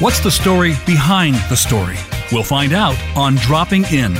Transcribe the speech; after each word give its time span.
What's 0.00 0.20
the 0.20 0.30
story 0.30 0.76
behind 0.86 1.34
the 1.50 1.56
story? 1.56 1.98
We'll 2.32 2.42
find 2.42 2.72
out 2.72 2.96
on 3.14 3.34
Dropping 3.34 3.84
In. 3.92 4.16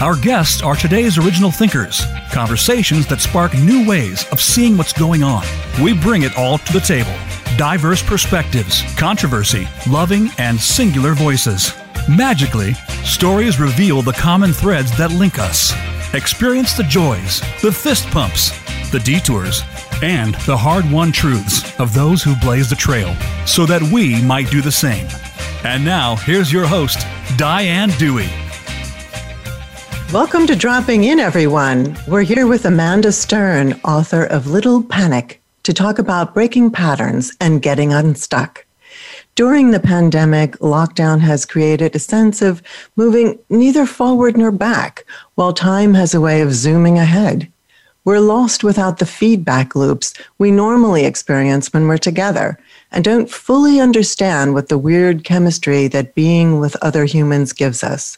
Our 0.00 0.14
guests 0.14 0.62
are 0.62 0.76
today's 0.76 1.18
original 1.18 1.50
thinkers, 1.50 2.02
conversations 2.30 3.08
that 3.08 3.20
spark 3.20 3.52
new 3.52 3.84
ways 3.84 4.24
of 4.30 4.40
seeing 4.40 4.76
what's 4.76 4.92
going 4.92 5.24
on. 5.24 5.44
We 5.82 5.92
bring 5.92 6.22
it 6.22 6.38
all 6.38 6.58
to 6.58 6.72
the 6.72 6.78
table 6.78 7.16
diverse 7.56 8.00
perspectives, 8.00 8.84
controversy, 8.94 9.66
loving, 9.90 10.28
and 10.38 10.56
singular 10.56 11.14
voices. 11.14 11.74
Magically, 12.08 12.74
stories 13.02 13.58
reveal 13.58 14.02
the 14.02 14.12
common 14.12 14.52
threads 14.52 14.96
that 14.98 15.10
link 15.10 15.40
us. 15.40 15.72
Experience 16.14 16.74
the 16.74 16.84
joys, 16.84 17.40
the 17.60 17.72
fist 17.72 18.06
pumps, 18.10 18.52
the 18.92 19.00
detours, 19.00 19.62
and 20.00 20.36
the 20.46 20.56
hard 20.56 20.88
won 20.92 21.10
truths 21.10 21.76
of 21.80 21.92
those 21.92 22.22
who 22.22 22.36
blaze 22.36 22.70
the 22.70 22.76
trail 22.76 23.16
so 23.46 23.66
that 23.66 23.82
we 23.82 24.22
might 24.22 24.48
do 24.48 24.60
the 24.60 24.70
same. 24.70 25.08
And 25.64 25.82
now, 25.82 26.16
here's 26.16 26.52
your 26.52 26.66
host, 26.66 27.06
Diane 27.38 27.88
Dewey. 27.98 28.28
Welcome 30.12 30.46
to 30.46 30.54
Dropping 30.54 31.04
In, 31.04 31.18
everyone. 31.18 31.96
We're 32.06 32.20
here 32.20 32.46
with 32.46 32.66
Amanda 32.66 33.10
Stern, 33.12 33.80
author 33.82 34.24
of 34.24 34.46
Little 34.46 34.82
Panic, 34.82 35.40
to 35.62 35.72
talk 35.72 35.98
about 35.98 36.34
breaking 36.34 36.70
patterns 36.70 37.34
and 37.40 37.62
getting 37.62 37.94
unstuck. 37.94 38.66
During 39.36 39.70
the 39.70 39.80
pandemic, 39.80 40.52
lockdown 40.58 41.20
has 41.20 41.46
created 41.46 41.96
a 41.96 41.98
sense 41.98 42.42
of 42.42 42.62
moving 42.94 43.38
neither 43.48 43.86
forward 43.86 44.36
nor 44.36 44.52
back, 44.52 45.06
while 45.34 45.54
time 45.54 45.94
has 45.94 46.12
a 46.12 46.20
way 46.20 46.42
of 46.42 46.52
zooming 46.52 46.98
ahead. 46.98 47.50
We're 48.04 48.20
lost 48.20 48.64
without 48.64 48.98
the 48.98 49.06
feedback 49.06 49.74
loops 49.74 50.12
we 50.36 50.50
normally 50.50 51.06
experience 51.06 51.72
when 51.72 51.88
we're 51.88 51.96
together 51.96 52.58
and 52.94 53.04
don't 53.04 53.30
fully 53.30 53.80
understand 53.80 54.54
what 54.54 54.68
the 54.68 54.78
weird 54.78 55.24
chemistry 55.24 55.88
that 55.88 56.14
being 56.14 56.60
with 56.60 56.76
other 56.76 57.04
humans 57.04 57.52
gives 57.52 57.82
us. 57.82 58.16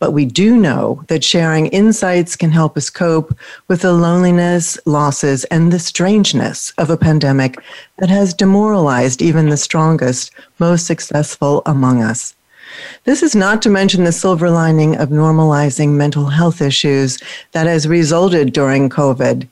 But 0.00 0.10
we 0.10 0.24
do 0.24 0.56
know 0.56 1.04
that 1.06 1.22
sharing 1.22 1.68
insights 1.68 2.34
can 2.34 2.50
help 2.50 2.76
us 2.76 2.90
cope 2.90 3.36
with 3.68 3.82
the 3.82 3.92
loneliness, 3.92 4.78
losses, 4.84 5.44
and 5.44 5.72
the 5.72 5.78
strangeness 5.78 6.72
of 6.76 6.90
a 6.90 6.96
pandemic 6.96 7.56
that 7.98 8.08
has 8.08 8.34
demoralized 8.34 9.22
even 9.22 9.48
the 9.48 9.56
strongest, 9.56 10.32
most 10.58 10.86
successful 10.86 11.62
among 11.64 12.02
us. 12.02 12.34
This 13.04 13.22
is 13.22 13.36
not 13.36 13.62
to 13.62 13.70
mention 13.70 14.04
the 14.04 14.12
silver 14.12 14.50
lining 14.50 14.96
of 14.96 15.10
normalizing 15.10 15.90
mental 15.90 16.26
health 16.26 16.60
issues 16.60 17.18
that 17.52 17.66
has 17.66 17.86
resulted 17.86 18.52
during 18.52 18.88
COVID. 18.88 19.46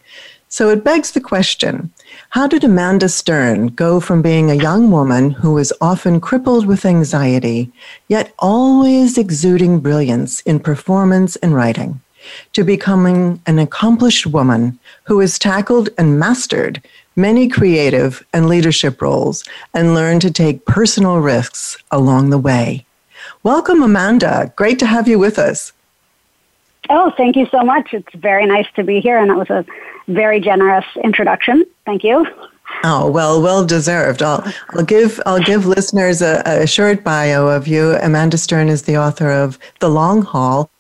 So 0.48 0.70
it 0.70 0.82
begs 0.82 1.12
the 1.12 1.20
question 1.20 1.92
how 2.30 2.46
did 2.46 2.62
Amanda 2.62 3.08
Stern 3.08 3.68
go 3.68 4.00
from 4.00 4.20
being 4.20 4.50
a 4.50 4.54
young 4.54 4.90
woman 4.90 5.30
who 5.30 5.54
was 5.54 5.72
often 5.80 6.20
crippled 6.20 6.66
with 6.66 6.84
anxiety, 6.84 7.72
yet 8.08 8.34
always 8.38 9.16
exuding 9.16 9.80
brilliance 9.80 10.40
in 10.40 10.60
performance 10.60 11.36
and 11.36 11.54
writing, 11.54 12.00
to 12.52 12.64
becoming 12.64 13.40
an 13.46 13.58
accomplished 13.58 14.26
woman 14.26 14.78
who 15.04 15.20
has 15.20 15.38
tackled 15.38 15.88
and 15.96 16.18
mastered 16.18 16.82
many 17.16 17.48
creative 17.48 18.24
and 18.34 18.46
leadership 18.46 19.00
roles 19.00 19.42
and 19.72 19.94
learned 19.94 20.20
to 20.20 20.30
take 20.30 20.66
personal 20.66 21.20
risks 21.20 21.78
along 21.90 22.28
the 22.28 22.38
way? 22.38 22.84
Welcome, 23.42 23.82
Amanda. 23.82 24.52
Great 24.54 24.78
to 24.80 24.86
have 24.86 25.08
you 25.08 25.18
with 25.18 25.38
us. 25.38 25.72
Oh, 26.90 27.10
thank 27.16 27.36
you 27.36 27.46
so 27.46 27.62
much. 27.62 27.94
It's 27.94 28.14
very 28.14 28.44
nice 28.44 28.66
to 28.76 28.84
be 28.84 29.00
here, 29.00 29.18
and 29.18 29.30
that 29.30 29.38
was 29.38 29.50
a 29.50 29.64
very 30.08 30.40
generous 30.40 30.84
introduction. 31.04 31.64
Thank 31.86 32.02
you. 32.04 32.26
Oh 32.84 33.10
well, 33.10 33.40
well 33.40 33.64
deserved. 33.64 34.22
I'll, 34.22 34.44
I'll 34.70 34.84
give 34.84 35.20
I'll 35.26 35.42
give 35.42 35.66
listeners 35.66 36.20
a, 36.20 36.42
a 36.44 36.66
short 36.66 37.02
bio 37.02 37.48
of 37.48 37.66
you. 37.66 37.96
Amanda 38.02 38.36
Stern 38.38 38.68
is 38.68 38.82
the 38.82 38.96
author 38.96 39.30
of 39.30 39.58
The 39.80 39.88
Long 39.88 40.22
Haul, 40.22 40.70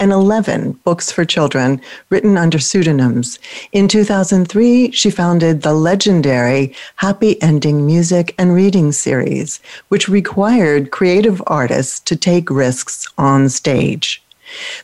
and 0.00 0.12
11 0.12 0.72
books 0.84 1.10
for 1.10 1.24
children 1.24 1.80
written 2.10 2.36
under 2.36 2.58
pseudonyms. 2.58 3.38
In 3.72 3.88
2003, 3.88 4.90
she 4.92 5.10
founded 5.10 5.62
the 5.62 5.74
legendary 5.74 6.74
Happy 6.96 7.40
Ending 7.42 7.86
Music 7.86 8.34
and 8.38 8.54
Reading 8.54 8.92
series, 8.92 9.60
which 9.88 10.08
required 10.08 10.90
creative 10.90 11.42
artists 11.46 12.00
to 12.00 12.16
take 12.16 12.50
risks 12.50 13.06
on 13.18 13.48
stage. 13.48 14.23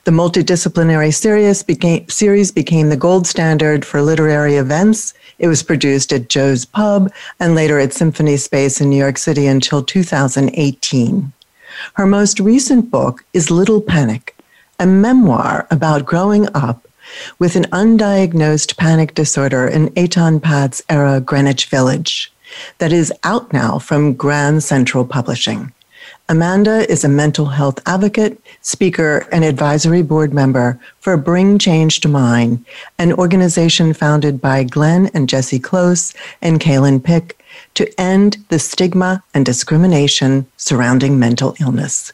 The 0.05 0.11
multidisciplinary 0.11 1.13
series 1.13 1.63
became, 1.63 2.09
series 2.09 2.51
became 2.51 2.89
the 2.89 2.97
gold 2.97 3.27
standard 3.27 3.85
for 3.85 4.03
literary 4.03 4.57
events. 4.57 5.15
It 5.39 5.49
was 5.49 5.63
produced 5.63 6.13
at 6.13 6.29
Joe's 6.29 6.65
Pub 6.65 7.13
and 7.39 7.55
later 7.55 7.79
at 7.79 7.93
Symphony 7.93 8.37
Space 8.37 8.81
in 8.81 8.91
New 8.91 8.97
York 8.97 9.19
City 9.19 9.47
until 9.47 9.83
2018. 9.83 11.33
Her 11.95 12.07
most 12.07 12.41
recent 12.41 12.91
book 12.91 13.25
is 13.33 13.51
Little 13.51 13.81
Panic, 13.81 14.37
a 14.79 14.87
memoir 14.87 15.67
about 15.71 16.05
growing 16.05 16.49
up 16.55 16.87
with 17.39 17.57
an 17.57 17.65
undiagnosed 17.65 18.77
panic 18.77 19.15
disorder 19.15 19.67
in 19.67 19.89
Etan 19.91 20.43
Patz 20.43 20.83
era 20.89 21.21
Greenwich 21.21 21.67
Village 21.67 22.33
that 22.79 22.93
is 22.93 23.13
out 23.25 23.53
now 23.53 23.79
from 23.79 24.15
Grand 24.15 24.63
Central 24.63 25.05
Publishing. 25.05 25.73
Amanda 26.31 26.89
is 26.89 27.03
a 27.03 27.09
mental 27.09 27.47
health 27.47 27.81
advocate, 27.87 28.41
speaker, 28.61 29.27
and 29.33 29.45
advisory 29.45 30.01
board 30.01 30.33
member 30.33 30.79
for 31.01 31.17
Bring 31.17 31.59
Change 31.59 31.99
to 32.03 32.09
Mind, 32.09 32.65
an 33.01 33.13
organization 33.13 33.93
founded 33.93 34.41
by 34.41 34.63
Glenn 34.63 35.11
and 35.13 35.29
Jessie 35.29 35.59
Close 35.59 36.15
and 36.41 36.61
Calen 36.61 37.03
Pick 37.03 37.45
to 37.75 38.01
end 38.01 38.37
the 38.49 38.61
stigma 38.61 39.25
and 39.35 39.45
discrimination 39.45 40.47
surrounding 40.57 41.19
mental 41.19 41.57
illness. 41.59 42.13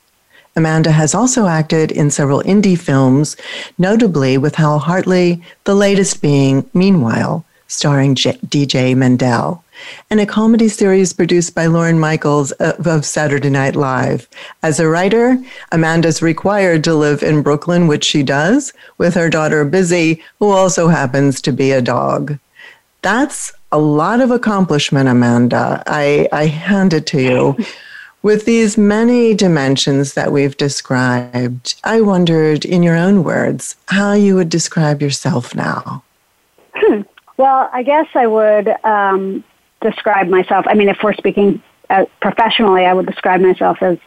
Amanda 0.57 0.93
has 0.93 1.15
also 1.15 1.47
acted 1.47 1.93
in 1.93 2.11
several 2.11 2.43
indie 2.45 2.79
films, 2.79 3.37
notably 3.77 4.39
with 4.39 4.55
Hal 4.55 4.79
Hartley, 4.79 5.43
the 5.65 5.75
latest 5.75 6.23
being 6.23 6.67
Meanwhile, 6.73 7.45
starring 7.69 8.15
J- 8.15 8.39
DJ 8.47 8.97
Mendel, 8.97 9.63
and 10.11 10.21
a 10.21 10.27
comedy 10.27 10.69
series 10.69 11.13
produced 11.13 11.55
by 11.55 11.67
Lorne 11.67 11.99
Michaels 11.99 12.53
of, 12.53 12.87
of 12.87 13.05
Saturday 13.05 13.51
Night 13.51 13.77
Live. 13.77 14.29
As 14.63 14.81
a 14.81 14.89
writer, 14.89 15.39
Amanda's 15.73 16.23
required 16.23 16.85
to 16.85 16.95
live 16.95 17.23
in 17.23 17.43
Brooklyn, 17.43 17.87
which 17.87 18.05
she 18.05 18.23
does, 18.23 18.73
with 18.99 19.15
her 19.15 19.29
daughter 19.29 19.65
Busy, 19.65 20.23
who 20.39 20.51
also 20.51 20.89
happens 20.89 21.41
to 21.43 21.53
be 21.53 21.73
a 21.73 21.83
dog. 21.83 22.39
That's 23.03 23.53
a 23.73 23.79
lot 23.79 24.21
of 24.21 24.31
accomplishment, 24.31 25.09
Amanda. 25.09 25.83
I, 25.87 26.29
I 26.33 26.47
hand 26.47 26.93
it 26.93 27.07
to 27.09 27.21
you. 27.21 27.57
With 28.23 28.45
these 28.45 28.77
many 28.77 29.35
dimensions 29.35 30.15
that 30.15 30.33
we've 30.33 30.57
described, 30.57 31.77
I 31.85 32.01
wondered, 32.01 32.65
in 32.65 32.83
your 32.83 32.97
own 32.97 33.23
words, 33.23 33.77
how 33.87 34.15
you 34.15 34.35
would 34.35 34.49
describe 34.49 35.01
yourself 35.01 35.55
now. 35.55 36.03
Hmm. 36.75 37.03
Well, 37.37 37.69
I 37.73 37.83
guess 37.83 38.07
I 38.15 38.27
would 38.27 38.69
um, 38.85 39.45
describe 39.81 40.29
myself. 40.29 40.67
I 40.69 40.75
mean, 40.75 40.89
if 40.89 40.99
we're 41.03 41.15
speaking 41.15 41.63
uh, 41.91 42.07
professionally, 42.21 42.87
I 42.87 42.93
would 42.93 43.07
describe 43.07 43.41
myself 43.41 43.83
as 43.83 43.99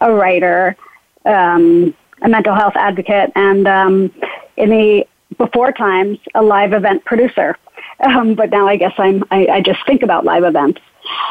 a 0.00 0.12
writer, 0.12 0.76
um, 1.24 1.94
a 2.22 2.28
mental 2.28 2.54
health 2.54 2.74
advocate, 2.76 3.32
and 3.34 3.68
um, 3.68 4.12
in 4.56 4.70
the 4.70 5.06
before 5.38 5.72
times, 5.72 6.18
a 6.34 6.42
live 6.42 6.72
event 6.72 7.04
producer. 7.04 7.56
Um, 8.02 8.34
but 8.34 8.48
now 8.48 8.66
I 8.66 8.76
guess 8.76 8.94
I'm 8.96 9.24
I, 9.30 9.46
I 9.46 9.60
just 9.60 9.84
think 9.84 10.02
about 10.02 10.24
live 10.24 10.42
events. 10.44 10.80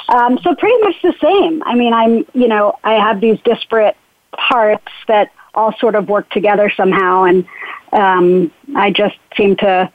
Um, 0.10 0.40
so 0.44 0.56
pretty 0.56 0.78
much 0.84 0.96
the 1.02 1.14
same. 1.22 1.64
I 1.64 1.76
mean, 1.76 1.94
I'm, 1.94 2.26
you 2.34 2.48
know, 2.48 2.78
I 2.84 2.94
have 2.94 3.22
these 3.22 3.40
disparate 3.42 3.96
parts 4.32 4.92
that 5.08 5.32
all 5.54 5.74
sort 5.80 5.96
of 5.96 6.10
work 6.10 6.30
together 6.30 6.72
somehow, 6.76 7.24
and 7.24 7.46
um, 7.92 8.52
I 8.76 8.92
just 8.92 9.18
seem 9.36 9.56
to, 9.58 9.92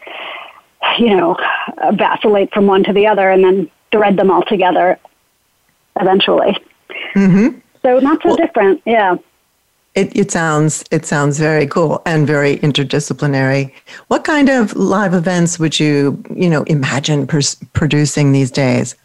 you 0.99 1.17
know, 1.17 1.37
vacillate 1.93 2.53
from 2.53 2.67
one 2.67 2.84
to 2.84 2.93
the 2.93 3.06
other, 3.06 3.31
and 3.31 3.45
then 3.45 3.71
thread 3.93 4.17
them 4.17 4.31
all 4.31 4.43
together 4.43 4.99
eventually. 6.00 6.56
Mm-hmm. 7.14 7.59
So 7.82 7.99
not 7.99 8.23
so 8.23 8.31
well, 8.31 8.37
different, 8.37 8.82
yeah. 8.85 9.17
It, 9.94 10.17
it 10.17 10.32
sounds 10.32 10.85
it 10.91 11.06
sounds 11.06 11.38
very 11.38 11.67
cool 11.67 12.03
and 12.05 12.26
very 12.26 12.56
interdisciplinary. 12.59 13.73
What 14.09 14.25
kind 14.25 14.49
of 14.49 14.75
live 14.75 15.14
events 15.14 15.59
would 15.59 15.79
you 15.79 16.23
you 16.35 16.50
know 16.50 16.64
imagine 16.64 17.26
pers- 17.26 17.62
producing 17.73 18.32
these 18.32 18.50
days? 18.50 18.97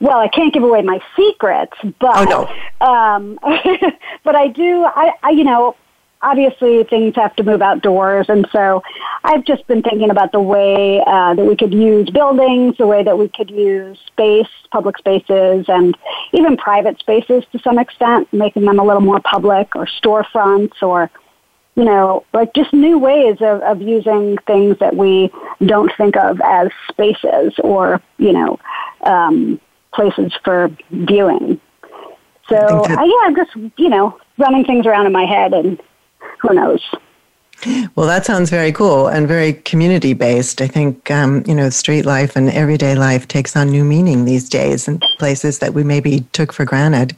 well, 0.00 0.18
I 0.18 0.28
can't 0.28 0.52
give 0.52 0.62
away 0.62 0.82
my 0.82 1.00
secrets, 1.16 1.76
but 2.00 2.16
oh, 2.16 2.48
no. 2.80 2.86
um, 2.86 3.38
but 4.24 4.36
I 4.36 4.48
do. 4.48 4.84
I, 4.84 5.12
I, 5.22 5.30
you 5.30 5.44
know, 5.44 5.76
obviously 6.22 6.84
things 6.84 7.14
have 7.16 7.34
to 7.36 7.42
move 7.42 7.62
outdoors, 7.62 8.26
and 8.28 8.46
so 8.52 8.82
I've 9.24 9.44
just 9.44 9.66
been 9.66 9.82
thinking 9.82 10.10
about 10.10 10.32
the 10.32 10.40
way 10.40 11.02
uh, 11.06 11.34
that 11.34 11.44
we 11.44 11.56
could 11.56 11.72
use 11.72 12.10
buildings, 12.10 12.76
the 12.78 12.86
way 12.86 13.02
that 13.02 13.18
we 13.18 13.28
could 13.28 13.50
use 13.50 13.98
space, 14.06 14.48
public 14.70 14.98
spaces, 14.98 15.66
and 15.68 15.96
even 16.32 16.56
private 16.56 16.98
spaces 16.98 17.44
to 17.52 17.58
some 17.60 17.78
extent, 17.78 18.32
making 18.32 18.64
them 18.64 18.78
a 18.78 18.84
little 18.84 19.02
more 19.02 19.20
public, 19.20 19.74
or 19.76 19.86
storefronts, 19.86 20.82
or 20.82 21.10
you 21.74 21.84
know, 21.84 22.24
like 22.32 22.54
just 22.54 22.72
new 22.72 22.98
ways 22.98 23.36
of, 23.40 23.60
of 23.60 23.82
using 23.82 24.38
things 24.46 24.78
that 24.78 24.96
we 24.96 25.30
don't 25.64 25.92
think 25.98 26.16
of 26.16 26.40
as 26.40 26.68
spaces 26.88 27.52
or, 27.58 28.00
you 28.16 28.32
know, 28.32 28.58
um, 29.02 29.60
places 29.92 30.32
for 30.42 30.70
viewing. 30.90 31.60
So 32.48 32.56
I, 32.56 33.04
yeah, 33.04 33.26
I'm 33.26 33.34
just 33.34 33.50
you 33.76 33.88
know 33.88 34.18
running 34.38 34.64
things 34.64 34.86
around 34.86 35.06
in 35.06 35.12
my 35.12 35.24
head, 35.24 35.52
and 35.52 35.80
who 36.46 36.54
knows. 36.54 36.82
Well, 37.94 38.06
that 38.06 38.26
sounds 38.26 38.50
very 38.50 38.70
cool 38.70 39.08
and 39.08 39.26
very 39.26 39.54
community 39.54 40.12
based. 40.12 40.60
I 40.60 40.68
think, 40.68 41.10
um, 41.10 41.42
you 41.46 41.54
know, 41.54 41.70
street 41.70 42.04
life 42.04 42.36
and 42.36 42.50
everyday 42.50 42.94
life 42.94 43.26
takes 43.26 43.56
on 43.56 43.70
new 43.70 43.84
meaning 43.84 44.24
these 44.24 44.48
days 44.48 44.86
in 44.86 45.00
places 45.18 45.58
that 45.60 45.72
we 45.72 45.82
maybe 45.82 46.20
took 46.32 46.52
for 46.52 46.64
granted. 46.64 47.16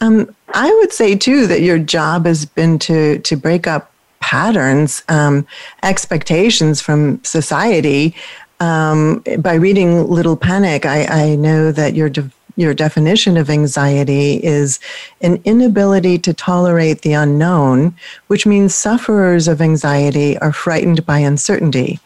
Um, 0.00 0.34
I 0.52 0.70
would 0.70 0.92
say, 0.92 1.16
too, 1.16 1.46
that 1.46 1.62
your 1.62 1.78
job 1.78 2.26
has 2.26 2.44
been 2.44 2.78
to, 2.80 3.18
to 3.20 3.36
break 3.36 3.66
up 3.66 3.90
patterns, 4.20 5.02
um, 5.08 5.46
expectations 5.82 6.80
from 6.80 7.22
society. 7.24 8.14
Um, 8.60 9.24
by 9.38 9.54
reading 9.54 10.08
Little 10.08 10.36
Panic, 10.36 10.86
I, 10.86 11.04
I 11.06 11.34
know 11.36 11.72
that 11.72 11.94
your 11.94 12.08
de- 12.08 12.30
your 12.56 12.74
definition 12.74 13.36
of 13.36 13.50
anxiety 13.50 14.42
is 14.44 14.78
an 15.20 15.40
inability 15.44 16.18
to 16.18 16.32
tolerate 16.32 17.02
the 17.02 17.12
unknown, 17.12 17.94
which 18.28 18.46
means 18.46 18.74
sufferers 18.74 19.48
of 19.48 19.60
anxiety 19.60 20.38
are 20.38 20.52
frightened 20.52 21.04
by 21.04 21.18
uncertainty. 21.18 21.98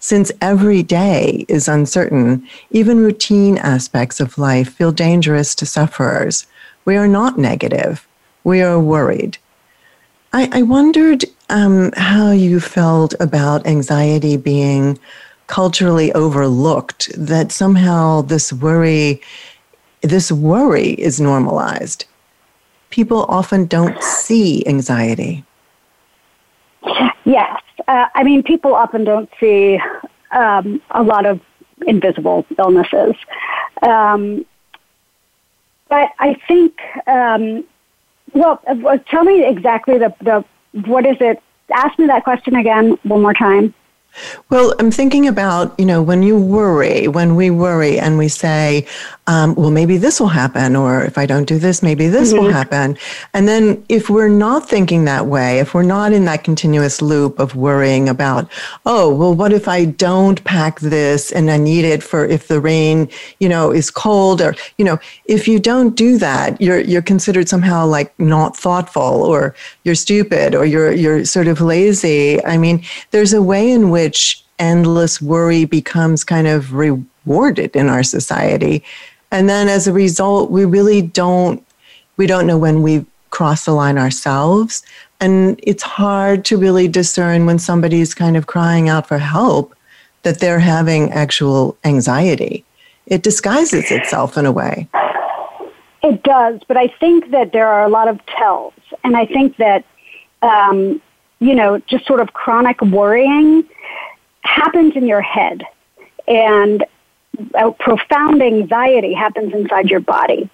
Since 0.00 0.30
every 0.42 0.82
day 0.82 1.46
is 1.48 1.66
uncertain, 1.66 2.46
even 2.70 2.98
routine 2.98 3.56
aspects 3.56 4.20
of 4.20 4.36
life 4.36 4.74
feel 4.74 4.92
dangerous 4.92 5.54
to 5.54 5.66
sufferers. 5.66 6.46
We 6.84 6.96
are 6.96 7.08
not 7.08 7.38
negative, 7.38 8.06
we 8.44 8.60
are 8.60 8.78
worried. 8.78 9.38
I, 10.34 10.50
I 10.52 10.62
wondered 10.62 11.24
um, 11.48 11.92
how 11.96 12.32
you 12.32 12.60
felt 12.60 13.14
about 13.20 13.66
anxiety 13.66 14.36
being 14.36 14.98
culturally 15.46 16.12
overlooked, 16.12 17.10
that 17.16 17.52
somehow 17.52 18.22
this 18.22 18.52
worry 18.52 19.22
this 20.04 20.30
worry 20.30 20.90
is 20.90 21.20
normalized. 21.20 22.04
People 22.90 23.24
often 23.28 23.66
don't 23.66 24.00
see 24.02 24.64
anxiety. 24.66 25.44
Yes. 27.24 27.60
Uh, 27.88 28.06
I 28.14 28.22
mean, 28.22 28.42
people 28.42 28.74
often 28.74 29.04
don't 29.04 29.28
see 29.40 29.80
um, 30.30 30.80
a 30.90 31.02
lot 31.02 31.26
of 31.26 31.40
invisible 31.86 32.46
illnesses. 32.58 33.14
Um, 33.82 34.44
but 35.88 36.10
I 36.18 36.34
think, 36.46 36.78
um, 37.06 37.64
well, 38.32 38.60
uh, 38.66 38.98
tell 39.08 39.24
me 39.24 39.44
exactly 39.44 39.98
the, 39.98 40.14
the, 40.20 40.44
what 40.86 41.06
is 41.06 41.16
it? 41.20 41.42
Ask 41.72 41.98
me 41.98 42.06
that 42.06 42.24
question 42.24 42.56
again 42.56 42.98
one 43.02 43.22
more 43.22 43.34
time. 43.34 43.74
Well, 44.48 44.74
I'm 44.78 44.90
thinking 44.90 45.26
about, 45.26 45.78
you 45.78 45.84
know, 45.84 46.00
when 46.00 46.22
you 46.22 46.38
worry, 46.38 47.08
when 47.08 47.34
we 47.34 47.50
worry 47.50 47.98
and 47.98 48.16
we 48.16 48.28
say, 48.28 48.86
um, 49.26 49.54
well, 49.54 49.70
maybe 49.70 49.96
this 49.96 50.20
will 50.20 50.28
happen, 50.28 50.76
or 50.76 51.02
if 51.02 51.16
I 51.16 51.24
don't 51.24 51.46
do 51.46 51.58
this, 51.58 51.82
maybe 51.82 52.08
this 52.08 52.32
mm-hmm. 52.32 52.44
will 52.44 52.52
happen. 52.52 52.98
And 53.32 53.48
then 53.48 53.82
if 53.88 54.10
we're 54.10 54.28
not 54.28 54.68
thinking 54.68 55.06
that 55.06 55.26
way, 55.26 55.60
if 55.60 55.72
we're 55.72 55.82
not 55.82 56.12
in 56.12 56.26
that 56.26 56.44
continuous 56.44 57.00
loop 57.00 57.38
of 57.38 57.56
worrying 57.56 58.06
about, 58.06 58.50
oh, 58.84 59.14
well, 59.14 59.34
what 59.34 59.52
if 59.52 59.66
I 59.66 59.86
don't 59.86 60.44
pack 60.44 60.80
this 60.80 61.32
and 61.32 61.50
I 61.50 61.56
need 61.56 61.86
it 61.86 62.02
for 62.02 62.26
if 62.26 62.48
the 62.48 62.60
rain, 62.60 63.08
you 63.40 63.48
know, 63.48 63.70
is 63.70 63.90
cold 63.90 64.42
or, 64.42 64.54
you 64.76 64.84
know, 64.84 64.98
if 65.24 65.48
you 65.48 65.58
don't 65.58 65.96
do 65.96 66.18
that, 66.18 66.60
you're, 66.60 66.80
you're 66.80 67.00
considered 67.00 67.48
somehow 67.48 67.86
like 67.86 68.12
not 68.20 68.54
thoughtful 68.54 69.02
or 69.02 69.54
you're 69.84 69.94
stupid 69.94 70.54
or 70.54 70.66
you're, 70.66 70.92
you're 70.92 71.24
sort 71.24 71.48
of 71.48 71.62
lazy. 71.62 72.44
I 72.44 72.58
mean, 72.58 72.84
there's 73.10 73.32
a 73.32 73.40
way 73.40 73.70
in 73.70 73.88
which 73.88 74.44
endless 74.58 75.22
worry 75.22 75.64
becomes 75.64 76.24
kind 76.24 76.46
of 76.46 76.74
rewarded 76.74 77.74
in 77.74 77.88
our 77.88 78.02
society 78.02 78.84
and 79.34 79.48
then 79.48 79.68
as 79.68 79.88
a 79.88 79.92
result, 79.92 80.52
we 80.52 80.64
really 80.64 81.02
don't 81.02 81.66
we 82.16 82.28
don't 82.28 82.46
know 82.46 82.56
when 82.56 82.82
we've 82.82 83.04
crossed 83.30 83.66
the 83.66 83.72
line 83.72 83.98
ourselves. 83.98 84.84
And 85.20 85.58
it's 85.60 85.82
hard 85.82 86.44
to 86.44 86.56
really 86.56 86.86
discern 86.86 87.44
when 87.44 87.58
somebody's 87.58 88.14
kind 88.14 88.36
of 88.36 88.46
crying 88.46 88.88
out 88.88 89.08
for 89.08 89.18
help 89.18 89.74
that 90.22 90.38
they're 90.38 90.60
having 90.60 91.10
actual 91.10 91.76
anxiety. 91.82 92.64
It 93.06 93.24
disguises 93.24 93.90
itself 93.90 94.38
in 94.38 94.46
a 94.46 94.52
way. 94.52 94.88
It 96.04 96.22
does, 96.22 96.60
but 96.68 96.76
I 96.76 96.86
think 96.86 97.32
that 97.32 97.52
there 97.52 97.66
are 97.66 97.84
a 97.84 97.88
lot 97.88 98.06
of 98.06 98.24
tells. 98.26 98.74
And 99.02 99.16
I 99.16 99.26
think 99.26 99.56
that, 99.56 99.84
um, 100.42 101.02
you 101.40 101.56
know, 101.56 101.80
just 101.88 102.06
sort 102.06 102.20
of 102.20 102.34
chronic 102.34 102.80
worrying 102.82 103.64
happens 104.42 104.94
in 104.94 105.06
your 105.06 105.22
head. 105.22 105.64
And 106.28 106.84
a 107.54 107.72
profound 107.72 108.42
anxiety 108.42 109.12
happens 109.12 109.52
inside 109.54 109.90
your 109.90 110.00
body. 110.00 110.48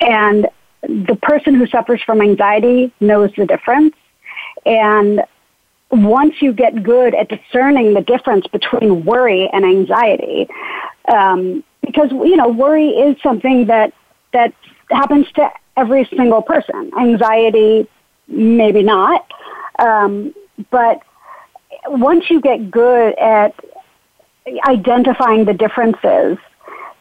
And 0.00 0.48
the 0.82 1.18
person 1.22 1.54
who 1.54 1.66
suffers 1.66 2.02
from 2.02 2.20
anxiety 2.20 2.92
knows 3.00 3.30
the 3.36 3.46
difference. 3.46 3.94
And 4.66 5.22
once 5.90 6.40
you 6.40 6.52
get 6.52 6.82
good 6.82 7.14
at 7.14 7.28
discerning 7.28 7.94
the 7.94 8.00
difference 8.00 8.46
between 8.48 9.04
worry 9.04 9.48
and 9.52 9.64
anxiety, 9.64 10.48
um, 11.08 11.62
because 11.82 12.10
you 12.10 12.36
know 12.36 12.48
worry 12.48 12.88
is 12.88 13.16
something 13.22 13.66
that 13.66 13.92
that 14.32 14.52
happens 14.90 15.26
to 15.32 15.50
every 15.76 16.04
single 16.16 16.42
person. 16.42 16.90
Anxiety, 16.98 17.86
maybe 18.26 18.82
not, 18.82 19.26
um, 19.78 20.34
but 20.70 21.02
once 21.86 22.30
you 22.30 22.40
get 22.40 22.70
good 22.70 23.14
at 23.18 23.54
identifying 24.66 25.44
the 25.44 25.54
differences. 25.54 26.38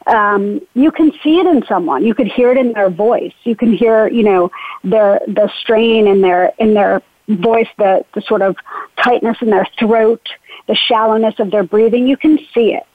Um, 0.06 0.62
you 0.74 0.92
can 0.92 1.12
see 1.24 1.40
it 1.40 1.46
in 1.46 1.66
someone. 1.66 2.06
You 2.06 2.14
could 2.14 2.28
hear 2.28 2.52
it 2.52 2.58
in 2.58 2.74
their 2.74 2.90
voice. 2.90 3.34
You 3.44 3.56
can 3.56 3.74
hear, 3.74 4.08
you 4.08 4.24
know, 4.24 4.52
their 4.84 5.22
the 5.28 5.50
strain 5.60 6.08
in 6.08 6.22
their 6.22 6.54
in 6.58 6.74
their 6.74 7.02
voice, 7.28 7.68
the 7.78 8.06
the 8.14 8.22
sort 8.22 8.42
of 8.42 8.58
tightness 9.02 9.38
in 9.42 9.50
their 9.50 9.68
throat, 9.80 10.28
the 10.68 10.76
shallowness 10.76 11.40
of 11.40 11.52
their 11.52 11.64
breathing. 11.64 12.08
You 12.08 12.18
can 12.18 12.38
see 12.54 12.74
it. 12.74 12.86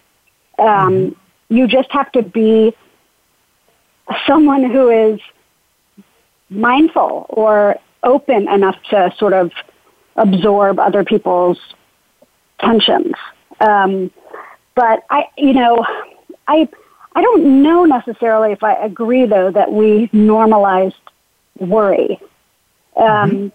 Um, 0.58 0.66
mm-hmm. 0.66 1.54
You 1.54 1.66
just 1.66 1.90
have 1.92 2.12
to 2.12 2.22
be 2.22 2.74
someone 4.26 4.64
who 4.64 4.90
is 4.90 5.20
mindful 6.50 7.26
or 7.28 7.76
open 8.02 8.48
enough 8.48 8.76
to 8.90 9.12
sort 9.18 9.32
of 9.32 9.50
absorb 10.16 10.78
other 10.78 11.04
people's 11.04 11.58
tensions. 12.60 13.14
Um, 13.60 14.10
but 14.78 15.04
I, 15.10 15.25
you 15.36 15.54
know, 15.54 15.84
I, 16.46 16.69
I 17.12 17.20
don't 17.20 17.64
know 17.64 17.85
necessarily 17.85 18.52
if 18.52 18.62
I 18.62 18.75
agree 18.75 19.26
though 19.26 19.50
that 19.50 19.73
we 19.73 20.08
normalized 20.12 20.94
worry. 21.58 22.20
Um, 22.97 23.50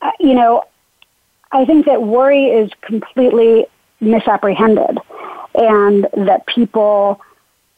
mm-hmm. 0.00 0.08
You 0.20 0.34
know, 0.34 0.62
I 1.50 1.64
think 1.64 1.86
that 1.86 2.00
worry 2.00 2.44
is 2.44 2.70
completely 2.82 3.66
misapprehended, 4.00 4.98
and 5.56 6.06
that 6.28 6.46
people, 6.46 7.20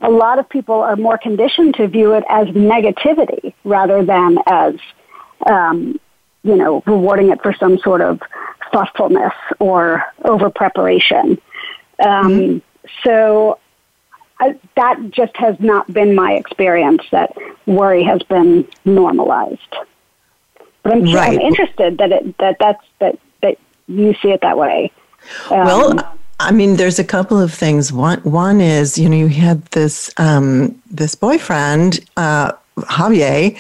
a 0.01 0.11
lot 0.11 0.39
of 0.39 0.47
people, 0.47 0.83
are 0.83 0.97
more 0.97 1.17
conditioned 1.17 1.77
to 1.77 1.89
view 1.89 2.13
it 2.13 2.25
as 2.29 2.49
negativity 2.49 3.55
rather 3.65 4.05
than 4.05 4.37
as, 4.47 4.75
um, 5.47 5.99
you 6.43 6.57
know, 6.57 6.83
rewarding 6.85 7.31
it 7.31 7.41
for 7.43 7.55
some 7.55 7.79
sort 7.79 8.03
of 8.03 8.21
thoughtfulness 8.73 9.33
or 9.59 10.05
over 10.23 10.51
preparation. 10.51 11.39
Um, 11.99 12.31
mm-hmm. 12.31 12.59
So 13.03 13.59
I, 14.39 14.59
that 14.77 15.11
just 15.11 15.37
has 15.37 15.59
not 15.61 15.93
been 15.93 16.15
my 16.15 16.33
experience 16.33 17.03
that 17.11 17.35
worry 17.67 18.03
has 18.03 18.23
been 18.25 18.69
normalized. 18.85 19.75
But 20.83 20.93
I'm, 20.93 21.05
right. 21.13 21.31
I'm 21.31 21.41
interested 21.41 21.99
that 21.99 22.13
it 22.13 22.39
that 22.39 22.59
that's 22.61 22.85
that 23.01 23.19
that 23.43 23.59
you 23.89 24.15
see 24.23 24.31
it 24.31 24.41
that 24.43 24.57
way. 24.57 24.93
Um, 25.51 25.65
well, 25.65 26.19
I 26.39 26.53
mean, 26.53 26.77
there's 26.77 26.99
a 26.99 27.05
couple 27.05 27.41
of 27.41 27.53
things. 27.53 27.93
One 27.93 28.21
one 28.21 28.61
is 28.61 28.99
you 28.99 29.09
know 29.09 29.17
you 29.17 29.29
had 29.29 29.65
this 29.67 30.13
um, 30.19 30.81
this 30.91 31.15
boyfriend 31.15 32.01
uh, 32.17 32.53
Javier 32.77 33.57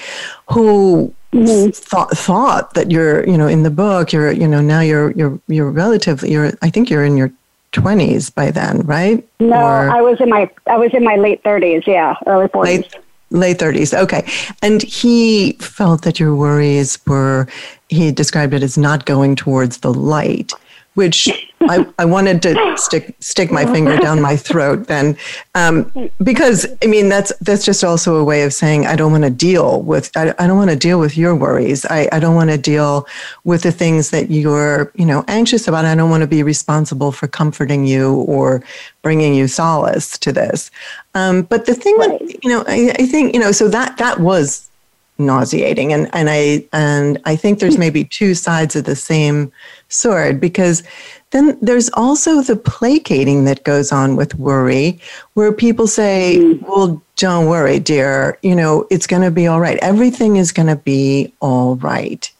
who 0.50 1.12
mm-hmm. 1.32 1.70
thought 1.70 2.16
thought 2.16 2.74
that 2.74 2.90
you're 2.90 3.26
you 3.26 3.38
know 3.38 3.46
in 3.46 3.62
the 3.62 3.70
book 3.70 4.12
you're 4.12 4.30
you 4.30 4.46
know 4.46 4.60
now 4.60 4.80
you're 4.80 5.10
you're 5.12 5.40
you're 5.48 5.70
relatively 5.70 6.30
you're 6.30 6.52
I 6.62 6.70
think 6.70 6.90
you're 6.90 7.04
in 7.04 7.16
your 7.16 7.32
20s 7.76 8.34
by 8.34 8.50
then, 8.50 8.80
right? 8.80 9.26
No, 9.40 9.56
or 9.56 9.90
I 9.90 10.00
was 10.00 10.20
in 10.20 10.28
my 10.28 10.50
I 10.66 10.76
was 10.76 10.92
in 10.94 11.04
my 11.04 11.16
late 11.16 11.42
30s, 11.44 11.86
yeah, 11.86 12.16
early 12.26 12.46
40s. 12.46 12.64
Late, 12.64 12.94
late 13.30 13.58
30s. 13.58 13.96
Okay. 13.96 14.26
And 14.62 14.82
he 14.82 15.52
felt 15.60 16.02
that 16.02 16.18
your 16.18 16.34
worries 16.34 16.98
were 17.06 17.46
he 17.88 18.10
described 18.10 18.54
it 18.54 18.62
as 18.62 18.76
not 18.76 19.04
going 19.04 19.36
towards 19.36 19.78
the 19.78 19.92
light 19.92 20.52
which 20.96 21.28
I, 21.60 21.86
I 21.98 22.04
wanted 22.06 22.40
to 22.42 22.74
stick 22.76 23.14
stick 23.20 23.50
my 23.52 23.66
finger 23.66 23.98
down 23.98 24.20
my 24.20 24.34
throat 24.34 24.86
then, 24.86 25.16
um, 25.54 25.92
because 26.22 26.66
I 26.82 26.86
mean 26.86 27.10
that's 27.10 27.32
that's 27.40 27.64
just 27.64 27.84
also 27.84 28.16
a 28.16 28.24
way 28.24 28.42
of 28.44 28.54
saying 28.54 28.86
I 28.86 28.96
don't 28.96 29.12
want 29.12 29.24
to 29.24 29.30
deal 29.30 29.82
with 29.82 30.10
I, 30.16 30.34
I 30.38 30.46
don't 30.46 30.56
want 30.56 30.70
to 30.70 30.76
deal 30.76 30.98
with 30.98 31.16
your 31.16 31.34
worries. 31.34 31.84
I, 31.86 32.08
I 32.12 32.18
don't 32.18 32.34
want 32.34 32.50
to 32.50 32.58
deal 32.58 33.06
with 33.44 33.62
the 33.62 33.72
things 33.72 34.10
that 34.10 34.30
you're 34.30 34.90
you 34.94 35.04
know 35.04 35.22
anxious 35.28 35.68
about. 35.68 35.84
I 35.84 35.94
don't 35.94 36.10
want 36.10 36.22
to 36.22 36.26
be 36.26 36.42
responsible 36.42 37.12
for 37.12 37.28
comforting 37.28 37.86
you 37.86 38.14
or 38.22 38.62
bringing 39.02 39.34
you 39.34 39.48
solace 39.48 40.16
to 40.18 40.32
this. 40.32 40.70
Um, 41.14 41.42
but 41.42 41.66
the 41.66 41.74
thing 41.74 41.96
right. 41.98 42.18
that 42.18 42.44
you 42.44 42.50
know 42.50 42.64
I, 42.66 42.94
I 42.98 43.06
think 43.06 43.34
you 43.34 43.40
know 43.40 43.52
so 43.52 43.68
that 43.68 43.98
that 43.98 44.20
was 44.20 44.70
nauseating 45.18 45.92
and 45.92 46.10
and 46.12 46.28
I 46.28 46.66
and 46.72 47.18
I 47.24 47.36
think 47.36 47.58
there's 47.58 47.78
maybe 47.78 48.04
two 48.04 48.34
sides 48.34 48.76
of 48.76 48.84
the 48.84 48.96
same 48.96 49.50
sword 49.88 50.40
because 50.40 50.82
then 51.30 51.58
there's 51.62 51.88
also 51.94 52.42
the 52.42 52.56
placating 52.56 53.44
that 53.44 53.64
goes 53.64 53.92
on 53.92 54.16
with 54.16 54.34
worry 54.34 55.00
where 55.34 55.52
people 55.52 55.86
say 55.86 56.36
mm-hmm. 56.38 56.64
well 56.66 57.02
don't 57.16 57.46
worry 57.46 57.78
dear 57.78 58.38
you 58.42 58.54
know 58.54 58.86
it's 58.90 59.06
going 59.06 59.22
to 59.22 59.30
be 59.30 59.46
all 59.46 59.60
right 59.60 59.78
everything 59.80 60.36
is 60.36 60.52
going 60.52 60.68
to 60.68 60.76
be 60.76 61.32
all 61.40 61.76
right 61.76 62.30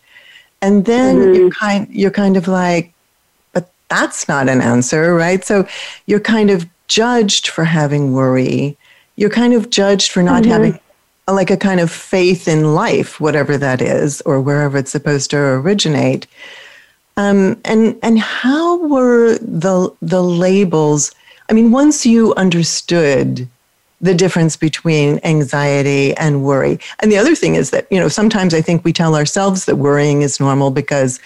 and 0.61 0.85
then 0.85 1.17
mm-hmm. 1.17 1.35
you're 1.35 1.51
kind 1.51 1.89
you're 1.91 2.11
kind 2.11 2.37
of 2.37 2.47
like 2.47 2.93
but 3.53 3.71
that's 3.89 4.29
not 4.29 4.49
an 4.51 4.61
answer 4.61 5.15
right 5.15 5.45
so 5.45 5.67
you're 6.05 6.21
kind 6.21 6.51
of 6.51 6.67
judged 6.89 7.49
for 7.49 7.65
having 7.65 8.13
worry 8.13 8.77
you're 9.17 9.31
kind 9.31 9.55
of 9.55 9.71
judged 9.71 10.13
for 10.13 10.23
not 10.23 10.43
mm-hmm. 10.43 10.53
having 10.53 10.81
like 11.29 11.51
a 11.51 11.57
kind 11.57 11.81
of 11.81 11.91
faith 11.91 12.47
in 12.47 12.75
life, 12.75 13.21
whatever 13.21 13.59
that 13.59 13.83
is, 13.83 14.21
or 14.23 14.41
wherever 14.41 14.79
it's 14.79 14.93
supposed 14.93 15.31
to 15.31 15.37
originate. 15.37 16.27
Um, 17.17 17.61
and 17.65 17.99
and 18.03 18.19
how 18.19 18.87
were 18.87 19.39
the 19.39 19.91
the 20.03 20.23
labels? 20.23 21.13
I 21.49 21.53
mean, 21.53 21.73
once 21.73 22.07
you 22.07 22.35
understood 22.35 23.49
the 24.01 24.15
difference 24.15 24.57
between 24.57 25.19
anxiety 25.25 26.15
and 26.17 26.45
worry, 26.45 26.79
and 27.01 27.11
the 27.11 27.17
other 27.17 27.35
thing 27.35 27.55
is 27.55 27.71
that 27.71 27.91
you 27.91 27.99
know 27.99 28.09
sometimes 28.09 28.55
I 28.55 28.61
think 28.61 28.85
we 28.85 28.93
tell 28.93 29.17
ourselves 29.17 29.65
that 29.65 29.77
worrying 29.77 30.23
is 30.23 30.39
normal 30.39 30.71
because 30.71 31.19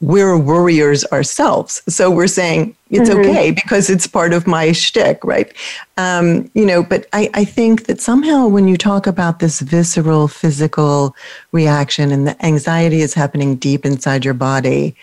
we're 0.00 0.36
worriers 0.36 1.04
ourselves. 1.06 1.82
So 1.88 2.10
we're 2.10 2.26
saying 2.26 2.76
it's 2.90 3.08
mm-hmm. 3.08 3.20
okay 3.20 3.50
because 3.50 3.88
it's 3.88 4.06
part 4.06 4.32
of 4.32 4.46
my 4.46 4.72
shtick, 4.72 5.24
right? 5.24 5.50
Um, 5.96 6.50
you 6.54 6.66
know, 6.66 6.82
but 6.82 7.06
I, 7.12 7.30
I 7.34 7.44
think 7.44 7.86
that 7.86 8.00
somehow 8.00 8.46
when 8.46 8.68
you 8.68 8.76
talk 8.76 9.06
about 9.06 9.38
this 9.38 9.60
visceral 9.60 10.28
physical 10.28 11.16
reaction 11.52 12.12
and 12.12 12.26
the 12.26 12.44
anxiety 12.44 13.00
is 13.00 13.14
happening 13.14 13.56
deep 13.56 13.86
inside 13.86 14.24
your 14.24 14.34
body, 14.34 14.94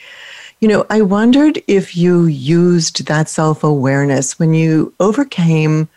you 0.60 0.68
know, 0.68 0.86
I 0.90 1.02
wondered 1.02 1.62
if 1.68 1.98
you 1.98 2.26
used 2.26 3.08
that 3.08 3.28
self 3.28 3.64
awareness 3.64 4.38
when 4.38 4.54
you 4.54 4.94
overcame 5.00 5.90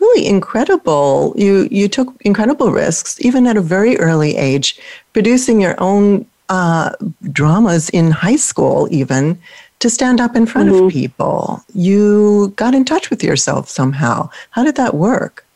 really 0.00 0.26
incredible 0.26 1.34
you 1.36 1.68
you 1.70 1.86
took 1.86 2.14
incredible 2.22 2.72
risks 2.72 3.20
even 3.20 3.46
at 3.46 3.58
a 3.58 3.60
very 3.60 3.98
early 3.98 4.34
age 4.34 4.80
producing 5.12 5.60
your 5.60 5.74
own 5.78 6.24
uh, 6.50 6.90
dramas 7.32 7.88
in 7.90 8.10
high 8.10 8.36
school, 8.36 8.88
even 8.90 9.38
to 9.78 9.88
stand 9.88 10.20
up 10.20 10.36
in 10.36 10.44
front 10.44 10.68
mm-hmm. 10.68 10.86
of 10.86 10.92
people. 10.92 11.64
You 11.72 12.52
got 12.56 12.74
in 12.74 12.84
touch 12.84 13.08
with 13.08 13.24
yourself 13.24 13.68
somehow. 13.68 14.28
How 14.50 14.64
did 14.64 14.76
that 14.76 14.94
work? 14.94 15.46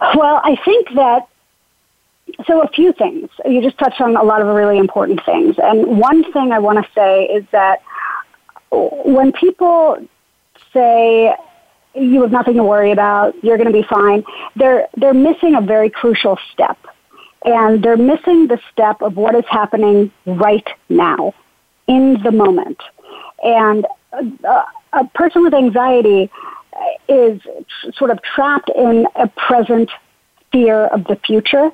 Well, 0.00 0.40
I 0.42 0.56
think 0.64 0.88
that 0.94 1.28
so 2.46 2.62
a 2.62 2.68
few 2.68 2.92
things. 2.92 3.28
You 3.44 3.62
just 3.62 3.78
touched 3.78 4.00
on 4.00 4.16
a 4.16 4.22
lot 4.22 4.40
of 4.40 4.48
really 4.48 4.78
important 4.78 5.24
things. 5.24 5.56
And 5.62 5.98
one 6.00 6.32
thing 6.32 6.50
I 6.52 6.58
want 6.58 6.84
to 6.84 6.92
say 6.92 7.26
is 7.26 7.44
that 7.52 7.82
when 8.72 9.30
people 9.32 10.04
say 10.72 11.34
you 11.94 12.22
have 12.22 12.32
nothing 12.32 12.54
to 12.54 12.64
worry 12.64 12.90
about, 12.90 13.34
you're 13.44 13.56
going 13.56 13.72
to 13.72 13.78
be 13.78 13.86
fine, 13.86 14.24
they're 14.56 14.88
they're 14.96 15.14
missing 15.14 15.54
a 15.54 15.60
very 15.60 15.90
crucial 15.90 16.38
step 16.50 16.78
and 17.44 17.82
they're 17.82 17.96
missing 17.96 18.46
the 18.46 18.58
step 18.72 19.02
of 19.02 19.16
what 19.16 19.34
is 19.34 19.44
happening 19.48 20.10
right 20.26 20.66
now, 20.88 21.34
in 21.86 22.22
the 22.22 22.32
moment. 22.32 22.80
And 23.42 23.86
uh, 24.12 24.64
a, 24.92 25.00
a 25.00 25.04
person 25.14 25.42
with 25.42 25.54
anxiety 25.54 26.30
uh, 26.72 26.80
is 27.08 27.40
sort 27.94 28.10
of 28.10 28.22
trapped 28.22 28.70
in 28.70 29.06
a 29.14 29.28
present 29.28 29.90
fear 30.52 30.86
of 30.86 31.04
the 31.04 31.16
future. 31.16 31.70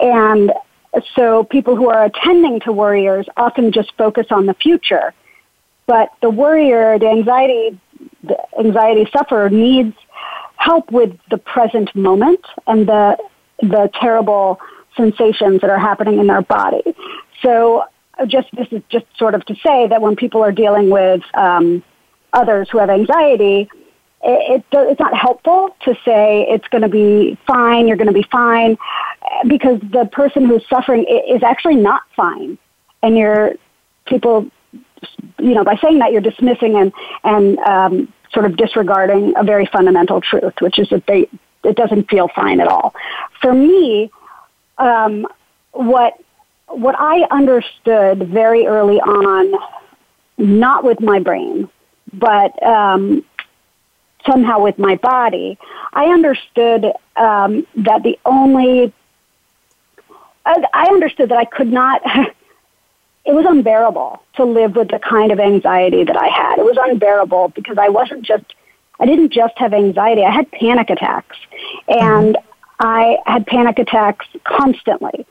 And 0.00 0.52
so 1.16 1.44
people 1.44 1.76
who 1.76 1.90
are 1.90 2.04
attending 2.04 2.60
to 2.60 2.72
worriers 2.72 3.26
often 3.36 3.72
just 3.72 3.92
focus 3.98 4.28
on 4.30 4.46
the 4.46 4.54
future. 4.54 5.12
But 5.86 6.12
the 6.22 6.30
worrier, 6.30 6.98
the 6.98 7.08
anxiety, 7.08 7.78
the 8.22 8.38
anxiety 8.58 9.08
sufferer 9.12 9.50
needs 9.50 9.96
help 10.56 10.90
with 10.90 11.18
the 11.30 11.38
present 11.38 11.94
moment 11.94 12.44
and 12.66 12.86
the 12.86 13.16
the 13.60 13.90
terrible 14.00 14.60
sensations 15.02 15.56
that 15.62 15.70
are 15.70 15.82
happening 15.90 16.16
in 16.22 16.26
their 16.32 16.42
body. 16.42 16.82
So 17.42 17.84
just 18.26 18.48
this 18.58 18.68
is 18.76 18.82
just 18.90 19.06
sort 19.16 19.34
of 19.36 19.46
to 19.46 19.54
say 19.66 19.78
that 19.86 20.00
when 20.02 20.14
people 20.16 20.42
are 20.42 20.52
dealing 20.52 20.90
with 20.90 21.22
um, 21.34 21.82
others 22.32 22.68
who 22.70 22.78
have 22.82 22.90
anxiety, 22.90 23.70
it, 24.22 24.38
it, 24.54 24.64
it's 24.90 25.02
not 25.06 25.14
helpful 25.16 25.76
to 25.86 25.94
say 26.04 26.22
it's 26.54 26.68
going 26.68 26.82
to 26.82 26.88
be 26.88 27.38
fine, 27.46 27.86
you're 27.86 28.00
going 28.02 28.12
to 28.14 28.20
be 28.24 28.28
fine, 28.42 28.76
because 29.46 29.78
the 29.98 30.08
person 30.20 30.44
who's 30.44 30.64
suffering 30.68 31.02
is 31.36 31.42
actually 31.42 31.76
not 31.76 32.02
fine, 32.16 32.58
and 33.02 33.16
you're 33.16 33.52
people, 34.06 34.50
you 35.38 35.54
know, 35.54 35.64
by 35.70 35.76
saying 35.76 35.98
that 36.00 36.10
you're 36.12 36.28
dismissing 36.32 36.72
and 36.80 36.92
and 37.22 37.58
um, 37.60 38.12
sort 38.34 38.44
of 38.44 38.56
disregarding 38.56 39.34
a 39.36 39.44
very 39.44 39.66
fundamental 39.66 40.20
truth, 40.20 40.54
which 40.60 40.78
is 40.82 40.88
that 40.90 41.06
they 41.06 41.28
it 41.64 41.76
doesn't 41.76 42.10
feel 42.10 42.28
fine 42.40 42.60
at 42.60 42.68
all. 42.68 42.94
For 43.40 43.52
me, 43.54 44.10
um, 44.78 45.26
what 45.72 46.14
what 46.68 46.94
I 46.98 47.22
understood 47.30 48.28
very 48.28 48.66
early 48.66 49.00
on, 49.00 49.54
not 50.36 50.84
with 50.84 51.00
my 51.00 51.18
brain, 51.18 51.68
but 52.12 52.62
um, 52.62 53.24
somehow 54.26 54.60
with 54.60 54.78
my 54.78 54.96
body, 54.96 55.58
I 55.92 56.06
understood 56.06 56.92
um, 57.16 57.66
that 57.76 58.02
the 58.02 58.18
only 58.24 58.92
I, 60.44 60.64
I 60.72 60.86
understood 60.86 61.30
that 61.30 61.38
I 61.38 61.44
could 61.44 61.72
not. 61.72 62.02
it 63.24 63.34
was 63.34 63.46
unbearable 63.46 64.22
to 64.36 64.44
live 64.44 64.76
with 64.76 64.88
the 64.88 64.98
kind 64.98 65.32
of 65.32 65.40
anxiety 65.40 66.04
that 66.04 66.16
I 66.16 66.28
had. 66.28 66.58
It 66.58 66.64
was 66.64 66.78
unbearable 66.80 67.48
because 67.48 67.76
I 67.78 67.88
wasn't 67.88 68.22
just 68.22 68.54
I 69.00 69.06
didn't 69.06 69.30
just 69.30 69.56
have 69.58 69.72
anxiety. 69.72 70.24
I 70.24 70.30
had 70.30 70.50
panic 70.50 70.90
attacks. 70.90 71.36
And 71.88 72.36
I 72.78 73.18
had 73.26 73.46
panic 73.46 73.78
attacks 73.78 74.26
constantly. 74.44 75.26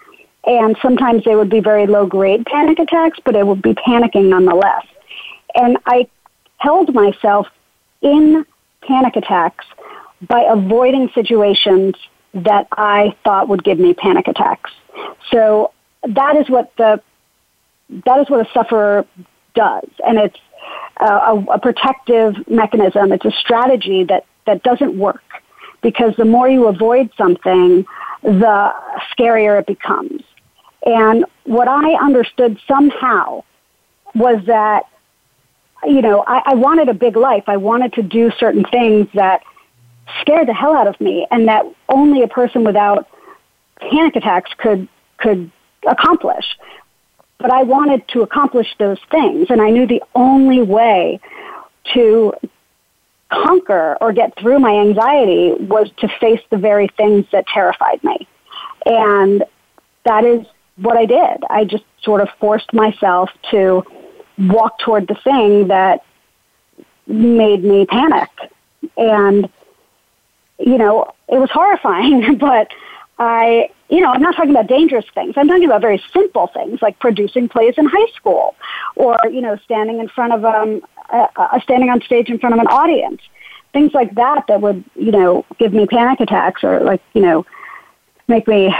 And 0.46 0.78
sometimes 0.82 1.26
they 1.26 1.36
would 1.36 1.50
be 1.50 1.60
very 1.60 1.88
low 1.88 2.06
grade 2.06 2.46
panic 2.46 2.80
attacks, 2.80 3.20
but 3.26 3.36
it 3.36 3.46
would 3.46 3.62
be 3.62 3.74
panicking 3.74 4.30
nonetheless. 4.30 4.86
And 5.56 5.78
I 5.86 6.08
held 6.58 6.94
myself 6.94 7.48
in 8.02 8.46
panic 8.82 9.16
attacks 9.18 9.66
by 10.22 10.42
avoiding 10.50 11.10
situations 11.14 11.96
that 12.34 12.68
I 12.72 13.16
thought 13.24 13.50
would 13.50 13.64
give 13.64 13.80
me 13.80 13.94
panic 13.94 14.28
attacks. 14.28 14.72
So 15.32 15.74
that 16.04 16.36
is 16.38 16.50
what 16.50 16.76
the 16.78 17.02
that 18.06 18.20
is 18.20 18.30
what 18.30 18.46
a 18.46 18.52
sufferer 18.54 19.06
does, 19.54 19.88
and 20.06 20.18
it's 20.18 20.40
a, 20.98 21.44
a 21.54 21.60
protective 21.60 22.36
mechanism. 22.48 23.12
It's 23.12 23.26
a 23.26 23.32
strategy 23.32 24.04
that 24.06 24.26
that 24.46 24.64
doesn't 24.64 24.98
work 24.98 25.24
because 25.88 26.14
the 26.18 26.26
more 26.26 26.50
you 26.50 26.68
avoid 26.68 27.10
something, 27.18 27.86
the 28.22 28.74
scarier 29.10 29.58
it 29.58 29.66
becomes. 29.66 30.22
And 30.86 31.24
what 31.46 31.70
I 31.70 31.94
understood 31.94 32.60
somehow 32.68 33.46
was 34.14 34.44
that, 34.48 34.84
you 35.86 36.02
know, 36.02 36.26
I, 36.28 36.42
I 36.48 36.56
wanted 36.56 36.90
a 36.90 36.94
big 36.94 37.16
life. 37.16 37.46
I 37.48 37.56
wanted 37.56 37.94
to 37.94 38.02
do 38.02 38.32
certain 38.38 38.66
things 38.66 39.08
that 39.14 39.44
scared 40.20 40.50
the 40.50 40.54
hell 40.54 40.76
out 40.76 40.88
of 40.88 41.00
me 41.00 41.26
and 41.32 41.48
that 41.48 41.66
only 41.88 42.22
a 42.22 42.28
person 42.28 42.66
without 42.66 43.08
panic 43.80 44.18
attacks 44.18 44.52
could, 44.58 44.90
could 45.20 45.50
accomplish. 45.88 46.58
But 47.38 47.50
I 47.50 47.64
wanted 47.64 48.06
to 48.10 48.24
accomplish 48.24 48.76
those 48.78 49.00
things 49.10 49.48
and 49.50 49.62
I 49.62 49.70
knew 49.70 49.88
the 49.88 50.04
only 50.16 50.62
way 50.62 51.22
to 51.94 52.34
conquer 53.32 53.98
or 54.00 54.14
get 54.14 54.38
through 54.38 54.60
my 54.60 54.74
anxiety 54.80 55.54
was 55.54 55.90
to 55.98 56.08
face 56.20 56.42
the 56.50 56.58
very 56.58 56.88
things 56.98 57.26
that 57.32 57.46
terrified 57.48 58.04
me. 58.04 58.28
And 58.86 59.44
that 60.06 60.24
is 60.24 60.46
what 60.78 60.98
I 60.98 61.06
did. 61.06 61.44
I 61.50 61.66
just 61.66 61.84
sort 62.02 62.22
of 62.22 62.30
forced 62.40 62.74
myself 62.74 63.30
to 63.52 63.86
walk 64.38 64.80
toward 64.80 65.08
the 65.08 65.16
thing 65.16 65.68
that 65.68 66.04
made 67.08 67.64
me 67.64 67.86
panic. 67.86 68.30
And, 68.96 69.50
you 70.60 70.78
know, 70.78 71.14
it 71.28 71.40
was 71.40 71.50
horrifying, 71.52 72.38
but 72.40 72.72
I, 73.20 73.72
you 73.90 74.02
know, 74.02 74.12
I'm 74.12 74.22
not 74.22 74.36
talking 74.36 74.52
about 74.52 74.68
dangerous 74.68 75.06
things. 75.14 75.34
I'm 75.38 75.48
talking 75.48 75.66
about 75.66 75.82
very 75.82 76.02
simple 76.14 76.48
things 76.48 76.82
like 76.82 77.00
producing 77.00 77.50
plays 77.50 77.74
in 77.78 77.86
high 77.86 78.12
school 78.16 78.56
or, 78.96 79.18
you 79.32 79.42
know, 79.42 79.58
standing 79.66 80.00
in 80.00 80.08
front 80.08 80.34
of 80.34 80.46
um, 80.46 80.82
uh, 81.10 81.28
uh, 81.36 81.60
standing 81.62 81.90
on 81.90 82.02
stage 82.02 82.30
in 82.30 82.40
front 82.40 82.56
of 82.56 82.62
an 82.62 82.68
audience, 82.68 83.22
things 83.74 83.94
like 83.94 84.14
that 84.16 84.46
that 84.48 84.62
would 84.62 84.84
you 84.96 85.12
know 85.12 85.46
give 85.60 85.74
me 85.74 85.86
panic 85.86 86.20
attacks 86.20 86.64
or 86.64 86.80
like 86.82 87.02
you 87.14 87.22
know 87.22 87.46
make 88.28 88.48
me 88.48 88.76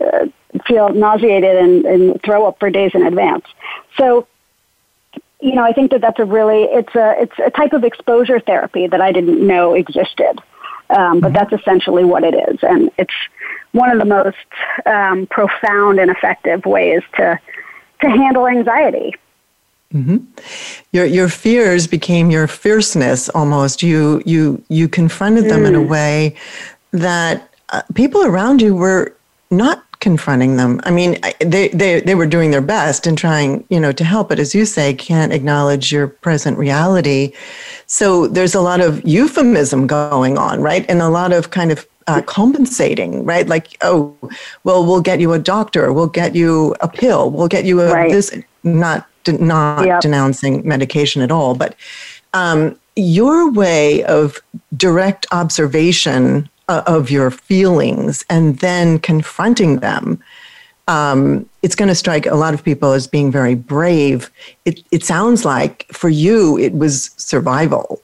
uh, 0.00 0.26
feel 0.66 0.88
nauseated 0.88 1.56
and, 1.56 1.84
and 1.84 2.22
throw 2.22 2.46
up 2.46 2.58
for 2.58 2.70
days 2.70 2.92
in 2.94 3.06
advance. 3.06 3.44
So 3.96 4.26
you 5.40 5.54
know, 5.54 5.64
I 5.64 5.72
think 5.72 5.90
that 5.90 6.00
that's 6.00 6.18
a 6.18 6.24
really 6.24 6.62
it's 6.62 6.94
a 6.94 7.14
it's 7.20 7.38
a 7.44 7.50
type 7.50 7.72
of 7.72 7.84
exposure 7.84 8.40
therapy 8.40 8.86
that 8.86 9.00
I 9.00 9.12
didn't 9.12 9.46
know 9.46 9.74
existed, 9.74 10.40
um, 10.90 11.20
but 11.20 11.32
mm-hmm. 11.32 11.32
that's 11.34 11.52
essentially 11.52 12.04
what 12.04 12.24
it 12.24 12.34
is, 12.34 12.58
and 12.62 12.90
it's 12.96 13.14
one 13.72 13.90
of 13.90 13.98
the 13.98 14.06
most 14.06 14.36
um, 14.86 15.26
profound 15.26 16.00
and 16.00 16.10
effective 16.10 16.64
ways 16.64 17.02
to 17.16 17.38
to 18.00 18.10
handle 18.10 18.46
anxiety. 18.46 19.14
Mm-hmm. 19.96 20.16
Your 20.92 21.06
your 21.06 21.28
fears 21.28 21.86
became 21.86 22.30
your 22.30 22.46
fierceness 22.46 23.28
almost. 23.30 23.82
You 23.82 24.22
you 24.26 24.62
you 24.68 24.88
confronted 24.88 25.44
them 25.44 25.62
mm. 25.62 25.68
in 25.68 25.74
a 25.74 25.80
mm. 25.80 25.88
way 25.88 26.36
that 26.92 27.54
uh, 27.70 27.82
people 27.94 28.22
around 28.24 28.60
you 28.60 28.74
were 28.74 29.14
not 29.50 29.82
confronting 30.00 30.56
them. 30.56 30.80
I 30.84 30.90
mean, 30.90 31.18
they, 31.40 31.68
they 31.68 32.00
they 32.00 32.14
were 32.14 32.26
doing 32.26 32.50
their 32.50 32.60
best 32.60 33.06
and 33.06 33.16
trying, 33.16 33.64
you 33.70 33.80
know, 33.80 33.92
to 33.92 34.04
help, 34.04 34.28
but 34.28 34.38
as 34.38 34.54
you 34.54 34.64
say, 34.66 34.94
can't 34.94 35.32
acknowledge 35.32 35.90
your 35.90 36.06
present 36.06 36.58
reality. 36.58 37.32
So 37.86 38.26
there's 38.26 38.54
a 38.54 38.60
lot 38.60 38.80
of 38.80 39.04
euphemism 39.06 39.86
going 39.86 40.36
on, 40.38 40.60
right? 40.60 40.84
And 40.88 41.00
a 41.00 41.08
lot 41.08 41.32
of 41.32 41.50
kind 41.50 41.72
of 41.72 41.86
uh, 42.06 42.22
compensating, 42.22 43.24
right? 43.24 43.48
Like, 43.48 43.76
oh, 43.80 44.14
well, 44.64 44.84
we'll 44.84 45.00
get 45.00 45.20
you 45.20 45.32
a 45.32 45.38
doctor, 45.38 45.92
we'll 45.92 46.06
get 46.08 46.34
you 46.34 46.74
a 46.80 46.88
pill, 46.88 47.30
we'll 47.30 47.48
get 47.48 47.64
you 47.64 47.80
a 47.80 47.92
right. 47.92 48.12
this. 48.12 48.36
Not 48.66 49.08
not 49.26 49.86
yep. 49.86 50.00
denouncing 50.00 50.66
medication 50.66 51.22
at 51.22 51.32
all, 51.32 51.54
but 51.54 51.74
um, 52.34 52.78
your 52.94 53.50
way 53.50 54.04
of 54.04 54.40
direct 54.76 55.26
observation 55.32 56.48
uh, 56.68 56.82
of 56.86 57.10
your 57.10 57.30
feelings 57.30 58.24
and 58.28 58.58
then 58.58 58.98
confronting 58.98 59.78
them. 59.78 60.22
Um, 60.88 61.48
it's 61.62 61.74
going 61.74 61.88
to 61.88 61.94
strike 61.94 62.26
a 62.26 62.36
lot 62.36 62.54
of 62.54 62.62
people 62.62 62.92
as 62.92 63.08
being 63.08 63.32
very 63.32 63.56
brave. 63.56 64.30
It, 64.64 64.82
it 64.92 65.04
sounds 65.04 65.44
like 65.44 65.86
for 65.92 66.08
you 66.08 66.58
it 66.58 66.74
was 66.74 67.10
survival. 67.16 68.00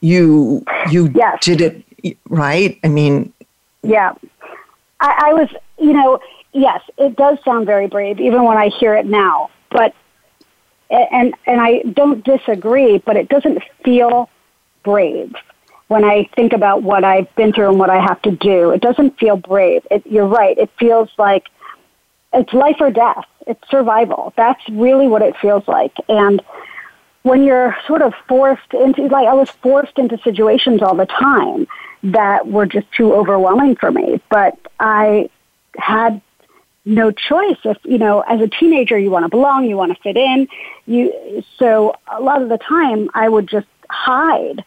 You 0.00 0.64
you 0.90 1.10
yes. 1.14 1.44
did 1.44 1.60
it 1.60 2.16
right. 2.28 2.78
I 2.82 2.88
mean, 2.88 3.32
yeah, 3.82 4.14
I, 5.00 5.24
I 5.28 5.32
was. 5.34 5.48
You 5.78 5.92
know, 5.92 6.18
yes, 6.52 6.80
it 6.96 7.16
does 7.16 7.38
sound 7.44 7.66
very 7.66 7.88
brave, 7.88 8.20
even 8.20 8.44
when 8.44 8.56
I 8.56 8.68
hear 8.68 8.94
it 8.94 9.06
now. 9.06 9.50
But 9.74 9.92
and 10.88 11.34
and 11.46 11.60
I 11.60 11.80
don't 11.82 12.24
disagree, 12.24 12.98
but 12.98 13.16
it 13.16 13.28
doesn't 13.28 13.62
feel 13.84 14.30
brave 14.84 15.34
when 15.88 16.04
I 16.04 16.30
think 16.36 16.52
about 16.52 16.82
what 16.82 17.04
I've 17.04 17.34
been 17.34 17.52
through 17.52 17.70
and 17.70 17.78
what 17.78 17.90
I 17.90 18.00
have 18.00 18.22
to 18.22 18.30
do. 18.30 18.70
It 18.70 18.80
doesn't 18.80 19.18
feel 19.18 19.36
brave. 19.36 19.86
It, 19.90 20.06
you're 20.06 20.26
right. 20.26 20.56
It 20.56 20.70
feels 20.78 21.10
like 21.18 21.48
it's 22.32 22.52
life 22.52 22.76
or 22.80 22.90
death. 22.90 23.26
It's 23.46 23.60
survival. 23.68 24.32
That's 24.36 24.62
really 24.70 25.08
what 25.08 25.22
it 25.22 25.36
feels 25.36 25.66
like. 25.68 25.92
And 26.08 26.40
when 27.22 27.42
you're 27.42 27.76
sort 27.86 28.02
of 28.02 28.14
forced 28.28 28.72
into, 28.72 29.08
like 29.08 29.26
I 29.26 29.34
was 29.34 29.50
forced 29.50 29.98
into 29.98 30.18
situations 30.18 30.82
all 30.82 30.94
the 30.94 31.06
time 31.06 31.66
that 32.04 32.46
were 32.46 32.66
just 32.66 32.90
too 32.92 33.12
overwhelming 33.12 33.76
for 33.76 33.90
me. 33.90 34.20
But 34.30 34.58
I 34.78 35.28
had 35.76 36.22
no 36.84 37.10
choice. 37.10 37.58
If 37.64 37.78
you 37.84 37.98
know 37.98 38.20
as 38.20 38.40
a 38.40 38.48
teenager 38.48 38.98
you 38.98 39.10
want 39.10 39.24
to 39.24 39.28
belong 39.28 39.64
you 39.64 39.76
want 39.76 39.94
to 39.94 40.02
fit 40.02 40.16
in. 40.16 40.48
You 40.86 41.44
so 41.58 41.96
a 42.06 42.20
lot 42.20 42.42
of 42.42 42.48
the 42.48 42.58
time 42.58 43.10
i 43.14 43.28
would 43.28 43.46
just 43.46 43.66
hide 43.88 44.64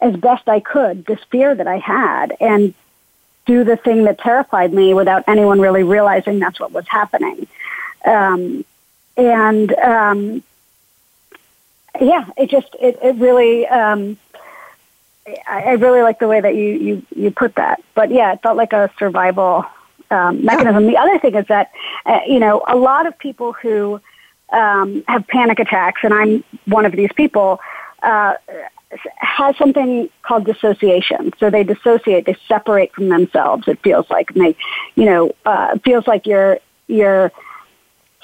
as 0.00 0.16
best 0.16 0.48
i 0.48 0.60
could 0.60 1.04
this 1.04 1.20
fear 1.30 1.54
that 1.54 1.66
i 1.66 1.78
had 1.78 2.34
and 2.40 2.74
do 3.46 3.64
the 3.64 3.76
thing 3.76 4.04
that 4.04 4.18
terrified 4.18 4.72
me 4.72 4.94
without 4.94 5.24
anyone 5.26 5.60
really 5.60 5.82
realizing 5.82 6.38
that's 6.38 6.60
what 6.60 6.72
was 6.72 6.86
happening. 6.86 7.46
Um, 8.04 8.64
and 9.16 9.72
um, 9.74 10.42
yeah 12.00 12.24
it 12.36 12.50
just 12.50 12.74
it, 12.80 12.98
it 13.02 13.16
really 13.16 13.66
um, 13.66 14.16
I, 15.26 15.62
I 15.62 15.72
really 15.72 16.02
like 16.02 16.18
the 16.18 16.28
way 16.28 16.40
that 16.40 16.54
you, 16.54 16.72
you 16.74 17.06
you 17.14 17.30
put 17.30 17.56
that. 17.56 17.82
But 17.94 18.10
yeah 18.10 18.32
it 18.32 18.42
felt 18.42 18.56
like 18.56 18.72
a 18.72 18.90
survival 18.98 19.66
um, 20.12 20.44
mechanism. 20.44 20.84
Yeah. 20.84 20.90
The 20.90 20.98
other 20.98 21.18
thing 21.18 21.34
is 21.34 21.46
that, 21.46 21.70
uh, 22.06 22.20
you 22.26 22.38
know, 22.38 22.62
a 22.68 22.76
lot 22.76 23.06
of 23.06 23.18
people 23.18 23.52
who 23.52 24.00
um, 24.52 25.02
have 25.08 25.26
panic 25.26 25.58
attacks, 25.58 26.00
and 26.04 26.12
I'm 26.12 26.44
one 26.66 26.84
of 26.84 26.92
these 26.92 27.12
people, 27.16 27.60
uh, 28.02 28.34
has 29.16 29.56
something 29.56 30.10
called 30.22 30.44
dissociation. 30.44 31.32
So 31.40 31.50
they 31.50 31.64
dissociate, 31.64 32.26
they 32.26 32.36
separate 32.46 32.92
from 32.92 33.08
themselves. 33.08 33.66
It 33.66 33.78
feels 33.82 34.08
like, 34.10 34.30
and 34.32 34.44
they, 34.44 34.56
you 34.94 35.06
know, 35.06 35.32
uh, 35.46 35.78
feels 35.78 36.06
like 36.06 36.26
you're 36.26 36.58
you're 36.88 37.32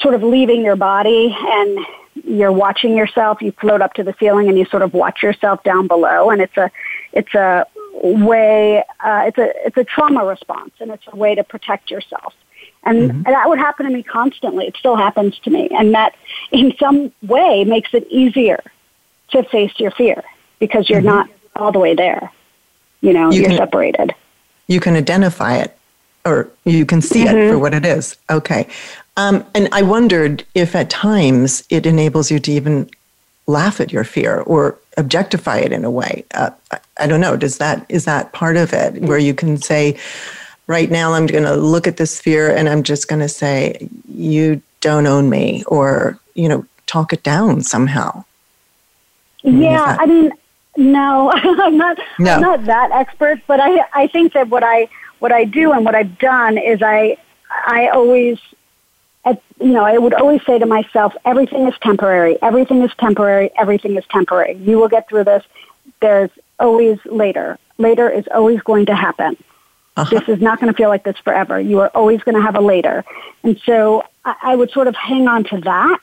sort 0.01 0.15
of 0.15 0.23
leaving 0.23 0.63
your 0.63 0.77
body 0.77 1.35
and 1.39 1.87
you're 2.25 2.53
watching 2.53 2.97
yourself. 2.97 3.41
You 3.41 3.53
float 3.53 3.81
up 3.81 3.95
to 3.95 4.05
the 4.05 4.15
ceiling 4.21 4.49
and 4.49 4.59
you 4.59 4.67
sort 4.67 4.83
of 4.83 4.93
watch 4.93 5.23
yourself 5.23 5.63
down 5.63 5.87
below, 5.87 6.31
and 6.31 6.43
it's 6.43 6.57
a 6.57 6.71
it's 7.13 7.35
a 7.35 7.67
way 8.03 8.85
uh, 9.01 9.25
it's 9.27 9.39
a 9.39 9.67
it's 9.67 9.77
a 9.77 9.85
trauma 9.85 10.25
response 10.25 10.73
and 10.81 10.91
it's 10.91 11.07
a 11.09 11.17
way 11.17 11.35
to 11.35 11.45
protect 11.45 11.91
yourself 11.91 12.35
and, 12.85 13.11
mm-hmm. 13.11 13.23
that 13.23 13.49
would 13.49 13.59
happen 13.59 13.87
to 13.87 13.93
me 13.93 14.03
constantly 14.03 14.67
it 14.67 14.77
still 14.77 14.97
happens 14.97 15.39
to 15.41 15.51
me 15.51 15.69
and 15.71 15.95
that 15.95 16.15
in 16.53 16.75
some 16.79 17.13
way 17.23 17.65
makes 17.65 17.93
it 17.95 18.07
easier 18.09 18.63
to 19.31 19.43
face 19.45 19.73
your 19.79 19.91
fear 19.91 20.23
because 20.59 20.89
you're 20.89 21.01
mm-hmm. 21.01 21.09
not 21.09 21.31
all 21.57 21.73
the 21.73 21.79
way 21.79 21.95
there 21.95 22.31
you 23.01 23.13
know 23.13 23.31
you 23.31 23.47
are 23.47 23.57
separated 23.57 24.15
you 24.67 24.81
can 24.81 24.95
identify 24.95 25.57
it 25.57 25.77
or 26.25 26.49
you 26.65 26.85
can 26.85 27.01
see 27.01 27.25
mm-hmm. 27.25 27.37
it 27.37 27.51
for 27.51 27.59
what 27.59 27.75
it 27.75 27.85
is 27.85 28.17
okay 28.31 28.67
um, 29.17 29.45
and 29.55 29.69
i 29.73 29.83
wondered 29.83 30.45
if 30.55 30.75
at 30.75 30.89
times 30.89 31.65
it 31.71 31.87
enables 31.87 32.31
you 32.31 32.39
to 32.39 32.53
even 32.53 32.89
laugh 33.49 33.81
at 33.81 33.91
your 33.93 34.05
fear 34.05 34.41
or 34.41 34.79
objectify 34.99 35.59
it 35.59 35.73
in 35.73 35.85
a 35.85 35.91
way. 35.91 36.25
Uh, 36.35 36.51
I, 36.99 37.07
don't 37.07 37.21
know. 37.21 37.37
Does 37.37 37.59
that 37.59 37.85
is 37.89 38.05
that 38.05 38.33
part 38.33 38.57
of 38.57 38.73
it 38.73 39.03
where 39.03 39.19
you 39.19 39.35
can 39.35 39.57
say, 39.57 39.99
right 40.67 40.91
now 40.91 41.15
I'm 41.15 41.27
going 41.27 41.45
to 41.45 41.57
look 41.57 41.87
at 41.87 41.97
this 41.97 42.21
fear 42.21 42.55
and 42.55 42.69
I'm 42.69 42.83
just 42.83 43.09
going 43.09 43.21
to 43.21 43.29
say, 43.29 43.89
you 44.09 44.63
don't 44.81 45.07
own 45.07 45.31
me, 45.31 45.65
or 45.67 46.19
you 46.35 46.49
know, 46.49 46.65
talk 46.87 47.13
it 47.13 47.23
down 47.23 47.63
somehow. 47.63 48.25
Yeah, 49.43 49.97
I 49.99 50.07
mean, 50.07 50.33
no, 50.77 51.33
I'm 51.35 51.77
not. 51.77 51.99
No. 52.19 52.35
I'm 52.35 52.41
not 52.41 52.65
that 52.65 52.91
expert, 52.93 53.41
but 53.47 53.61
I 53.61 53.85
I 53.93 54.07
think 54.09 54.33
that 54.35 54.49
what 54.49 54.65
I 54.65 54.89
what 55.19 55.33
I 55.33 55.45
do 55.45 55.73
and 55.73 55.85
what 55.85 55.95
I've 55.95 56.19
done 56.19 56.59
is 56.59 56.83
I 56.83 57.17
I 57.67 57.89
always 57.89 58.39
you 59.61 59.73
know, 59.73 59.85
I 59.85 59.99
would 59.99 60.15
always 60.15 60.45
say 60.45 60.59
to 60.59 60.67
myself, 60.67 61.15
everything 61.25 61.67
is 61.67 61.75
temporary, 61.83 62.41
everything 62.43 62.83
is 62.83 62.93
temporary, 62.99 63.51
everything 63.57 63.97
is 63.97 64.05
temporary. 64.11 64.55
You 64.55 64.79
will 64.79 64.89
get 64.89 65.09
through 65.09 65.25
this. 65.25 65.45
There's 66.01 66.31
always 66.59 66.99
later. 67.05 67.59
Later 67.79 68.09
is 68.11 68.25
always 68.35 68.61
going 68.61 68.87
to 68.87 68.95
happen. 68.95 69.37
Uh-huh. 69.97 70.11
This 70.11 70.29
is 70.29 70.41
not 70.41 70.61
going 70.61 70.73
to 70.73 70.77
feel 70.77 70.89
like 70.89 71.05
this 71.05 71.17
forever. 71.19 71.61
You 71.61 71.81
are 71.81 71.89
always 71.89 72.23
going 72.23 72.37
to 72.37 72.41
have 72.43 72.55
a 72.55 72.61
later. 72.61 73.05
And 73.43 73.61
so 73.65 74.05
I, 74.25 74.35
I 74.43 74.57
would 74.57 74.71
sort 74.71 74.87
of 74.87 74.95
hang 74.95 75.27
on 75.27 75.45
to 75.45 75.61
that 75.61 76.01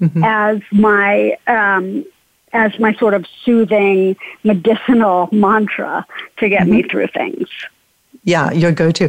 mm-hmm. 0.00 0.22
as 0.24 0.60
my, 0.70 1.36
um, 1.46 2.04
as 2.52 2.78
my 2.78 2.94
sort 2.94 3.14
of 3.14 3.26
soothing 3.44 4.16
medicinal 4.44 5.28
mantra 5.32 6.06
to 6.38 6.48
get 6.48 6.62
mm-hmm. 6.62 6.70
me 6.70 6.82
through 6.84 7.08
things. 7.08 7.48
Yeah, 8.24 8.52
your 8.52 8.70
go-to. 8.70 9.06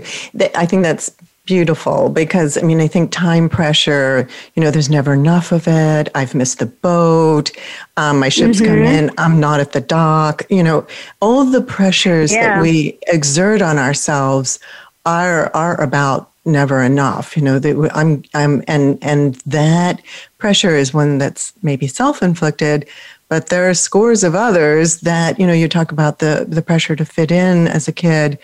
I 0.56 0.66
think 0.66 0.82
that's 0.82 1.12
beautiful 1.46 2.10
because 2.10 2.58
I 2.58 2.62
mean, 2.62 2.80
I 2.80 2.88
think 2.88 3.12
time 3.12 3.50
pressure, 3.50 4.28
you 4.56 4.64
know, 4.64 4.72
there's 4.72 4.90
never 4.90 5.14
enough 5.14 5.52
of 5.52 5.68
it. 5.68 6.10
I've 6.16 6.34
missed 6.34 6.60
the 6.60 6.66
boat. 6.66 7.52
Um, 7.98 8.20
my 8.20 8.30
ship's 8.30 8.62
mm-hmm. 8.62 8.68
come 8.68 8.84
in. 8.84 9.12
I'm 9.18 9.40
not 9.40 9.60
at 9.60 9.74
the 9.74 9.82
dock. 9.82 10.44
You 10.50 10.64
know, 10.64 10.88
all 11.22 11.44
the 11.44 11.62
pressures 11.62 12.32
yeah. 12.32 12.56
that 12.56 12.62
we 12.62 12.98
exert 13.08 13.62
on 13.62 13.78
ourselves 13.78 14.60
are, 15.06 15.52
are 15.54 15.80
about 15.82 16.32
never 16.46 16.82
enough. 16.82 17.36
You 17.36 17.44
know, 17.44 17.60
that 17.60 17.92
I'm, 17.94 18.24
I'm, 18.34 18.64
and, 18.68 18.98
and 19.02 19.36
that 19.46 20.02
pressure 20.38 20.76
is 20.76 20.94
one 20.94 21.18
that's 21.18 21.54
maybe 21.62 21.88
self-inflicted, 21.88 22.88
but 23.28 23.48
there 23.48 23.70
are 23.70 23.74
scores 23.74 24.24
of 24.24 24.36
others 24.36 25.02
that, 25.02 25.40
you 25.40 25.48
know, 25.48 25.54
you 25.54 25.68
talk 25.68 25.92
about 25.92 26.20
the, 26.20 26.46
the 26.48 26.62
pressure 26.62 26.96
to 26.96 27.06
fit 27.06 27.32
in 27.32 27.68
as 27.68 27.88
a 27.88 27.92
kid 27.92 28.38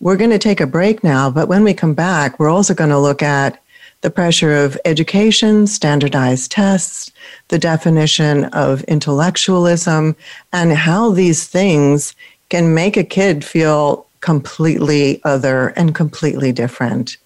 we're 0.00 0.16
going 0.16 0.30
to 0.30 0.38
take 0.38 0.60
a 0.60 0.66
break 0.66 1.02
now, 1.02 1.30
but 1.30 1.48
when 1.48 1.64
we 1.64 1.74
come 1.74 1.94
back, 1.94 2.38
we're 2.38 2.50
also 2.50 2.74
going 2.74 2.90
to 2.90 2.98
look 2.98 3.22
at 3.22 3.60
the 4.00 4.10
pressure 4.10 4.54
of 4.54 4.78
education, 4.84 5.66
standardized 5.66 6.52
tests, 6.52 7.10
the 7.48 7.58
definition 7.58 8.44
of 8.46 8.84
intellectualism, 8.84 10.14
and 10.52 10.72
how 10.72 11.10
these 11.10 11.48
things 11.48 12.14
can 12.48 12.74
make 12.74 12.96
a 12.96 13.04
kid 13.04 13.44
feel 13.44 14.06
completely 14.20 15.20
other 15.24 15.68
and 15.68 15.94
completely 15.94 16.52
different. 16.52 17.16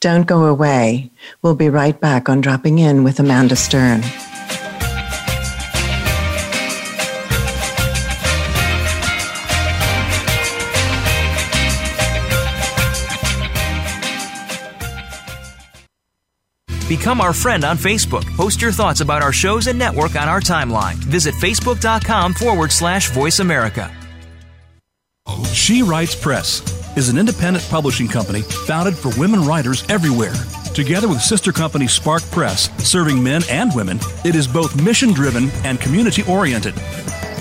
Don't 0.00 0.26
go 0.26 0.44
away. 0.44 1.10
We'll 1.42 1.54
be 1.54 1.68
right 1.68 1.98
back 1.98 2.28
on 2.28 2.40
Dropping 2.40 2.78
In 2.78 3.04
with 3.04 3.20
Amanda 3.20 3.56
Stern. 3.56 4.02
Become 16.96 17.20
our 17.20 17.32
friend 17.32 17.64
on 17.64 17.76
Facebook. 17.76 18.24
Post 18.36 18.62
your 18.62 18.70
thoughts 18.70 19.00
about 19.00 19.20
our 19.20 19.32
shows 19.32 19.66
and 19.66 19.76
network 19.76 20.14
on 20.14 20.28
our 20.28 20.38
timeline. 20.38 20.94
Visit 20.94 21.34
facebook.com 21.34 22.34
forward 22.34 22.70
slash 22.70 23.10
voice 23.10 23.40
America. 23.40 23.92
She 25.52 25.82
Writes 25.82 26.14
Press 26.14 26.62
is 26.96 27.08
an 27.08 27.18
independent 27.18 27.66
publishing 27.68 28.06
company 28.06 28.42
founded 28.42 28.94
for 28.96 29.10
women 29.18 29.44
writers 29.44 29.84
everywhere. 29.88 30.34
Together 30.72 31.08
with 31.08 31.20
sister 31.20 31.50
company 31.50 31.88
Spark 31.88 32.22
Press, 32.30 32.70
serving 32.88 33.20
men 33.20 33.42
and 33.50 33.74
women, 33.74 33.98
it 34.24 34.36
is 34.36 34.46
both 34.46 34.80
mission 34.80 35.12
driven 35.12 35.50
and 35.64 35.80
community 35.80 36.22
oriented. 36.28 36.74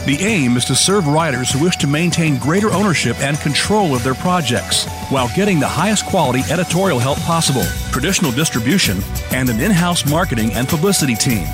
The 0.05 0.21
aim 0.21 0.57
is 0.57 0.65
to 0.65 0.75
serve 0.75 1.07
writers 1.07 1.49
who 1.49 1.63
wish 1.63 1.77
to 1.77 1.87
maintain 1.87 2.37
greater 2.37 2.73
ownership 2.73 3.17
and 3.21 3.39
control 3.39 3.95
of 3.95 4.03
their 4.03 4.13
projects 4.13 4.85
while 5.09 5.29
getting 5.33 5.61
the 5.61 5.67
highest 5.67 6.05
quality 6.05 6.41
editorial 6.51 6.99
help 6.99 7.17
possible, 7.19 7.63
traditional 7.89 8.31
distribution, 8.33 8.97
and 9.31 9.49
an 9.49 9.61
in 9.61 9.71
house 9.71 10.05
marketing 10.09 10.51
and 10.55 10.67
publicity 10.67 11.15
team. 11.15 11.47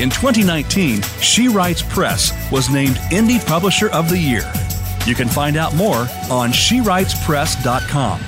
In 0.00 0.08
2019, 0.08 1.02
She 1.20 1.48
Writes 1.48 1.82
Press 1.82 2.32
was 2.50 2.70
named 2.70 2.96
Indie 3.10 3.44
Publisher 3.44 3.90
of 3.90 4.08
the 4.08 4.18
Year. 4.18 4.50
You 5.04 5.14
can 5.14 5.28
find 5.28 5.58
out 5.58 5.74
more 5.74 6.08
on 6.30 6.50
SheWritesPress.com. 6.50 8.20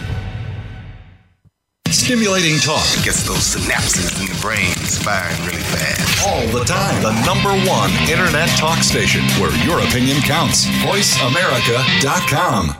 Stimulating 1.89 2.59
talk 2.59 2.85
It 2.99 3.05
gets 3.05 3.27
those 3.27 3.57
synapses 3.57 4.21
in 4.21 4.27
the 4.27 4.39
brain 4.43 4.75
firing 5.01 5.41
really 5.47 5.63
fast. 5.63 6.04
All 6.27 6.47
the 6.49 6.65
time. 6.65 7.01
The 7.03 7.13
number 7.25 7.51
one 7.69 7.91
internet 8.09 8.49
talk 8.59 8.79
station 8.79 9.23
where 9.41 9.55
your 9.65 9.81
opinion 9.81 10.21
counts. 10.23 10.67
VoiceAmerica.com. 10.85 12.75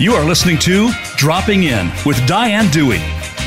You 0.00 0.14
are 0.14 0.24
listening 0.24 0.58
to 0.58 0.90
Dropping 1.16 1.64
In 1.64 1.90
with 2.04 2.24
Diane 2.26 2.68
Dewey. 2.70 3.00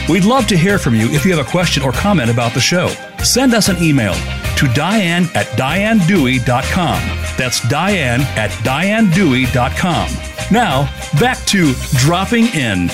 We'd 0.07 0.23
love 0.23 0.47
to 0.47 0.57
hear 0.57 0.79
from 0.79 0.95
you 0.95 1.09
if 1.09 1.25
you 1.25 1.35
have 1.35 1.45
a 1.45 1.49
question 1.49 1.83
or 1.83 1.91
comment 1.91 2.31
about 2.31 2.53
the 2.53 2.61
show. 2.61 2.87
Send 3.21 3.53
us 3.53 3.67
an 3.67 3.75
email 3.83 4.13
to 4.55 4.67
diane 4.73 5.25
at 5.35 5.47
dianedewey.com. 5.57 7.01
That's 7.37 7.67
diane 7.67 8.21
at 8.21 8.51
dianedewey.com. 8.63 10.09
Now, 10.49 10.83
back 11.19 11.37
to 11.47 11.73
Dropping 11.97 12.45
In. 12.55 12.89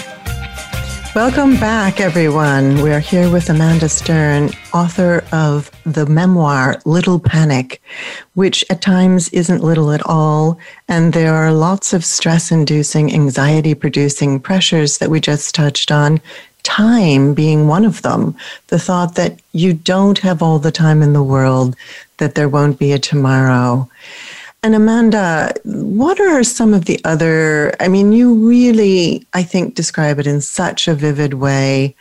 Welcome 1.16 1.60
back, 1.60 2.02
everyone. 2.02 2.82
We 2.82 2.92
are 2.92 3.00
here 3.00 3.30
with 3.30 3.48
Amanda 3.48 3.88
Stern, 3.88 4.50
author 4.74 5.24
of 5.32 5.70
the 5.86 6.08
memoir 6.08 6.82
Little 6.86 7.20
Panic, 7.20 7.84
which 8.34 8.66
at 8.72 8.82
times 8.82 9.30
isn't 9.30 9.64
little 9.64 9.92
at 9.92 10.04
all. 10.08 10.58
And 10.88 11.14
there 11.14 11.36
are 11.36 11.54
lots 11.54 11.94
of 11.94 12.04
stress 12.04 12.52
inducing, 12.52 13.14
anxiety 13.14 13.76
producing 13.76 14.40
pressures 14.40 14.98
that 14.98 15.12
we 15.12 15.20
just 15.20 15.54
touched 15.54 15.92
on. 15.92 16.20
Time 16.64 17.36
being 17.36 17.68
one 17.68 17.86
of 17.86 18.02
them. 18.02 18.36
The 18.70 18.80
thought 18.80 19.14
that 19.14 19.40
you 19.52 19.74
don't 19.74 20.18
have 20.18 20.42
all 20.42 20.58
the 20.58 20.72
time 20.72 21.04
in 21.04 21.14
the 21.14 21.22
world, 21.22 21.76
that 22.18 22.34
there 22.34 22.50
won't 22.50 22.80
be 22.80 22.92
a 22.92 22.98
tomorrow. 22.98 23.88
And 24.64 24.76
Amanda, 24.76 25.54
what 25.66 26.22
are 26.22 26.42
some 26.42 26.74
of 26.74 26.86
the 26.86 27.00
other? 27.04 27.74
I 27.82 27.90
mean, 27.90 28.14
you 28.14 28.34
really, 28.34 29.28
I 29.34 29.44
think, 29.44 29.76
describe 29.76 30.20
it 30.20 30.26
in 30.26 30.40
such 30.40 30.88
a 30.88 30.96
vivid 30.96 31.34
way 31.34 31.96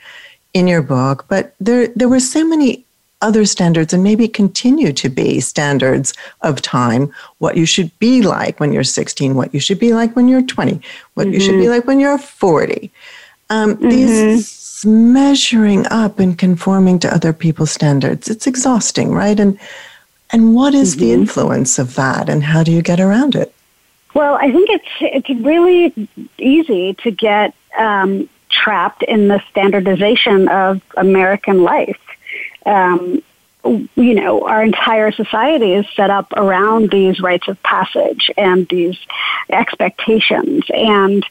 in 0.54 0.68
your 0.68 0.82
book, 0.82 1.24
but 1.28 1.56
there, 1.58 1.88
there 1.88 2.08
were 2.08 2.20
so 2.20 2.46
many 2.46 2.84
other 3.20 3.44
standards 3.44 3.92
and 3.92 4.02
maybe 4.02 4.28
continue 4.28 4.92
to 4.92 5.08
be 5.08 5.40
standards 5.40 6.12
of 6.42 6.60
time 6.60 7.12
what 7.38 7.56
you 7.56 7.64
should 7.64 7.96
be 8.00 8.20
like 8.20 8.58
when 8.58 8.72
you're 8.72 8.82
16 8.82 9.36
what 9.36 9.54
you 9.54 9.60
should 9.60 9.78
be 9.78 9.94
like 9.94 10.16
when 10.16 10.26
you're 10.26 10.42
20 10.42 10.80
what 11.14 11.28
you 11.28 11.38
should 11.38 11.60
be 11.60 11.68
like 11.68 11.86
when 11.86 12.00
you're 12.00 12.18
40 12.18 12.90
um, 13.48 13.76
these 13.76 14.84
measuring 14.84 15.86
up 15.86 16.18
and 16.18 16.36
conforming 16.36 16.98
to 16.98 17.14
other 17.14 17.32
people's 17.32 17.70
standards 17.70 18.28
it's 18.28 18.48
exhausting 18.48 19.12
right? 19.12 19.38
And 19.38 19.56
and 20.32 20.54
what 20.54 20.74
is 20.74 20.96
the 20.96 21.12
influence 21.12 21.78
of 21.78 21.94
that 21.94 22.28
and 22.28 22.42
how 22.42 22.62
do 22.62 22.72
you 22.72 22.82
get 22.82 22.98
around 22.98 23.34
it? 23.34 23.54
Well, 24.14 24.34
I 24.34 24.50
think 24.50 24.68
it's 24.70 24.88
it's 25.00 25.40
really 25.42 26.08
easy 26.38 26.94
to 26.94 27.10
get 27.10 27.54
um, 27.78 28.28
trapped 28.48 29.02
in 29.02 29.28
the 29.28 29.42
standardization 29.50 30.48
of 30.48 30.82
American 30.96 31.62
life. 31.62 32.00
Um, 32.66 33.22
you 33.64 34.14
know, 34.14 34.44
our 34.46 34.62
entire 34.62 35.12
society 35.12 35.72
is 35.72 35.86
set 35.94 36.10
up 36.10 36.32
around 36.32 36.90
these 36.90 37.20
rites 37.20 37.46
of 37.46 37.62
passage 37.62 38.30
and 38.36 38.68
these 38.68 38.98
expectations, 39.50 40.64
and 40.74 41.24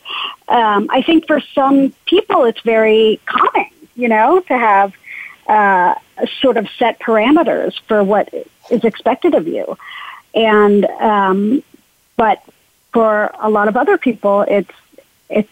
um, 0.47 0.87
I 0.89 1.01
think 1.01 1.27
for 1.27 1.41
some 1.53 1.93
people 2.05 2.45
it's 2.45 2.61
very 2.61 3.19
calming, 3.25 3.71
you 3.95 4.07
know, 4.07 4.39
to 4.39 4.57
have 4.57 4.93
uh, 5.47 5.95
sort 6.41 6.57
of 6.57 6.67
set 6.77 6.99
parameters 6.99 7.79
for 7.87 8.03
what 8.03 8.33
is 8.69 8.83
expected 8.83 9.33
of 9.33 9.47
you, 9.47 9.77
and 10.33 10.85
um, 10.85 11.63
but 12.15 12.43
for 12.93 13.31
a 13.39 13.49
lot 13.49 13.67
of 13.67 13.77
other 13.77 13.97
people, 13.97 14.41
it's 14.41 14.71
it's 15.29 15.51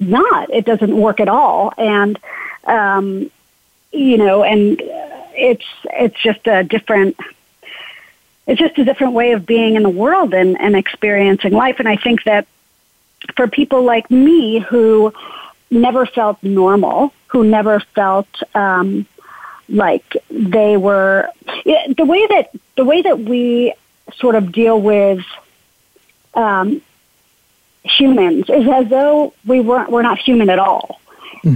not. 0.00 0.50
It 0.50 0.64
doesn't 0.64 0.96
work 0.96 1.20
at 1.20 1.28
all, 1.28 1.72
and 1.78 2.18
um, 2.64 3.30
you 3.92 4.18
know, 4.18 4.42
and 4.42 4.80
it's 5.34 5.66
it's 5.84 6.20
just 6.20 6.46
a 6.46 6.64
different. 6.64 7.16
It's 8.46 8.60
just 8.60 8.76
a 8.76 8.84
different 8.84 9.14
way 9.14 9.32
of 9.32 9.46
being 9.46 9.76
in 9.76 9.82
the 9.82 9.88
world 9.88 10.34
and, 10.34 10.60
and 10.60 10.76
experiencing 10.76 11.52
life. 11.52 11.76
And 11.78 11.88
I 11.88 11.96
think 11.96 12.24
that 12.24 12.46
for 13.36 13.48
people 13.48 13.84
like 13.84 14.10
me 14.10 14.58
who 14.58 15.14
never 15.70 16.04
felt 16.04 16.42
normal, 16.42 17.14
who 17.28 17.44
never 17.44 17.80
felt 17.80 18.28
um, 18.54 19.06
like 19.68 20.16
they 20.30 20.76
were 20.76 21.28
the 21.64 22.04
way 22.04 22.26
that 22.26 22.50
the 22.76 22.84
way 22.84 23.02
that 23.02 23.20
we 23.20 23.74
sort 24.16 24.34
of 24.34 24.52
deal 24.52 24.80
with 24.80 25.24
um, 26.34 26.82
humans 27.82 28.46
is 28.48 28.68
as 28.68 28.88
though 28.88 29.32
we 29.46 29.60
weren't 29.60 29.90
we're 29.90 30.02
not 30.02 30.18
human 30.18 30.50
at 30.50 30.58
all. 30.58 31.00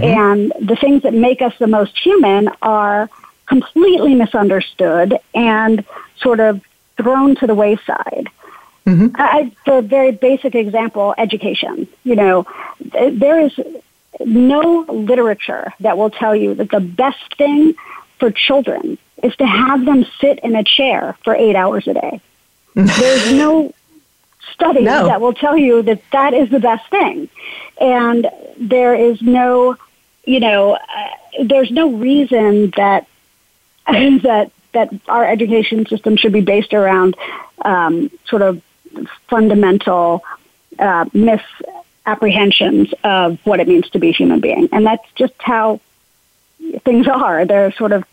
And 0.03 0.53
the 0.61 0.75
things 0.75 1.03
that 1.03 1.13
make 1.13 1.41
us 1.41 1.53
the 1.57 1.67
most 1.67 1.97
human 1.97 2.49
are 2.61 3.09
completely 3.47 4.13
misunderstood 4.13 5.17
and 5.33 5.83
sort 6.21 6.39
of 6.39 6.61
thrown 6.97 7.35
to 7.37 7.47
the 7.47 7.55
wayside. 7.55 8.29
I, 9.15 9.51
for 9.65 9.79
a 9.79 9.81
very 9.81 10.11
basic 10.11 10.55
example, 10.55 11.15
education. 11.17 11.87
You 12.03 12.15
know, 12.15 12.45
there 12.79 13.39
is 13.39 13.59
no 14.19 14.85
literature 14.89 15.73
that 15.79 15.97
will 15.97 16.09
tell 16.09 16.35
you 16.35 16.53
that 16.55 16.69
the 16.69 16.79
best 16.79 17.35
thing 17.37 17.75
for 18.19 18.31
children 18.31 18.97
is 19.23 19.35
to 19.37 19.45
have 19.45 19.85
them 19.85 20.05
sit 20.21 20.39
in 20.39 20.55
a 20.55 20.63
chair 20.63 21.17
for 21.23 21.35
eight 21.35 21.55
hours 21.55 21.87
a 21.87 21.93
day. 21.93 22.21
There's 22.75 23.33
no 23.45 23.73
study 24.53 24.83
No. 24.83 25.05
that 25.07 25.21
will 25.21 25.33
tell 25.33 25.57
you 25.57 25.81
that 25.83 26.01
that 26.11 26.33
is 26.33 26.49
the 26.49 26.59
best 26.59 26.89
thing. 26.89 27.29
And 27.79 28.29
there 28.57 28.93
is 28.95 29.21
no, 29.21 29.77
you 30.25 30.39
know, 30.39 30.73
uh, 30.73 30.79
there's 31.43 31.71
no 31.71 31.91
reason 31.91 32.71
that 32.75 33.07
that 33.87 34.51
that 34.71 34.93
our 35.07 35.25
education 35.25 35.87
system 35.87 36.15
should 36.15 36.33
be 36.33 36.41
based 36.41 36.73
around 36.73 37.15
um, 37.63 38.11
sort 38.27 38.43
of 38.43 38.61
fundamental 39.27 40.23
uh, 40.77 41.05
misapprehensions 41.13 42.93
of 43.03 43.39
what 43.45 43.59
it 43.59 43.67
means 43.67 43.89
to 43.89 43.99
be 43.99 44.09
a 44.09 44.13
human 44.13 44.39
being, 44.39 44.69
and 44.71 44.85
that's 44.85 45.05
just 45.15 45.33
how 45.39 45.79
things 46.83 47.07
are. 47.07 47.45
They're 47.45 47.71
sort 47.73 47.91
of 47.91 48.03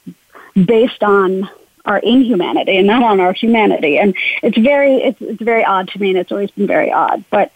based 0.55 1.03
on 1.03 1.49
our 1.85 1.99
inhumanity 1.99 2.77
and 2.77 2.87
not 2.87 3.03
on 3.03 3.21
our 3.21 3.33
humanity, 3.33 3.99
and 3.99 4.15
it's 4.43 4.59
very 4.59 4.97
it's, 4.97 5.21
it's 5.21 5.43
very 5.43 5.65
odd 5.65 5.89
to 5.89 6.01
me, 6.01 6.11
and 6.11 6.19
it's 6.19 6.33
always 6.33 6.51
been 6.51 6.67
very 6.67 6.91
odd. 6.91 7.25
But 7.31 7.53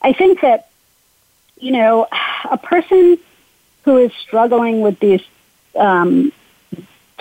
I 0.00 0.12
think 0.12 0.40
that 0.42 0.68
you 1.58 1.72
know 1.72 2.06
a 2.50 2.58
person 2.58 3.18
who 3.84 3.96
is 3.96 4.12
struggling 4.14 4.80
with 4.80 4.98
these 5.00 5.22
um, 5.76 6.32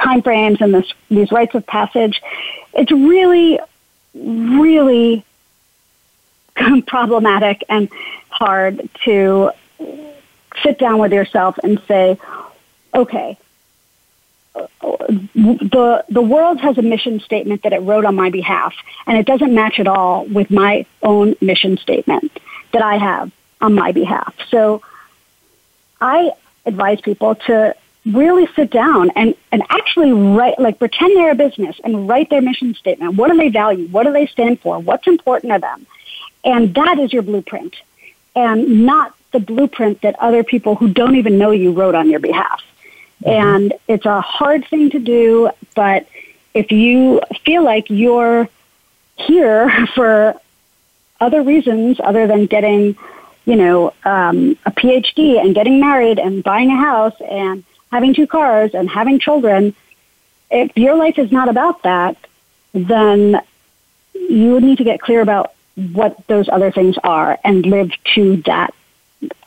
time 0.02 0.22
frames 0.22 0.62
and 0.62 0.74
this, 0.74 0.92
these 1.10 1.32
rites 1.32 1.56
of 1.56 1.66
passage, 1.66 2.22
it's 2.74 2.92
really, 2.92 3.60
really 4.14 5.26
problematic 6.88 7.64
and 7.70 7.90
hard 8.30 8.90
to 9.06 9.52
sit 10.64 10.78
down 10.78 11.00
with 11.00 11.14
yourself 11.14 11.58
and 11.64 11.82
say, 11.88 12.18
okay, 12.94 13.38
the 14.54 16.06
the 16.10 16.22
world 16.22 16.60
has 16.60 16.78
a 16.78 16.82
mission 16.82 17.20
statement 17.22 17.64
that 17.64 17.74
it 17.74 17.82
wrote 17.82 18.06
on 18.06 18.16
my 18.16 18.30
behalf, 18.30 18.74
and 19.08 19.18
it 19.18 19.26
doesn't 19.26 19.54
match 19.54 19.80
at 19.80 19.88
all 19.88 20.26
with 20.26 20.52
my 20.52 20.86
own 21.02 21.36
mission 21.42 21.78
statement 21.78 22.40
that 22.74 22.82
I 22.82 22.98
have 22.98 23.32
on 23.60 23.76
my 23.76 23.92
behalf. 23.92 24.36
So, 24.50 24.82
I 26.00 26.32
advise 26.66 27.02
people 27.02 27.36
to 27.36 27.76
really 28.06 28.48
sit 28.56 28.72
down 28.72 29.12
and, 29.16 29.36
and 29.52 29.62
actually 29.70 30.12
write, 30.12 30.60
like 30.60 30.80
pretend 30.80 31.16
they're 31.16 31.32
a 31.32 31.36
business 31.36 31.80
and 31.84 32.08
write 32.08 32.30
their 32.30 32.42
mission 32.42 32.74
statement. 32.74 33.16
What 33.16 33.30
do 33.32 33.38
they 33.38 33.50
value? 33.50 33.88
What 33.88 34.04
do 34.04 34.12
they 34.12 34.26
stand 34.26 34.60
for? 34.60 34.80
What's 34.80 35.08
important 35.08 35.54
to 35.54 35.60
them? 35.60 35.86
And 36.44 36.74
that 36.74 36.98
is 37.00 37.14
your 37.14 37.22
blueprint 37.22 37.76
and 38.36 38.86
not 38.86 39.16
the 39.32 39.40
blueprint 39.40 40.02
that 40.02 40.16
other 40.20 40.44
people 40.44 40.76
who 40.76 40.90
don't 40.90 41.16
even 41.16 41.38
know 41.38 41.52
you 41.52 41.72
wrote 41.72 41.96
on 41.96 42.10
your 42.10 42.20
behalf. 42.20 42.64
And 43.26 43.74
it's 43.88 44.06
a 44.06 44.22
hard 44.22 44.66
thing 44.68 44.90
to 44.92 45.00
do, 45.00 45.52
but 45.76 46.08
if 46.54 46.72
you 46.72 47.22
feel 47.46 47.64
like 47.64 47.90
you're 47.90 48.50
here 49.16 49.88
for 49.96 50.40
other 51.20 51.42
reasons 51.44 52.00
other 52.04 52.28
than 52.28 52.48
getting, 52.48 52.98
you 53.46 53.56
know, 53.56 53.94
um, 54.04 54.58
a 54.66 54.72
PhD 54.72 55.40
and 55.40 55.54
getting 55.54 55.80
married 55.80 56.20
and 56.20 56.44
buying 56.44 56.72
a 56.72 56.76
house 56.76 57.20
and 57.22 57.64
having 57.92 58.14
two 58.14 58.28
cars 58.28 58.74
and 58.74 58.90
having 58.90 59.20
children, 59.20 59.76
if 60.50 60.76
your 60.76 60.96
life 60.96 61.20
is 61.20 61.32
not 61.32 61.48
about 61.48 61.84
that, 61.84 62.18
then 62.74 63.40
you 64.14 64.52
would 64.54 64.64
need 64.64 64.78
to 64.80 64.84
get 64.84 65.02
clear 65.02 65.22
about 65.22 65.54
what 65.94 66.26
those 66.28 66.50
other 66.50 66.72
things 66.72 66.98
are 67.04 67.40
and 67.44 67.66
live 67.66 67.92
to 68.16 68.38
that 68.46 68.74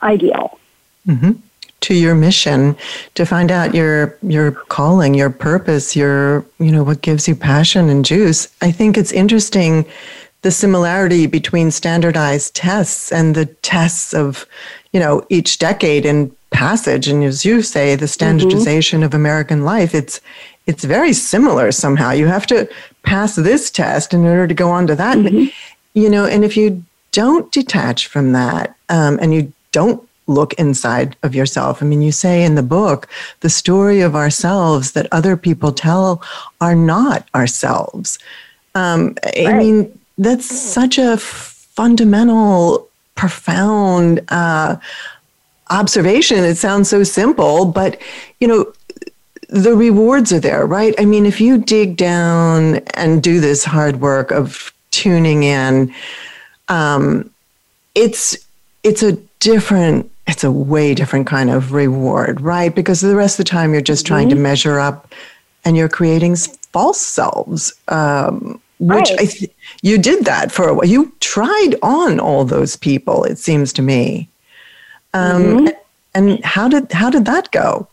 ideal. 0.01 0.59
Mm-hmm. 1.07 1.33
To 1.85 1.93
your 1.93 2.15
mission, 2.15 2.75
to 3.13 3.25
find 3.25 3.51
out 3.51 3.75
your 3.75 4.17
your 4.23 4.51
calling, 4.51 5.13
your 5.13 5.29
purpose, 5.29 5.95
your 5.95 6.43
you 6.57 6.71
know 6.71 6.83
what 6.83 7.03
gives 7.03 7.27
you 7.27 7.35
passion 7.35 7.89
and 7.89 8.03
juice. 8.03 8.47
I 8.61 8.71
think 8.71 8.97
it's 8.97 9.11
interesting 9.11 9.85
the 10.45 10.51
similarity 10.51 11.25
between 11.25 11.71
standardized 11.71 12.55
tests 12.55 13.11
and 13.11 13.35
the 13.35 13.47
tests 13.47 14.13
of 14.13 14.45
you 14.93 14.99
know 14.99 15.25
each 15.29 15.57
decade 15.57 16.05
and 16.05 16.31
passage 16.51 17.07
and 17.07 17.23
as 17.23 17.43
you 17.43 17.63
say 17.63 17.95
the 17.95 18.07
standardization 18.07 18.99
mm-hmm. 18.99 19.07
of 19.07 19.13
american 19.15 19.65
life 19.65 19.95
it's 19.95 20.21
it's 20.67 20.83
very 20.83 21.13
similar 21.13 21.71
somehow 21.71 22.11
you 22.11 22.27
have 22.27 22.45
to 22.45 22.69
pass 23.01 23.35
this 23.35 23.71
test 23.71 24.13
in 24.13 24.23
order 24.23 24.45
to 24.45 24.53
go 24.53 24.69
on 24.69 24.85
to 24.85 24.95
that 24.95 25.17
mm-hmm. 25.17 25.45
you 25.95 26.09
know 26.09 26.25
and 26.25 26.45
if 26.45 26.55
you 26.55 26.83
don't 27.11 27.51
detach 27.51 28.05
from 28.05 28.31
that 28.33 28.75
um, 28.89 29.17
and 29.21 29.33
you 29.33 29.51
don't 29.71 30.04
look 30.27 30.53
inside 30.53 31.15
of 31.23 31.35
yourself. 31.35 31.81
I 31.81 31.85
mean, 31.85 32.01
you 32.01 32.11
say 32.11 32.43
in 32.43 32.55
the 32.55 32.63
book, 32.63 33.07
the 33.41 33.49
story 33.49 34.01
of 34.01 34.15
ourselves 34.15 34.91
that 34.93 35.07
other 35.11 35.37
people 35.37 35.71
tell 35.71 36.21
are 36.59 36.75
not 36.75 37.27
ourselves. 37.35 38.19
Um, 38.73 39.15
right. 39.23 39.47
I 39.47 39.53
mean, 39.53 39.99
that's 40.17 40.45
such 40.45 40.97
a 40.97 41.17
fundamental, 41.17 42.89
profound 43.15 44.21
uh, 44.29 44.77
observation. 45.69 46.43
It 46.43 46.55
sounds 46.55 46.89
so 46.89 47.03
simple, 47.03 47.65
but, 47.65 48.01
you 48.39 48.47
know, 48.47 48.73
the 49.49 49.75
rewards 49.75 50.33
are 50.33 50.39
there, 50.39 50.65
right? 50.65 50.95
I 50.97 51.05
mean, 51.05 51.25
if 51.25 51.39
you 51.39 51.57
dig 51.57 51.97
down 51.97 52.77
and 52.95 53.21
do 53.21 53.39
this 53.39 53.63
hard 53.63 54.01
work 54.01 54.31
of 54.31 54.73
tuning 54.91 55.43
in, 55.43 55.93
um, 56.67 57.29
it's 57.93 58.35
it's 58.83 59.03
a 59.03 59.17
different 59.45 60.11
it's 60.25 60.43
a 60.43 60.51
way 60.51 60.95
different 60.95 61.27
kind 61.27 61.51
of 61.51 61.71
reward, 61.71 62.41
right? 62.41 62.73
Because 62.73 63.01
the 63.01 63.15
rest 63.15 63.39
of 63.39 63.45
the 63.45 63.49
time 63.49 63.73
you're 63.73 63.81
just 63.81 64.05
trying 64.05 64.27
mm-hmm. 64.27 64.37
to 64.37 64.41
measure 64.41 64.79
up 64.79 65.13
and 65.63 65.77
you're 65.77 65.87
creating 65.87 66.35
false 66.71 66.99
selves. 66.99 67.71
Um, 67.87 68.59
which 68.79 69.09
right. 69.11 69.19
I 69.19 69.25
th- 69.25 69.51
you 69.83 69.97
did 69.99 70.25
that 70.25 70.51
for 70.51 70.67
a 70.67 70.73
while. 70.73 70.85
You 70.85 71.13
tried 71.19 71.75
on 71.83 72.19
all 72.19 72.43
those 72.43 72.75
people. 72.75 73.23
It 73.23 73.37
seems 73.37 73.71
to 73.73 73.81
me. 73.81 74.27
Um, 75.13 75.43
mm-hmm. 75.43 75.67
And 76.15 76.43
how 76.43 76.67
did 76.67 76.91
how 76.91 77.09
did 77.09 77.25
that 77.25 77.51
go? 77.51 77.87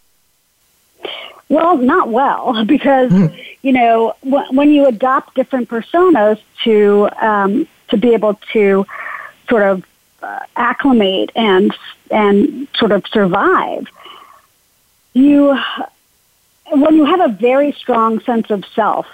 Well, 1.50 1.76
not 1.76 2.08
well, 2.08 2.64
because 2.76 3.12
mm. 3.12 3.44
you 3.60 3.72
know 3.72 4.14
w- 4.24 4.56
when 4.56 4.70
you 4.72 4.86
adopt 4.86 5.34
different 5.34 5.68
personas 5.68 6.40
to 6.64 7.10
um, 7.20 7.68
to 7.88 7.96
be 7.98 8.14
able 8.14 8.40
to 8.54 8.86
sort 9.48 9.62
of 9.62 9.84
acclimate 10.56 11.30
and 11.34 11.74
and 12.10 12.68
sort 12.76 12.92
of 12.92 13.06
survive. 13.06 13.86
You, 15.14 15.58
when 16.70 16.96
you 16.96 17.04
have 17.04 17.20
a 17.20 17.28
very 17.28 17.72
strong 17.72 18.20
sense 18.20 18.50
of 18.50 18.64
self, 18.74 19.06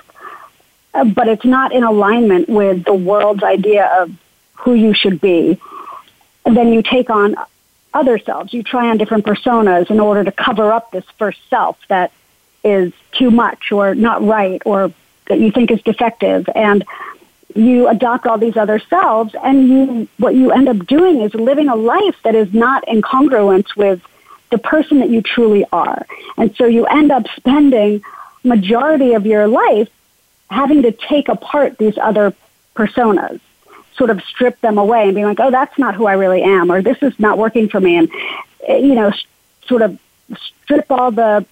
uh, 0.95 1.05
but 1.05 1.29
it's 1.29 1.45
not 1.45 1.73
in 1.73 1.83
alignment 1.85 2.49
with 2.49 2.85
the 2.85 2.95
world's 2.95 3.43
idea 3.43 3.87
of 4.03 4.13
who 4.55 4.75
you 4.75 4.95
should 4.95 5.21
be, 5.21 5.61
then 6.45 6.73
you 6.73 6.83
take 6.83 7.11
on 7.11 7.37
other 7.95 8.19
selves. 8.19 8.53
You 8.53 8.63
try 8.63 8.91
on 8.91 8.99
different 8.99 9.25
personas 9.25 9.91
in 9.91 10.01
order 10.01 10.25
to 10.25 10.33
cover 10.33 10.73
up 10.73 10.91
this 10.91 11.05
first 11.19 11.39
self 11.49 11.79
that 11.89 12.13
is 12.65 12.93
too 13.13 13.31
much 13.31 13.73
or 13.73 13.95
not 13.95 14.23
right 14.23 14.61
or 14.65 14.93
that 15.27 15.39
you 15.39 15.51
think 15.51 15.71
is 15.71 15.83
defective. 15.83 16.49
And 16.55 16.85
you 17.59 17.89
adopt 17.89 18.27
all 18.27 18.39
these 18.39 18.57
other 18.57 18.79
selves 18.79 19.35
and 19.43 19.69
you 19.69 20.09
what 20.19 20.35
you 20.35 20.53
end 20.53 20.69
up 20.69 20.87
doing 20.87 21.21
is 21.23 21.35
living 21.35 21.69
a 21.69 21.75
life 21.75 22.17
that 22.23 22.35
is 22.35 22.53
not 22.55 22.87
in 22.87 23.03
congruence 23.03 23.75
with 23.77 24.01
the 24.51 24.59
person 24.59 25.01
that 25.01 25.11
you 25.11 25.21
truly 25.23 25.65
are. 25.73 26.07
And 26.37 26.55
so 26.57 26.67
you 26.67 26.87
end 26.87 27.11
up 27.11 27.27
spending 27.37 28.03
majority 28.45 29.15
of 29.15 29.27
your 29.27 29.49
life 29.49 29.89
having 30.51 30.83
to 30.83 30.93
take 30.93 31.29
apart 31.29 31.79
these 31.79 31.99
other 31.99 32.33
personas 32.77 33.41
sort 33.97 34.11
of 34.11 34.23
strip 34.23 34.61
them 34.61 34.79
away 34.79 35.07
and 35.07 35.15
being 35.17 35.27
like 35.27 35.41
oh 35.41 35.51
that's 35.51 35.77
not 35.77 35.97
who 35.97 36.07
i 36.07 36.13
really 36.13 36.41
am 36.41 36.71
or 36.71 36.81
this 36.81 36.97
is 37.03 37.13
not 37.19 37.37
working 37.37 37.69
for 37.69 37.81
me 37.81 37.97
and 37.97 38.09
eh, 38.69 38.77
you 38.77 38.95
know 38.95 39.13
sort 39.67 39.83
of 39.83 39.99
strip 40.63 40.89
all 40.89 41.11
the 41.11 41.45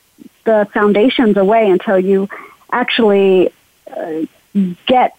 the 0.45 0.69
foundations 0.73 1.37
away 1.37 1.69
until 1.69 1.99
you 1.99 2.29
actually 2.71 3.53
uh, 3.91 4.21
get 4.87 5.19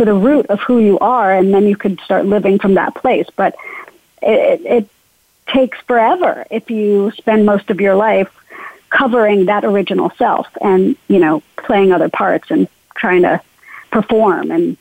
to 0.00 0.06
the 0.06 0.14
root 0.14 0.46
of 0.46 0.60
who 0.60 0.78
you 0.78 0.98
are, 1.00 1.30
and 1.30 1.52
then 1.52 1.66
you 1.66 1.76
could 1.76 2.00
start 2.00 2.24
living 2.24 2.58
from 2.58 2.72
that 2.74 2.94
place. 2.94 3.26
But 3.36 3.54
it, 4.22 4.62
it 4.64 4.88
takes 5.46 5.78
forever 5.80 6.46
if 6.50 6.70
you 6.70 7.12
spend 7.18 7.44
most 7.44 7.68
of 7.68 7.82
your 7.82 7.94
life 7.94 8.34
covering 8.88 9.44
that 9.44 9.62
original 9.62 10.10
self 10.16 10.48
and 10.62 10.96
you 11.08 11.18
know 11.18 11.42
playing 11.58 11.92
other 11.92 12.08
parts 12.08 12.50
and 12.50 12.66
trying 12.94 13.22
to 13.22 13.42
perform 13.90 14.50
and 14.50 14.78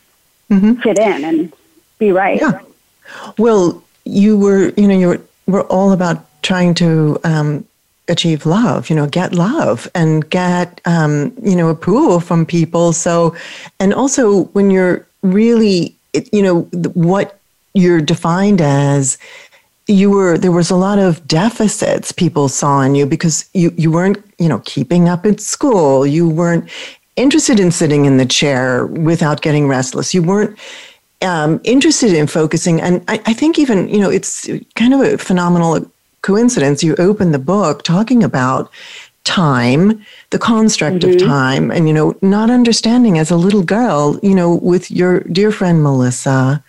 mm-hmm. 0.50 0.74
fit 0.76 0.98
in 0.98 1.26
and 1.26 1.54
be 1.98 2.12
right. 2.14 2.40
Yeah. 2.40 2.62
Well, 3.38 3.84
you 4.06 4.38
were 4.38 4.70
you 4.78 4.88
know 4.88 4.98
you 4.98 5.08
were, 5.10 5.22
were 5.48 5.64
all 5.64 5.92
about 5.92 6.24
trying 6.44 6.76
to 6.76 7.20
um, 7.26 7.66
achieve 8.08 8.46
love, 8.46 8.90
you 8.90 8.96
know, 8.96 9.06
get 9.06 9.34
love 9.34 9.90
and 9.94 10.28
get, 10.30 10.80
um, 10.86 11.34
you 11.44 11.56
know, 11.56 11.68
approval 11.68 12.20
from 12.20 12.46
people. 12.46 12.94
So, 12.94 13.36
and 13.80 13.94
also 13.94 14.46
when 14.56 14.72
you're 14.72 15.06
really, 15.22 15.96
you 16.32 16.42
know, 16.42 16.62
what 16.94 17.40
you're 17.74 18.02
defined 18.02 18.62
as, 18.62 19.18
you 19.88 20.12
were, 20.12 20.38
there 20.38 20.52
was 20.52 20.70
a 20.70 20.76
lot 20.76 21.00
of 21.00 21.28
deficits 21.28 22.12
people 22.12 22.48
saw 22.48 22.82
in 22.82 22.94
you 22.94 23.08
because 23.08 23.50
you, 23.54 23.74
you 23.76 23.92
weren't, 23.92 24.24
you 24.38 24.48
know, 24.48 24.62
keeping 24.66 25.10
up 25.10 25.26
at 25.26 25.40
school. 25.40 26.06
You 26.06 26.30
weren't 26.30 26.70
interested 27.16 27.60
in 27.60 27.72
sitting 27.72 28.06
in 28.06 28.18
the 28.18 28.26
chair 28.26 28.86
without 28.86 29.42
getting 29.42 29.68
restless. 29.68 30.14
You 30.14 30.22
weren't, 30.22 30.58
um, 31.22 31.60
interested 31.64 32.14
in 32.14 32.28
focusing. 32.28 32.80
And 32.80 33.04
I, 33.08 33.22
I, 33.26 33.34
think 33.34 33.60
even, 33.60 33.90
you 33.90 34.00
know, 34.00 34.10
it's 34.10 34.48
kind 34.76 34.94
of 34.94 35.02
a 35.02 35.18
phenomenal 35.18 35.92
coincidence, 36.22 36.84
you 36.84 36.96
open 36.98 37.32
the 37.32 37.40
book 37.40 37.84
talking 37.84 38.24
about 38.24 38.72
time, 39.30 40.04
the 40.32 40.40
construct 40.40 40.98
mm-hmm. 40.98 41.24
of 41.24 41.28
time, 41.28 41.70
and, 41.70 41.88
you 41.88 41.94
know, 41.94 42.16
not 42.24 42.50
understanding 42.50 43.20
as 43.20 43.30
a 43.30 43.38
little 43.38 43.62
girl, 43.62 44.20
you 44.24 44.34
know, 44.34 44.56
with 44.56 44.90
your 44.90 45.20
dear 45.22 45.52
friend 45.52 45.84
Melissa, 45.84 46.64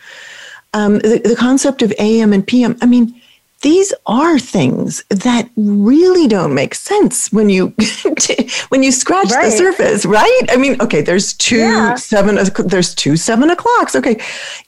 um, 0.74 0.98
the, 0.98 1.22
the 1.24 1.36
concept 1.36 1.80
of 1.80 1.90
AM 1.98 2.34
and 2.34 2.46
PM. 2.46 2.76
I 2.82 2.86
mean, 2.86 3.18
these 3.62 3.92
are 4.06 4.38
things 4.38 5.02
that 5.08 5.48
really 5.56 6.26
don't 6.26 6.54
make 6.54 6.74
sense 6.74 7.32
when 7.32 7.48
you 7.48 7.74
when 8.68 8.82
you 8.82 8.90
scratch 8.90 9.30
right. 9.30 9.44
the 9.44 9.50
surface 9.50 10.06
right 10.06 10.46
i 10.48 10.56
mean 10.56 10.80
okay 10.80 11.02
there's 11.02 11.34
two 11.34 11.58
yeah. 11.58 11.94
seven 11.94 12.38
there's 12.64 12.94
two 12.94 13.18
seven 13.18 13.50
o'clocks 13.50 13.94
okay 13.94 14.18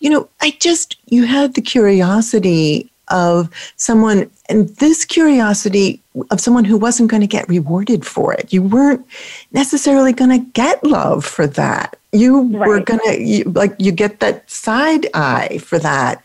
you 0.01 0.11
know 0.11 0.29
i 0.43 0.51
just 0.61 0.99
you 1.07 1.25
had 1.25 1.55
the 1.55 1.63
curiosity 1.63 2.92
of 3.09 3.51
someone 3.77 4.31
and 4.49 4.69
this 4.77 5.05
curiosity 5.05 6.01
of 6.31 6.41
someone 6.41 6.65
who 6.65 6.77
wasn't 6.77 7.11
going 7.11 7.21
to 7.21 7.27
get 7.27 7.49
rewarded 7.49 8.07
for 8.07 8.33
it. 8.33 8.53
You 8.53 8.63
weren't 8.63 9.05
necessarily 9.53 10.13
going 10.13 10.31
to 10.31 10.51
get 10.53 10.83
love 10.85 11.25
for 11.25 11.47
that. 11.47 11.97
You 12.13 12.43
right. 12.43 12.69
were 12.69 12.81
going 12.81 13.01
to 13.05 13.49
like 13.51 13.75
you 13.79 13.93
get 13.93 14.21
that 14.21 14.49
side 14.51 15.07
eye 15.15 15.59
for 15.59 15.79
that. 15.79 16.23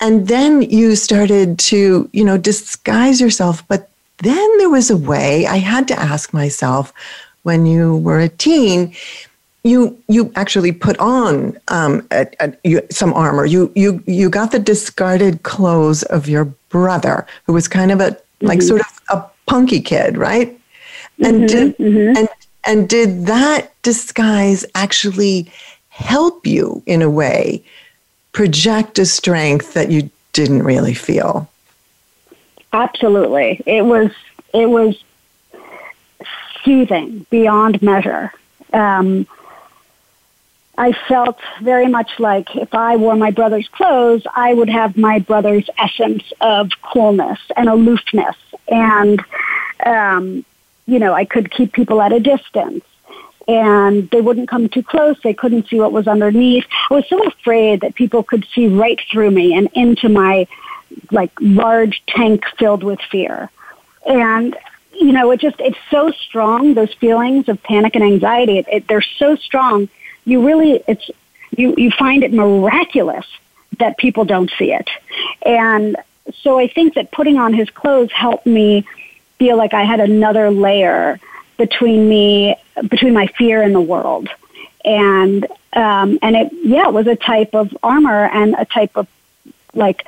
And 0.00 0.28
then 0.28 0.62
you 0.62 0.96
started 0.96 1.58
to, 1.60 2.08
you 2.12 2.24
know, 2.24 2.36
disguise 2.36 3.20
yourself, 3.20 3.66
but 3.68 3.88
then 4.18 4.58
there 4.58 4.70
was 4.70 4.90
a 4.90 4.96
way 4.96 5.46
I 5.46 5.58
had 5.58 5.88
to 5.88 5.98
ask 5.98 6.32
myself 6.32 6.92
when 7.42 7.66
you 7.66 7.96
were 7.98 8.20
a 8.20 8.28
teen, 8.28 8.94
you 9.64 9.98
you 10.08 10.30
actually 10.36 10.72
put 10.72 10.96
on 10.98 11.58
um, 11.68 12.06
a, 12.12 12.26
a, 12.38 12.52
you, 12.64 12.82
some 12.90 13.12
armor. 13.14 13.46
You 13.46 13.72
you 13.74 14.02
you 14.06 14.28
got 14.28 14.52
the 14.52 14.58
discarded 14.58 15.42
clothes 15.42 16.02
of 16.04 16.28
your 16.28 16.44
brother, 16.68 17.26
who 17.46 17.54
was 17.54 17.66
kind 17.66 17.90
of 17.90 18.00
a 18.00 18.10
mm-hmm. 18.10 18.46
like 18.46 18.62
sort 18.62 18.82
of 18.82 19.00
a 19.08 19.24
punky 19.46 19.80
kid, 19.80 20.16
right? 20.18 20.58
And 21.22 21.36
mm-hmm, 21.38 21.46
did 21.46 21.78
mm-hmm. 21.78 22.16
and 22.16 22.28
and 22.66 22.88
did 22.88 23.26
that 23.26 23.72
disguise 23.82 24.66
actually 24.74 25.50
help 25.88 26.46
you 26.46 26.82
in 26.86 27.00
a 27.00 27.10
way 27.10 27.64
project 28.32 28.98
a 28.98 29.06
strength 29.06 29.74
that 29.74 29.90
you 29.90 30.10
didn't 30.32 30.62
really 30.62 30.94
feel? 30.94 31.48
Absolutely, 32.74 33.62
it 33.64 33.86
was 33.86 34.10
it 34.52 34.66
was 34.66 35.02
soothing 36.64 37.24
beyond 37.30 37.80
measure. 37.80 38.30
Um, 38.72 39.26
I 40.76 40.92
felt 41.08 41.38
very 41.62 41.86
much 41.86 42.10
like 42.18 42.56
if 42.56 42.74
I 42.74 42.96
wore 42.96 43.16
my 43.16 43.30
brother's 43.30 43.68
clothes, 43.68 44.22
I 44.34 44.52
would 44.54 44.68
have 44.68 44.96
my 44.96 45.20
brother's 45.20 45.68
essence 45.78 46.24
of 46.40 46.70
coolness 46.82 47.38
and 47.56 47.68
aloofness. 47.68 48.36
And, 48.68 49.22
um, 49.84 50.44
you 50.86 50.98
know, 50.98 51.12
I 51.12 51.26
could 51.26 51.50
keep 51.50 51.72
people 51.72 52.02
at 52.02 52.12
a 52.12 52.18
distance 52.18 52.84
and 53.46 54.10
they 54.10 54.20
wouldn't 54.20 54.48
come 54.48 54.68
too 54.68 54.82
close. 54.82 55.16
They 55.22 55.34
couldn't 55.34 55.68
see 55.68 55.78
what 55.78 55.92
was 55.92 56.08
underneath. 56.08 56.64
I 56.90 56.94
was 56.94 57.08
so 57.08 57.24
afraid 57.26 57.82
that 57.82 57.94
people 57.94 58.22
could 58.22 58.46
see 58.54 58.66
right 58.66 59.00
through 59.10 59.30
me 59.30 59.56
and 59.56 59.68
into 59.74 60.08
my 60.08 60.46
like 61.10 61.32
large 61.40 62.02
tank 62.06 62.44
filled 62.58 62.82
with 62.82 63.00
fear. 63.10 63.50
And 64.06 64.56
you 64.92 65.12
know, 65.12 65.30
it 65.32 65.40
just 65.40 65.56
it's 65.58 65.78
so 65.90 66.10
strong. 66.10 66.74
Those 66.74 66.92
feelings 66.94 67.48
of 67.48 67.62
panic 67.62 67.94
and 67.96 68.04
anxiety, 68.04 68.58
it, 68.58 68.66
it, 68.70 68.88
they're 68.88 69.02
so 69.02 69.36
strong. 69.36 69.88
You 70.24 70.46
really, 70.46 70.82
it's 70.86 71.10
you 71.56 71.74
you 71.76 71.90
find 71.90 72.22
it 72.24 72.32
miraculous 72.32 73.26
that 73.78 73.98
people 73.98 74.24
don't 74.24 74.50
see 74.58 74.72
it. 74.72 74.88
And 75.44 75.96
so 76.42 76.58
I 76.58 76.68
think 76.68 76.94
that 76.94 77.12
putting 77.12 77.38
on 77.38 77.52
his 77.52 77.70
clothes 77.70 78.12
helped 78.12 78.46
me 78.46 78.86
feel 79.38 79.56
like 79.56 79.74
I 79.74 79.84
had 79.84 80.00
another 80.00 80.50
layer 80.50 81.20
between 81.56 82.08
me 82.08 82.56
between 82.88 83.12
my 83.12 83.26
fear 83.38 83.62
and 83.62 83.74
the 83.74 83.80
world. 83.80 84.28
And 84.84 85.46
um, 85.74 86.18
and 86.22 86.36
it 86.36 86.52
yeah, 86.62 86.88
it 86.88 86.94
was 86.94 87.06
a 87.06 87.16
type 87.16 87.54
of 87.54 87.76
armor 87.82 88.26
and 88.26 88.54
a 88.58 88.64
type 88.64 88.96
of 88.96 89.06
like 89.74 90.04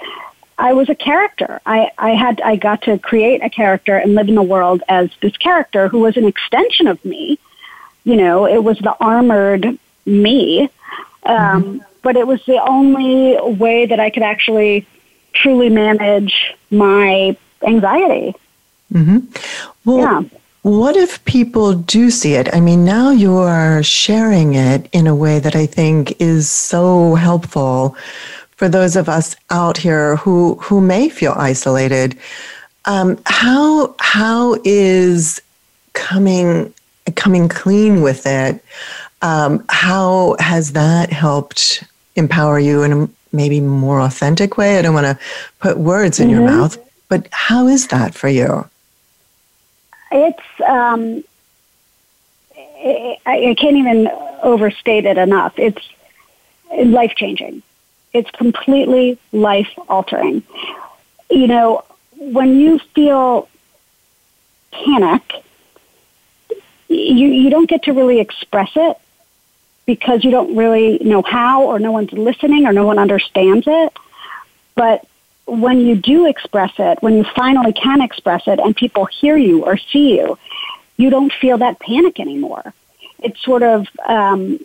I 0.59 0.73
was 0.73 0.89
a 0.89 0.95
character. 0.95 1.61
I, 1.67 1.91
I 1.99 2.11
had 2.11 2.41
I 2.41 2.57
got 2.57 2.83
to 2.83 2.99
create 2.99 3.43
a 3.43 3.51
character 3.51 3.97
and 3.97 4.15
live 4.15 4.29
in 4.29 4.35
the 4.35 4.43
world 4.43 4.83
as 4.89 5.11
this 5.21 5.37
character 5.37 5.89
who 5.89 6.01
was 6.01 6.17
an 6.17 6.25
extension 6.25 6.87
of 6.87 7.05
me. 7.05 7.39
You 8.05 8.17
know, 8.17 8.47
it 8.47 8.63
was 8.63 8.79
the 8.79 8.97
armored 9.01 9.79
me. 10.07 10.71
Um, 11.25 11.63
mm-hmm. 11.63 11.79
But 12.03 12.17
it 12.17 12.27
was 12.27 12.45
the 12.47 12.63
only 12.63 13.37
way 13.55 13.87
that 13.87 13.99
I 13.99 14.11
could 14.11 14.23
actually 14.23 14.87
truly 15.33 15.69
manage 15.69 16.55
my 16.71 17.37
anxiety. 17.67 18.35
Mm-hmm. 18.93 19.19
Well, 19.85 19.99
yeah. 19.99 20.39
What 20.63 20.97
if 20.97 21.25
people 21.27 21.75
do 21.75 22.11
see 22.11 22.35
it? 22.35 22.53
I 22.53 22.59
mean, 22.59 22.85
now 22.85 23.11
you 23.11 23.37
are 23.37 23.85
sharing 23.85 24.55
it 24.55 24.89
in 24.91 25.07
a 25.07 25.15
way 25.15 25.39
that 25.39 25.55
I 25.55 25.65
think 25.65 26.21
is 26.21 26.51
so 26.51 27.15
helpful 27.15 27.97
for 28.57 28.69
those 28.69 28.97
of 28.97 29.09
us 29.09 29.37
out 29.51 29.77
here 29.77 30.17
who 30.17 30.57
who 30.57 30.81
may 30.81 31.09
feel 31.09 31.35
isolated. 31.37 32.19
Um, 32.85 33.17
how 33.27 33.95
how 34.01 34.57
is 34.65 35.41
coming 35.93 36.75
coming 37.15 37.49
clean 37.49 38.03
with 38.03 38.27
it? 38.27 38.61
Um, 39.23 39.65
how 39.69 40.37
has 40.39 40.73
that 40.73 41.13
helped 41.13 41.85
empower 42.17 42.59
you 42.59 42.83
in 42.83 42.93
a 42.93 43.09
maybe 43.33 43.61
more 43.61 44.01
authentic 44.01 44.57
way? 44.57 44.79
I 44.79 44.83
don't 44.83 44.95
want 44.95 45.07
to 45.07 45.19
put 45.59 45.79
words 45.79 46.21
in 46.21 46.29
mm-hmm. 46.29 46.41
your 46.41 46.47
mouth, 46.47 46.79
but 47.09 47.29
how 47.33 47.67
is 47.67 47.89
that 47.89 48.15
for 48.15 48.29
you? 48.29 48.69
It's 50.13 50.61
um, 50.67 51.25
I, 52.57 53.19
I 53.27 53.57
can't 53.59 53.77
even 53.77 54.09
overstate 54.43 55.05
it 55.05 55.19
enough. 55.19 55.59
It's 55.59 55.83
life 56.73 57.15
changing. 57.17 57.63
It's 58.13 58.31
completely 58.31 59.19
life 59.33 59.73
altering. 59.89 60.43
You 61.31 61.47
know, 61.47 61.85
when 62.17 62.61
you 62.61 62.79
feel 62.95 63.49
panic, 64.71 65.23
you, 66.89 67.29
you 67.29 67.51
don't 67.51 67.69
get 67.69 67.83
to 67.85 67.93
really 67.93 68.21
express 68.21 68.71
it 68.77 68.99
because 69.87 70.25
you 70.25 70.31
don't 70.31 70.57
really 70.57 70.99
know 70.99 71.23
how 71.23 71.65
or 71.65 71.79
no 71.79 71.93
one's 71.93 72.13
listening 72.13 72.67
or 72.67 72.73
no 72.73 72.85
one 72.85 72.99
understands 72.99 73.67
it. 73.67 73.93
But 74.75 75.07
when 75.47 75.81
you 75.81 75.95
do 75.95 76.27
express 76.27 76.73
it, 76.79 77.03
when 77.03 77.17
you 77.17 77.25
finally 77.25 77.73
can 77.73 78.03
express 78.03 78.47
it 78.49 78.59
and 78.59 78.77
people 78.77 79.07
hear 79.07 79.37
you 79.37 79.65
or 79.65 79.77
see 79.77 80.17
you, 80.17 80.39
you 80.97 81.09
don't 81.11 81.33
feel 81.33 81.59
that 81.59 81.79
panic 81.79 82.19
anymore. 82.19 82.75
It's 83.21 83.41
sort 83.43 83.63
of, 83.63 83.87
um, 84.07 84.59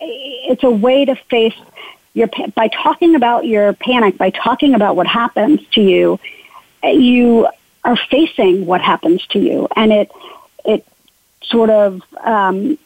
it's 0.00 0.64
a 0.64 0.70
way 0.70 1.04
to 1.04 1.14
face 1.14 1.54
your 2.14 2.28
by 2.54 2.68
talking 2.68 3.16
about 3.16 3.44
your 3.44 3.72
panic, 3.72 4.16
by 4.16 4.30
talking 4.30 4.74
about 4.74 4.96
what 4.96 5.06
happens 5.06 5.60
to 5.72 5.82
you, 5.82 6.20
you 6.82 7.48
are 7.82 7.96
facing 7.96 8.66
what 8.66 8.80
happens 8.80 9.26
to 9.28 9.38
you, 9.38 9.68
and 9.76 9.92
it 9.92 10.12
it 10.64 10.86
sort 11.42 11.70
of 11.70 12.02
um, 12.20 12.78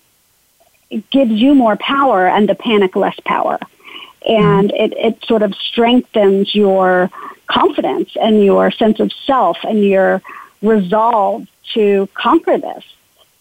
gives 1.11 1.33
you 1.33 1.55
more 1.55 1.77
power 1.77 2.27
and 2.27 2.49
the 2.49 2.55
panic 2.55 2.97
less 2.97 3.19
power, 3.21 3.59
and 4.27 4.71
it 4.73 4.93
it 4.97 5.25
sort 5.25 5.43
of 5.43 5.55
strengthens 5.55 6.55
your 6.55 7.11
confidence 7.47 8.17
and 8.21 8.45
your 8.45 8.71
sense 8.71 9.01
of 9.01 9.13
self 9.13 9.59
and 9.65 9.85
your 9.85 10.23
resolve 10.63 11.47
to 11.75 12.09
conquer 12.15 12.59
this. 12.59 12.85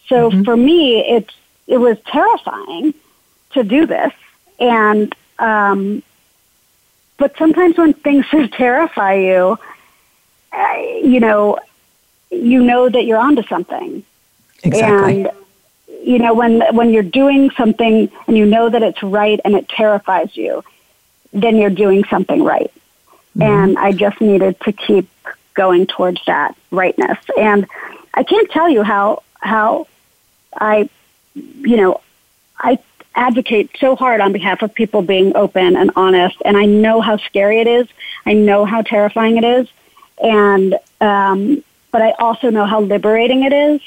So 0.07 0.29
mm-hmm. 0.29 0.43
for 0.43 0.55
me, 0.55 0.99
it's 0.99 1.33
it 1.67 1.77
was 1.77 1.97
terrifying 2.05 2.93
to 3.51 3.63
do 3.63 3.86
this, 3.86 4.13
and 4.60 5.13
um, 5.39 6.03
but 7.17 7.38
sometimes 7.38 7.77
when 7.77 7.93
things 7.93 8.25
terrify 8.51 9.15
you, 9.15 9.60
uh, 10.51 10.73
you 11.03 11.19
know, 11.19 11.60
you 12.29 12.63
know 12.63 12.89
that 12.89 13.05
you're 13.05 13.17
onto 13.17 13.43
something. 13.43 14.03
Exactly. 14.63 15.25
And 15.25 15.31
you 15.88 16.19
know 16.19 16.34
when 16.34 16.62
when 16.76 16.91
you're 16.91 17.04
doing 17.04 17.50
something 17.52 18.12
and 18.28 18.38
you 18.38 18.45
know 18.45 18.69
that 18.69 18.84
it's 18.84 19.02
right 19.04 19.39
and 19.43 19.56
it 19.56 19.69
terrifies 19.69 20.36
you, 20.36 20.63
then 21.34 21.58
you're 21.58 21.69
doing 21.69 22.04
something 22.06 22.43
right. 22.43 22.71
Mm-hmm. 23.38 23.41
And 23.41 23.78
I 23.78 23.91
just 23.91 24.19
needed 24.21 24.60
to 24.62 24.71
keep 24.71 25.10
going 25.54 25.88
towards 25.88 26.23
that 26.26 26.56
rightness. 26.71 27.17
And 27.38 27.67
I 28.13 28.23
can't 28.23 28.50
tell 28.52 28.69
you 28.69 28.84
how 28.84 29.23
how 29.39 29.88
I 30.54 30.89
you 31.36 31.78
know 31.78 32.02
I 32.60 32.80
advocate 33.17 33.71
so 33.80 33.95
hard 33.95 34.21
on 34.21 34.32
behalf 34.32 34.62
of 34.62 34.73
people 34.73 35.02
being 35.02 35.36
open 35.36 35.76
and 35.76 35.91
honest. 35.95 36.38
And 36.45 36.56
I 36.56 36.65
know 36.65 37.02
how 37.02 37.17
scary 37.17 37.60
it 37.60 37.67
is. 37.67 37.88
I 38.26 38.34
know 38.34 38.63
how 38.63 38.84
terrifying 38.84 39.38
it 39.38 39.43
is. 39.43 39.67
And, 40.23 40.76
um, 41.02 41.63
but 41.91 42.02
I 42.02 42.12
also 42.12 42.50
know 42.52 42.65
how 42.65 42.82
liberating 42.82 43.43
it 43.43 43.54
is. 43.54 43.82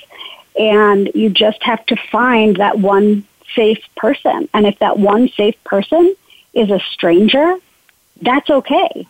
And 0.59 1.11
you 1.15 1.31
just 1.31 1.63
have 1.63 1.85
to 1.87 1.97
find 1.97 2.57
that 2.57 2.79
one 2.79 3.25
safe 3.55 3.83
person. 3.97 4.49
And 4.53 4.67
if 4.67 4.79
that 4.81 4.99
one 4.99 5.29
safe 5.31 5.63
person 5.65 6.15
is 6.53 6.71
a 6.71 6.81
stranger, 6.93 7.57
that's 8.21 8.51
okay. 8.51 9.07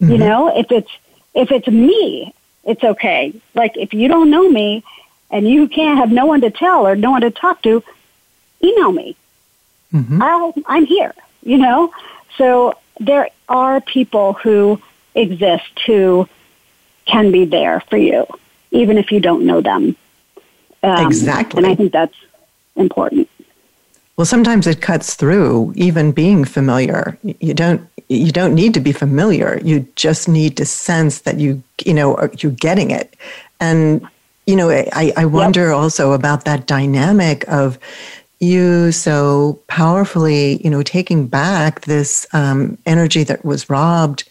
Mm-hmm. 0.00 0.12
You 0.12 0.18
know, 0.18 0.56
if 0.56 0.70
it's, 0.72 0.90
if 1.34 1.50
it's 1.50 1.68
me, 1.68 2.34
it's 2.64 2.82
okay. 2.82 3.32
Like 3.54 3.76
if 3.76 3.94
you 3.94 4.08
don't 4.08 4.30
know 4.30 4.48
me 4.48 4.82
and 5.30 5.48
you 5.48 5.68
can't 5.68 5.98
have 5.98 6.10
no 6.10 6.26
one 6.26 6.40
to 6.40 6.50
tell 6.50 6.86
or 6.86 6.96
no 6.96 7.12
one 7.12 7.20
to 7.20 7.30
talk 7.30 7.62
to, 7.62 7.82
email 8.62 8.92
me 8.92 9.16
mm-hmm. 9.92 10.22
I'll, 10.22 10.54
I'm 10.66 10.86
here, 10.86 11.14
you 11.42 11.58
know? 11.58 11.92
So 12.36 12.74
there 13.00 13.28
are 13.48 13.80
people 13.80 14.34
who 14.34 14.80
exist 15.14 15.78
who 15.86 16.28
can 17.06 17.30
be 17.32 17.44
there 17.44 17.80
for 17.80 17.96
you, 17.96 18.26
even 18.70 18.98
if 18.98 19.10
you 19.12 19.20
don't 19.20 19.46
know 19.46 19.60
them. 19.60 19.96
Um, 20.82 21.06
exactly. 21.06 21.58
And 21.58 21.66
I 21.66 21.74
think 21.74 21.92
that's 21.92 22.14
important. 22.76 23.28
Well, 24.16 24.24
sometimes 24.24 24.66
it 24.66 24.80
cuts 24.80 25.14
through 25.14 25.72
even 25.76 26.10
being 26.12 26.44
familiar. 26.44 27.16
You 27.22 27.54
don't 27.54 27.88
you 28.08 28.32
don't 28.32 28.54
need 28.54 28.74
to 28.74 28.80
be 28.80 28.90
familiar. 28.92 29.60
You 29.62 29.86
just 29.94 30.28
need 30.28 30.56
to 30.56 30.64
sense 30.64 31.20
that 31.20 31.38
you 31.38 31.62
you 31.84 31.94
know 31.94 32.28
you're 32.38 32.52
getting 32.52 32.90
it. 32.90 33.14
And 33.60 34.06
you 34.46 34.56
know, 34.56 34.70
I, 34.70 35.12
I 35.14 35.26
wonder 35.26 35.66
yep. 35.66 35.76
also 35.76 36.12
about 36.12 36.46
that 36.46 36.66
dynamic 36.66 37.46
of 37.48 37.78
you 38.40 38.92
so 38.92 39.60
powerfully, 39.66 40.62
you 40.64 40.70
know, 40.70 40.82
taking 40.82 41.26
back 41.26 41.82
this 41.82 42.26
um, 42.32 42.78
energy 42.86 43.24
that 43.24 43.44
was 43.44 43.68
robbed, 43.68 44.26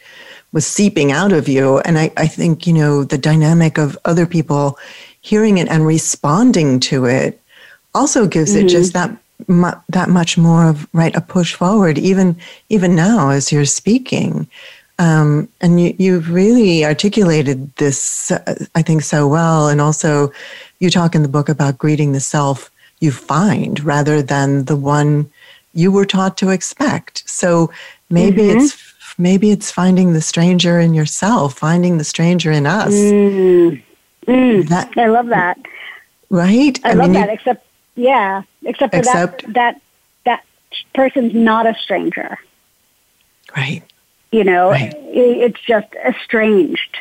was 0.54 0.66
seeping 0.66 1.12
out 1.12 1.32
of 1.32 1.48
you. 1.48 1.80
And 1.80 2.00
I, 2.00 2.12
I 2.18 2.26
think, 2.26 2.66
you 2.66 2.74
know, 2.74 3.04
the 3.04 3.18
dynamic 3.18 3.78
of 3.78 3.96
other 4.06 4.26
people 4.26 4.80
hearing 5.28 5.58
it 5.58 5.68
and 5.68 5.86
responding 5.86 6.80
to 6.80 7.06
it 7.06 7.42
also 7.94 8.28
gives 8.28 8.56
mm-hmm. 8.56 8.66
it 8.66 8.70
just 8.70 8.94
that 8.94 9.12
mu- 9.48 9.82
that 9.90 10.10
much 10.10 10.38
more 10.38 10.70
of 10.70 10.88
right 10.94 11.16
a 11.16 11.22
push 11.22 11.54
forward 11.54 11.98
even 11.98 12.36
even 12.70 12.96
now 12.96 13.30
as 13.30 13.52
you're 13.52 13.66
speaking 13.66 14.48
um, 15.00 15.48
and 15.62 15.80
you, 15.80 15.96
you've 16.00 16.32
really 16.32 16.86
articulated 16.86 17.74
this 17.76 18.32
uh, 18.32 18.66
i 18.76 18.82
think 18.82 19.02
so 19.02 19.28
well 19.28 19.68
and 19.68 19.82
also 19.82 20.32
you 20.80 20.90
talk 20.90 21.16
in 21.16 21.24
the 21.24 21.36
book 21.38 21.50
about 21.50 21.78
greeting 21.78 22.14
the 22.14 22.20
self 22.20 22.72
you 23.00 23.12
find 23.12 23.84
rather 23.84 24.22
than 24.22 24.66
the 24.66 24.76
one 24.76 25.30
you 25.78 25.92
were 25.92 26.06
taught 26.06 26.38
to 26.38 26.50
expect. 26.50 27.24
So 27.30 27.72
maybe 28.10 28.42
mm-hmm. 28.42 28.60
it's 28.60 28.94
maybe 29.18 29.52
it's 29.52 29.72
finding 29.72 30.14
the 30.14 30.22
stranger 30.22 30.80
in 30.80 30.94
yourself, 30.94 31.58
finding 31.58 31.98
the 31.98 32.04
stranger 32.04 32.52
in 32.52 32.66
us. 32.66 32.94
Mm. 32.94 33.82
Mm. 34.28 34.68
That, 34.70 34.98
I 34.98 35.08
love 35.08 35.28
that. 35.28 35.58
Right? 36.30 36.80
I, 36.84 36.92
I 36.92 36.94
love 36.94 37.10
mean, 37.10 37.14
that. 37.14 37.28
You, 37.30 37.34
except, 37.36 37.66
yeah, 37.96 38.42
except 38.64 38.94
for 38.94 39.00
except, 39.00 39.44
that 39.54 39.54
that 39.54 39.82
that 40.26 40.44
person's 40.94 41.34
not 41.34 41.66
a 41.66 41.74
stranger. 41.76 42.38
Right. 43.56 43.84
You 44.32 44.44
know, 44.44 44.70
Right. 44.72 44.94
i- 44.94 45.40
it's 45.46 45.60
just 45.62 45.88
estranged. 46.06 46.98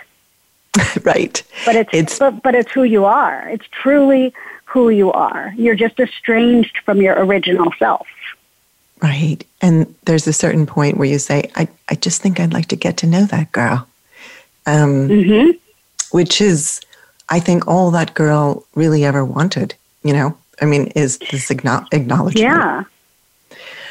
right. 1.03 1.43
But 1.65 1.75
it's, 1.77 1.91
It's- 1.93 2.19
but, 2.19 2.43
but 2.43 2.55
it's 2.55 2.71
who 2.71 2.85
you 2.85 3.05
are. 3.05 3.49
It's 3.49 3.67
truly 3.73 4.33
who 4.67 4.91
you 4.91 5.11
are. 5.13 5.53
You're 5.57 5.75
just 5.75 5.99
estranged 5.99 6.79
from 6.85 7.03
your 7.03 7.15
original 7.25 7.73
self. 7.79 8.07
Right. 9.03 9.45
And 9.61 9.93
there's 10.05 10.27
a 10.27 10.33
certain 10.33 10.67
point 10.67 10.97
where 10.99 11.09
you 11.09 11.19
say, 11.19 11.51
I, 11.57 11.69
I 11.89 11.97
just 11.97 12.23
think 12.23 12.39
I'd 12.39 12.53
like 12.53 12.67
to 12.69 12.77
get 12.77 12.97
to 12.99 13.07
know 13.07 13.25
that 13.27 13.51
girl. 13.53 13.87
Um, 14.67 15.09
hmm 15.09 15.51
Which 16.13 16.41
is, 16.41 16.81
I 17.29 17.41
think, 17.41 17.67
all 17.67 17.91
that 17.91 18.15
girl 18.15 18.65
really 18.75 19.05
ever 19.05 19.25
wanted, 19.25 19.75
you 20.03 20.13
know? 20.13 20.37
I 20.61 20.65
mean, 20.65 20.87
is 20.97 21.19
this 21.19 21.51
acknowledgement. 21.51 22.37
Yeah. 22.37 22.85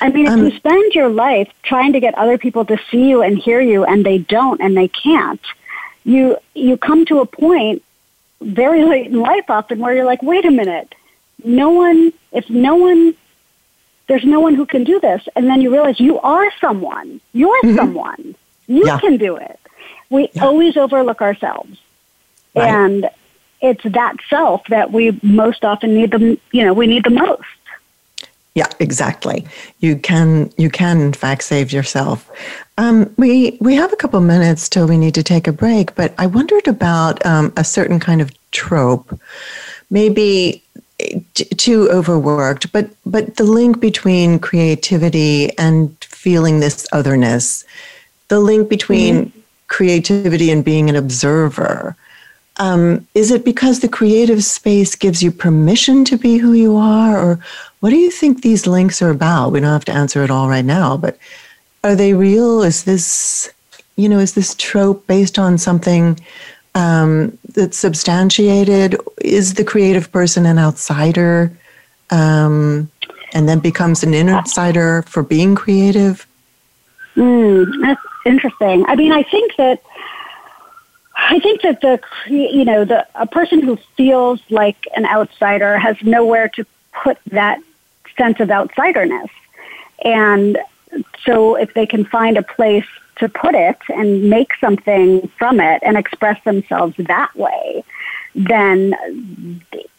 I 0.01 0.09
mean, 0.09 0.25
if 0.25 0.33
Um, 0.33 0.45
you 0.45 0.51
spend 0.55 0.93
your 0.93 1.09
life 1.09 1.49
trying 1.63 1.93
to 1.93 1.99
get 1.99 2.15
other 2.17 2.37
people 2.37 2.65
to 2.65 2.77
see 2.89 3.09
you 3.09 3.21
and 3.21 3.37
hear 3.37 3.61
you, 3.61 3.83
and 3.85 4.05
they 4.05 4.17
don't, 4.19 4.59
and 4.61 4.75
they 4.75 4.87
can't, 4.87 5.41
you 6.03 6.37
you 6.53 6.77
come 6.77 7.05
to 7.05 7.19
a 7.19 7.25
point 7.25 7.81
very 8.41 8.83
late 8.83 9.07
in 9.07 9.19
life, 9.19 9.45
often 9.49 9.79
where 9.79 9.93
you're 9.95 10.05
like, 10.05 10.21
wait 10.21 10.45
a 10.45 10.51
minute, 10.51 10.93
no 11.43 11.69
one, 11.69 12.11
if 12.31 12.49
no 12.49 12.75
one, 12.75 13.13
there's 14.07 14.25
no 14.25 14.39
one 14.39 14.53
who 14.55 14.65
can 14.65 14.83
do 14.83 14.99
this, 14.99 15.21
and 15.35 15.47
then 15.47 15.61
you 15.61 15.71
realize 15.71 15.99
you 15.99 16.19
are 16.19 16.51
someone, 16.59 17.19
you're 17.33 17.61
Mhm. 17.63 17.75
someone, 17.75 18.35
you 18.67 18.85
Yeah. 18.85 18.99
can 18.99 19.17
do 19.17 19.35
it. 19.37 19.59
We 20.09 20.29
Yeah. 20.33 20.45
always 20.45 20.77
overlook 20.77 21.21
ourselves, 21.21 21.77
Right. 22.55 22.69
and 22.69 23.09
it's 23.65 23.83
that 23.83 24.15
self 24.29 24.61
that 24.67 24.91
we 24.91 25.19
most 25.23 25.65
often 25.65 25.95
need 25.95 26.11
the, 26.11 26.39
you 26.51 26.63
know, 26.63 26.73
we 26.73 26.87
need 26.87 27.03
the 27.03 27.09
most. 27.09 27.43
Yeah, 28.53 28.69
exactly. 28.79 29.45
You 29.79 29.97
can 29.97 30.49
you 30.57 30.69
can 30.69 31.01
in 31.01 31.13
fact 31.13 31.43
save 31.43 31.73
yourself. 31.73 32.31
Um, 32.77 33.13
we 33.17 33.57
we 33.59 33.75
have 33.75 33.91
a 33.91 33.97
couple 33.97 34.21
minutes 34.21 34.69
till 34.69 34.87
we 34.87 34.97
need 34.97 35.13
to 35.15 35.23
take 35.23 35.45
a 35.47 35.51
break, 35.51 35.93
but 35.95 36.13
I 36.17 36.27
wondered 36.27 36.65
about 36.67 37.25
um, 37.25 37.51
a 37.57 37.65
certain 37.65 37.99
kind 37.99 38.21
of 38.21 38.31
trope, 38.51 39.19
maybe 39.89 40.63
too 41.33 41.89
overworked, 41.89 42.71
but 42.71 42.89
but 43.05 43.35
the 43.35 43.43
link 43.43 43.81
between 43.81 44.39
creativity 44.39 45.57
and 45.57 45.93
feeling 46.01 46.61
this 46.61 46.87
otherness, 46.93 47.65
the 48.29 48.39
link 48.39 48.69
between 48.69 49.33
creativity 49.67 50.49
and 50.49 50.63
being 50.63 50.89
an 50.89 50.95
observer. 50.95 51.97
Um, 52.57 53.05
is 53.13 53.31
it 53.31 53.43
because 53.43 53.79
the 53.79 53.89
creative 53.89 54.43
space 54.43 54.95
gives 54.95 55.21
you 55.21 55.31
permission 55.31 56.05
to 56.05 56.17
be 56.17 56.37
who 56.37 56.53
you 56.53 56.77
are, 56.77 57.19
or 57.19 57.39
what 57.81 57.89
do 57.89 57.97
you 57.97 58.09
think 58.09 58.41
these 58.41 58.65
links 58.65 59.01
are 59.01 59.09
about? 59.09 59.51
We 59.51 59.59
don't 59.59 59.71
have 59.71 59.85
to 59.85 59.91
answer 59.91 60.23
it 60.23 60.31
all 60.31 60.47
right 60.47 60.63
now, 60.63 60.95
but 60.95 61.17
are 61.83 61.95
they 61.95 62.13
real? 62.13 62.61
Is 62.63 62.85
this, 62.85 63.51
you 63.97 64.07
know, 64.07 64.19
is 64.19 64.33
this 64.33 64.55
trope 64.55 65.05
based 65.05 65.37
on 65.37 65.57
something 65.57 66.17
um, 66.75 67.37
that's 67.53 67.77
substantiated? 67.77 68.95
Is 69.21 69.55
the 69.55 69.65
creative 69.65 70.11
person 70.11 70.45
an 70.45 70.57
outsider, 70.57 71.51
um, 72.09 72.89
and 73.33 73.49
then 73.49 73.59
becomes 73.59 74.01
an 74.01 74.13
insider 74.13 75.01
for 75.03 75.23
being 75.23 75.55
creative? 75.55 76.25
Mm, 77.17 77.81
that's 77.81 78.01
interesting. 78.25 78.85
I 78.87 78.95
mean, 78.95 79.11
I 79.11 79.23
think 79.23 79.55
that 79.57 79.81
I 81.27 81.39
think 81.39 81.61
that 81.63 81.81
the 81.81 81.99
you 82.27 82.65
know 82.65 82.85
the 82.85 83.07
a 83.15 83.25
person 83.25 83.61
who 83.61 83.77
feels 83.97 84.39
like 84.49 84.87
an 84.95 85.05
outsider 85.05 85.77
has 85.77 85.97
nowhere 86.01 86.49
to 86.49 86.65
put 87.03 87.17
that 87.31 87.59
sense 88.17 88.39
of 88.39 88.49
outsiderness, 88.49 89.29
and 90.03 90.57
so 91.25 91.55
if 91.55 91.73
they 91.73 91.85
can 91.85 92.05
find 92.05 92.37
a 92.37 92.43
place 92.43 92.85
to 93.17 93.29
put 93.29 93.55
it 93.55 93.77
and 93.89 94.29
make 94.29 94.51
something 94.59 95.27
from 95.39 95.59
it 95.59 95.81
and 95.83 95.97
express 95.97 96.41
themselves 96.43 96.95
that 96.97 97.35
way, 97.35 97.83
then 98.35 98.93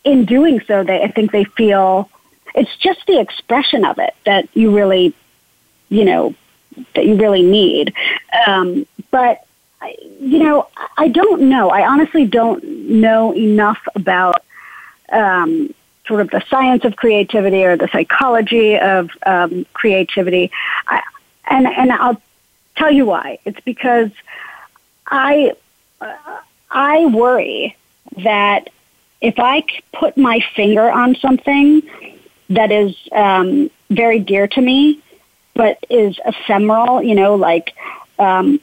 in 0.05 0.25
doing 0.27 0.61
so, 0.61 0.85
they 0.85 1.03
I 1.03 1.11
think 1.11 1.33
they 1.33 1.45
feel 1.45 2.09
it's 2.55 2.77
just 2.77 3.07
the 3.07 3.19
expression 3.19 3.85
of 3.85 3.99
it 3.99 4.15
that 4.25 4.49
you 4.55 4.75
really, 4.75 5.13
you 5.89 6.05
know, 6.05 6.35
that 6.95 7.05
you 7.05 7.17
really 7.17 7.43
need. 7.43 7.93
Um, 8.47 8.87
but 9.11 9.46
you 10.21 10.39
know, 10.39 10.69
I 10.97 11.09
don't 11.09 11.43
know. 11.43 11.71
I 11.71 11.87
honestly 11.87 12.25
don't 12.25 12.63
know 12.65 13.35
enough 13.35 13.81
about 13.95 14.43
um, 15.13 15.75
sort 16.07 16.21
of 16.21 16.31
the 16.31 16.43
science 16.49 16.85
of 16.85 16.97
creativity 16.97 17.65
or 17.65 17.77
the 17.77 17.89
psychology 17.89 18.79
of 18.79 19.11
um, 19.25 19.67
creativity. 19.73 20.51
I, 20.87 21.03
and 21.49 21.67
and 21.67 21.93
I'll 21.93 22.21
tell 22.77 22.91
you 22.91 23.07
why. 23.07 23.39
It's 23.45 23.61
because 23.61 24.11
I 25.07 25.55
uh, 26.01 26.15
I 26.71 27.07
worry 27.07 27.77
that 28.19 28.69
if 29.21 29.39
I 29.39 29.65
put 29.93 30.17
my 30.17 30.41
finger 30.55 30.91
on 30.91 31.17
something 31.17 31.83
that 32.51 32.71
is 32.71 32.97
um, 33.13 33.71
very 33.91 34.21
dear 34.21 34.47
to 34.49 34.61
me, 34.61 35.01
but 35.55 35.79
is 35.89 36.19
ephemeral, 36.25 37.03
you 37.03 37.15
know, 37.15 37.35
like, 37.35 37.75
um, 38.19 38.61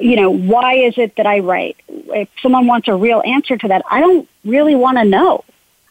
you 0.00 0.16
know, 0.16 0.30
why 0.30 0.74
is 0.74 0.98
it 0.98 1.16
that 1.16 1.26
I 1.26 1.40
write? 1.40 1.76
If 1.88 2.28
someone 2.42 2.66
wants 2.66 2.88
a 2.88 2.94
real 2.94 3.22
answer 3.24 3.56
to 3.56 3.68
that, 3.68 3.82
I 3.90 4.00
don't 4.00 4.28
really 4.44 4.74
want 4.74 4.98
to 4.98 5.04
know. 5.04 5.44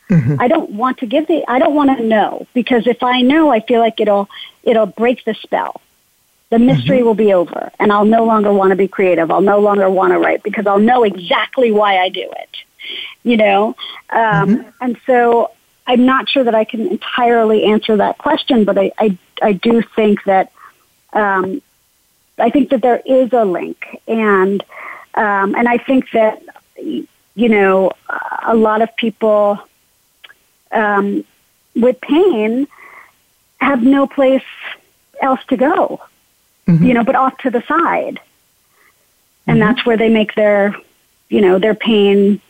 Mhm. 0.10 0.38
I 0.40 0.48
don't 0.48 0.72
want 0.72 1.00
to 1.00 1.08
give 1.08 1.28
the. 1.28 1.44
I 1.48 1.58
don't 1.58 1.74
want 1.74 1.98
to 1.98 2.04
know 2.04 2.46
because 2.54 2.86
if 2.86 3.02
I 3.02 3.22
know, 3.22 3.50
I 3.50 3.60
feel 3.60 3.80
like 3.80 4.00
it'll 4.00 4.30
it'll 4.64 4.86
break 4.86 5.26
the 5.26 5.34
spell. 5.34 5.82
The 6.52 6.60
mystery 6.60 7.02
will 7.02 7.16
be 7.16 7.34
over, 7.34 7.72
and 7.80 7.92
I'll 7.92 8.06
no 8.06 8.24
longer 8.24 8.54
want 8.54 8.70
to 8.70 8.76
be 8.76 8.88
creative. 8.88 9.32
I'll 9.32 9.42
no 9.42 9.60
longer 9.60 9.90
want 9.90 10.14
to 10.14 10.20
write 10.20 10.44
because 10.44 10.68
I'll 10.68 10.80
know 10.80 11.04
exactly 11.04 11.72
why 11.72 11.98
I 11.98 12.10
do 12.10 12.32
it. 12.38 12.50
You 13.24 13.38
know, 13.38 13.76
um, 14.12 14.64
and 14.80 14.96
so 15.08 15.52
I'm 15.88 16.06
not 16.06 16.30
sure 16.30 16.44
that 16.44 16.54
I 16.54 16.66
can 16.66 16.88
entirely 16.88 17.64
answer 17.66 17.98
that 17.98 18.20
question, 18.20 18.64
but 18.64 18.78
I 18.78 18.92
I, 19.00 19.18
I 19.42 19.54
do 19.54 19.82
think 19.96 20.24
that 20.26 20.52
um, 21.14 21.64
I 22.38 22.50
think 22.50 22.70
that 22.70 22.82
there 22.82 23.02
is 23.06 23.32
a 23.34 23.46
link, 23.46 23.86
and 24.08 24.64
um, 25.14 25.56
and 25.56 25.68
I 25.68 25.78
think 25.78 26.12
that 26.12 26.42
you 26.78 27.50
know 27.50 27.92
a 28.46 28.56
lot 28.56 28.82
of 28.82 28.96
people 28.96 29.60
um, 30.72 31.24
with 31.76 32.00
pain 32.02 32.68
have 33.62 33.82
no 33.84 34.06
place 34.08 34.44
else 35.22 35.40
to 35.48 35.56
go, 35.58 36.02
Mhm. 36.68 36.86
you 36.86 36.94
know, 36.94 37.04
but 37.04 37.16
off 37.16 37.38
to 37.40 37.50
the 37.50 37.62
side, 37.62 38.20
and 39.48 39.62
that's 39.62 39.86
where 39.86 39.98
they 39.98 40.10
make 40.10 40.36
their 40.36 40.76
you 41.30 41.42
know 41.42 41.58
their 41.60 41.76
pain 41.76 42.42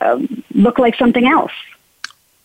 uh, 0.00 0.20
look 0.54 0.78
like 0.78 0.94
something 0.96 1.26
else. 1.26 1.52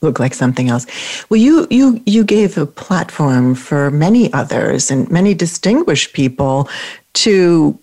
Look 0.03 0.19
like 0.19 0.33
something 0.33 0.69
else. 0.69 0.85
Well, 1.29 1.39
you 1.39 1.67
you 1.69 2.01
you 2.05 2.23
gave 2.23 2.57
a 2.57 2.65
platform 2.65 3.55
for 3.55 3.89
many 3.89 4.31
others 4.33 4.91
and 4.91 5.09
many 5.09 5.33
distinguished 5.33 6.13
people 6.13 6.69
to 7.13 7.79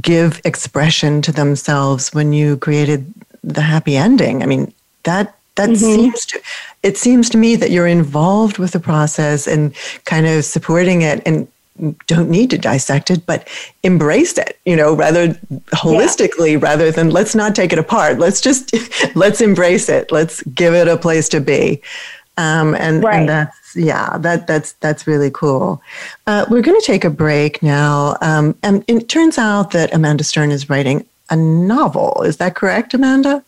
give 0.00 0.40
expression 0.44 1.22
to 1.22 1.32
themselves 1.32 2.14
when 2.14 2.32
you 2.32 2.56
created 2.56 3.12
the 3.42 3.62
happy 3.62 3.96
ending. 3.96 4.42
I 4.42 4.46
mean, 4.46 4.72
that 5.04 5.36
that 5.56 5.70
mm-hmm. 5.70 5.76
seems 5.76 6.26
to 6.26 6.40
it 6.82 6.96
seems 6.96 7.28
to 7.30 7.38
me 7.38 7.56
that 7.56 7.70
you're 7.70 7.86
involved 7.86 8.58
with 8.58 8.72
the 8.72 8.80
process 8.80 9.46
and 9.46 9.74
kind 10.04 10.26
of 10.26 10.44
supporting 10.44 11.02
it 11.02 11.22
and 11.26 11.48
don't 12.06 12.28
need 12.28 12.50
to 12.50 12.58
dissect 12.58 13.10
it 13.10 13.24
but 13.26 13.46
embrace 13.82 14.36
it 14.36 14.58
you 14.64 14.76
know 14.76 14.94
rather 14.94 15.28
holistically 15.72 16.60
rather 16.60 16.90
than 16.90 17.10
let's 17.10 17.34
not 17.34 17.54
take 17.54 17.72
it 17.72 17.78
apart. 17.78 18.18
Let's 18.18 18.40
just 18.40 18.74
let's 19.16 19.40
embrace 19.40 19.88
it. 19.88 20.10
Let's 20.12 20.42
give 20.42 20.74
it 20.74 20.88
a 20.88 20.96
place 20.96 21.28
to 21.30 21.40
be. 21.40 21.82
Um, 22.36 22.74
and, 22.76 23.02
Right. 23.02 23.20
and 23.20 23.28
that's 23.28 23.76
yeah 23.76 24.16
that 24.18 24.46
that's 24.46 24.72
that's 24.74 25.06
really 25.06 25.30
cool. 25.30 25.82
Uh, 26.26 26.46
we're 26.50 26.62
going 26.62 26.80
to 26.80 26.86
take 26.86 27.04
a 27.04 27.10
break 27.10 27.62
now. 27.62 28.16
Um, 28.20 28.56
and 28.62 28.84
it 28.86 29.08
turns 29.08 29.38
out 29.38 29.72
that 29.72 29.92
amanda 29.94 30.24
stern 30.24 30.50
is 30.50 30.68
writing 30.70 31.04
a 31.30 31.36
novel. 31.36 32.22
Is 32.24 32.36
that 32.38 32.54
correct 32.54 32.94
amanda 32.94 33.44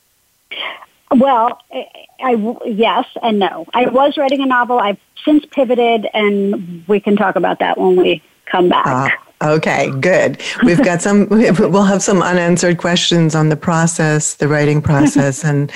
Well, 1.11 1.61
I, 1.72 1.86
I- 2.20 2.56
yes 2.66 3.06
and 3.22 3.38
no. 3.38 3.66
I 3.74 3.88
was 3.88 4.16
writing 4.16 4.40
a 4.42 4.46
novel. 4.46 4.78
I've 4.78 4.98
since 5.24 5.44
pivoted, 5.46 6.06
and 6.14 6.86
we 6.88 7.00
can 7.00 7.16
talk 7.16 7.36
about 7.36 7.58
that 7.58 7.78
when 7.78 7.96
we 7.96 8.22
come 8.46 8.68
back. 8.68 8.86
Ah, 8.86 9.12
okay, 9.54 9.90
good. 10.00 10.40
We've 10.62 10.82
got 10.82 11.02
some. 11.02 11.28
We'll 11.28 11.82
have 11.82 12.02
some 12.02 12.22
unanswered 12.22 12.78
questions 12.78 13.34
on 13.34 13.48
the 13.48 13.56
process, 13.56 14.34
the 14.34 14.48
writing 14.48 14.80
process, 14.80 15.44
and 15.50 15.70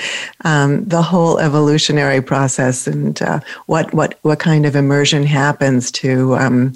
um, 0.45 0.85
the 0.85 1.03
whole 1.03 1.39
evolutionary 1.39 2.23
process, 2.23 2.87
and 2.87 3.21
uh, 3.21 3.41
what 3.67 3.93
what 3.93 4.19
what 4.23 4.39
kind 4.39 4.65
of 4.67 4.77
immersion 4.77 5.25
happens 5.25 5.91
to 5.93 6.37
um, 6.37 6.75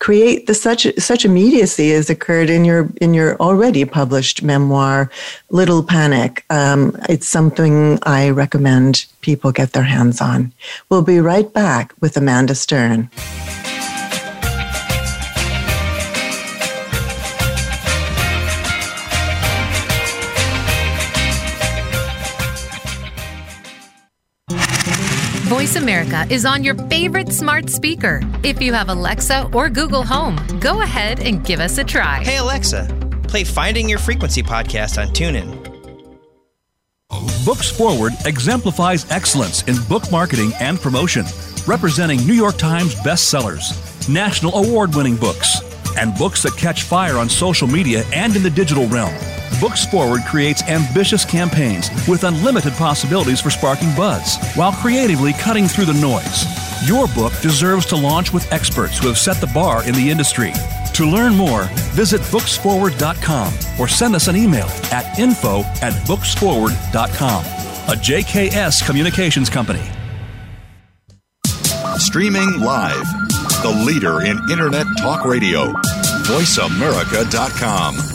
create 0.00 0.46
the 0.46 0.54
such 0.54 0.86
such 0.98 1.24
immediacy 1.24 1.92
as 1.92 2.10
occurred 2.10 2.50
in 2.50 2.64
your 2.64 2.90
in 3.00 3.14
your 3.14 3.36
already 3.36 3.84
published 3.84 4.42
memoir, 4.42 5.10
Little 5.50 5.84
Panic. 5.84 6.44
Um, 6.50 6.96
it's 7.08 7.28
something 7.28 7.98
I 8.02 8.30
recommend 8.30 9.06
people 9.20 9.52
get 9.52 9.72
their 9.72 9.84
hands 9.84 10.20
on. 10.20 10.52
We'll 10.88 11.04
be 11.04 11.20
right 11.20 11.52
back 11.52 11.94
with 12.00 12.16
Amanda 12.16 12.54
Stern. 12.54 13.10
Voice 25.50 25.74
America 25.74 26.24
is 26.30 26.44
on 26.44 26.62
your 26.62 26.76
favorite 26.88 27.32
smart 27.32 27.68
speaker. 27.70 28.20
If 28.44 28.62
you 28.62 28.72
have 28.72 28.88
Alexa 28.88 29.50
or 29.52 29.68
Google 29.68 30.04
Home, 30.04 30.36
go 30.60 30.82
ahead 30.82 31.18
and 31.18 31.44
give 31.44 31.58
us 31.58 31.76
a 31.78 31.82
try. 31.82 32.22
Hey, 32.22 32.36
Alexa, 32.36 32.86
play 33.24 33.42
Finding 33.42 33.88
Your 33.88 33.98
Frequency 33.98 34.44
podcast 34.44 35.02
on 35.02 35.08
TuneIn. 35.08 35.50
Books 37.44 37.68
Forward 37.68 38.12
exemplifies 38.26 39.10
excellence 39.10 39.64
in 39.64 39.74
book 39.88 40.08
marketing 40.12 40.52
and 40.60 40.78
promotion, 40.78 41.24
representing 41.66 42.24
New 42.24 42.34
York 42.34 42.56
Times 42.56 42.94
bestsellers, 42.94 44.08
national 44.08 44.54
award 44.54 44.94
winning 44.94 45.16
books, 45.16 45.62
and 45.98 46.16
books 46.16 46.44
that 46.44 46.56
catch 46.56 46.84
fire 46.84 47.18
on 47.18 47.28
social 47.28 47.66
media 47.66 48.04
and 48.12 48.36
in 48.36 48.44
the 48.44 48.50
digital 48.50 48.86
realm. 48.86 49.12
Books 49.60 49.84
Forward 49.84 50.22
creates 50.22 50.62
ambitious 50.62 51.22
campaigns 51.22 51.90
with 52.08 52.24
unlimited 52.24 52.72
possibilities 52.74 53.42
for 53.42 53.50
sparking 53.50 53.94
buzz 53.94 54.38
while 54.54 54.72
creatively 54.72 55.34
cutting 55.34 55.66
through 55.68 55.84
the 55.84 55.92
noise. 55.92 56.46
Your 56.88 57.06
book 57.08 57.38
deserves 57.42 57.84
to 57.86 57.96
launch 57.96 58.32
with 58.32 58.50
experts 58.52 58.98
who 58.98 59.06
have 59.08 59.18
set 59.18 59.36
the 59.36 59.46
bar 59.48 59.86
in 59.86 59.94
the 59.94 60.10
industry. 60.10 60.52
To 60.94 61.04
learn 61.04 61.34
more, 61.34 61.64
visit 61.92 62.22
booksforward.com 62.22 63.52
or 63.78 63.86
send 63.86 64.14
us 64.14 64.28
an 64.28 64.36
email 64.36 64.66
at 64.92 65.18
info 65.18 65.60
at 65.82 65.92
booksforward.com. 66.06 67.44
A 67.44 67.96
JKS 68.00 68.86
Communications 68.86 69.50
Company. 69.50 69.82
Streaming 71.98 72.60
live, 72.60 73.04
the 73.62 73.84
leader 73.86 74.22
in 74.22 74.38
Internet 74.50 74.86
Talk 74.98 75.26
Radio, 75.26 75.66
voiceamerica.com. 76.24 78.09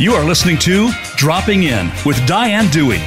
You 0.00 0.14
are 0.14 0.24
listening 0.24 0.56
to 0.60 0.88
Dropping 1.16 1.64
In 1.64 1.90
with 2.06 2.26
Diane 2.26 2.70
Dewey. 2.70 3.02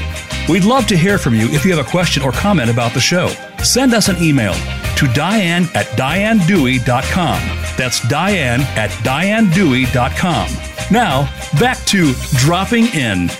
We'd 0.47 0.63
love 0.63 0.85
to 0.85 0.95
hear 0.95 1.17
from 1.17 1.33
you 1.33 1.47
if 1.47 1.65
you 1.65 1.75
have 1.75 1.83
a 1.83 1.89
question 1.89 2.21
or 2.21 2.31
comment 2.31 2.69
about 2.69 2.93
the 2.93 2.99
show. 2.99 3.29
Send 3.63 3.95
us 3.95 4.09
an 4.09 4.17
email 4.21 4.53
to 4.97 5.07
diane 5.11 5.63
at 5.73 5.87
dianedewey.com. 5.97 7.41
That's 7.77 8.07
diane 8.09 8.61
at 8.77 8.91
dianedewey.com. 8.91 10.49
Now, 10.91 11.23
back 11.59 11.83
to 11.85 12.13
Dropping 12.35 12.85
In. 12.93 13.31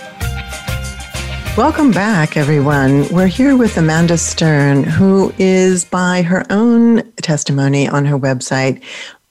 Welcome 1.56 1.92
back, 1.92 2.36
everyone. 2.36 3.08
We're 3.10 3.28
here 3.28 3.56
with 3.56 3.76
Amanda 3.76 4.18
Stern, 4.18 4.82
who 4.82 5.32
is, 5.38 5.84
by 5.84 6.22
her 6.22 6.44
own 6.50 7.08
testimony 7.22 7.86
on 7.86 8.04
her 8.04 8.18
website, 8.18 8.82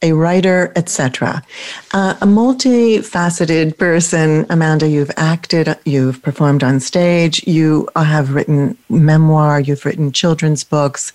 a 0.03 0.11
writer, 0.11 0.71
etc. 0.75 1.41
Uh, 1.93 2.15
a 2.21 2.25
multifaceted 2.25 3.77
person. 3.77 4.45
Amanda, 4.49 4.87
you've 4.87 5.11
acted, 5.15 5.75
you've 5.85 6.21
performed 6.21 6.63
on 6.63 6.79
stage, 6.79 7.47
you 7.47 7.87
have 7.95 8.35
written 8.35 8.77
memoir, 8.89 9.59
you've 9.61 9.85
written 9.85 10.11
children's 10.11 10.63
books, 10.63 11.13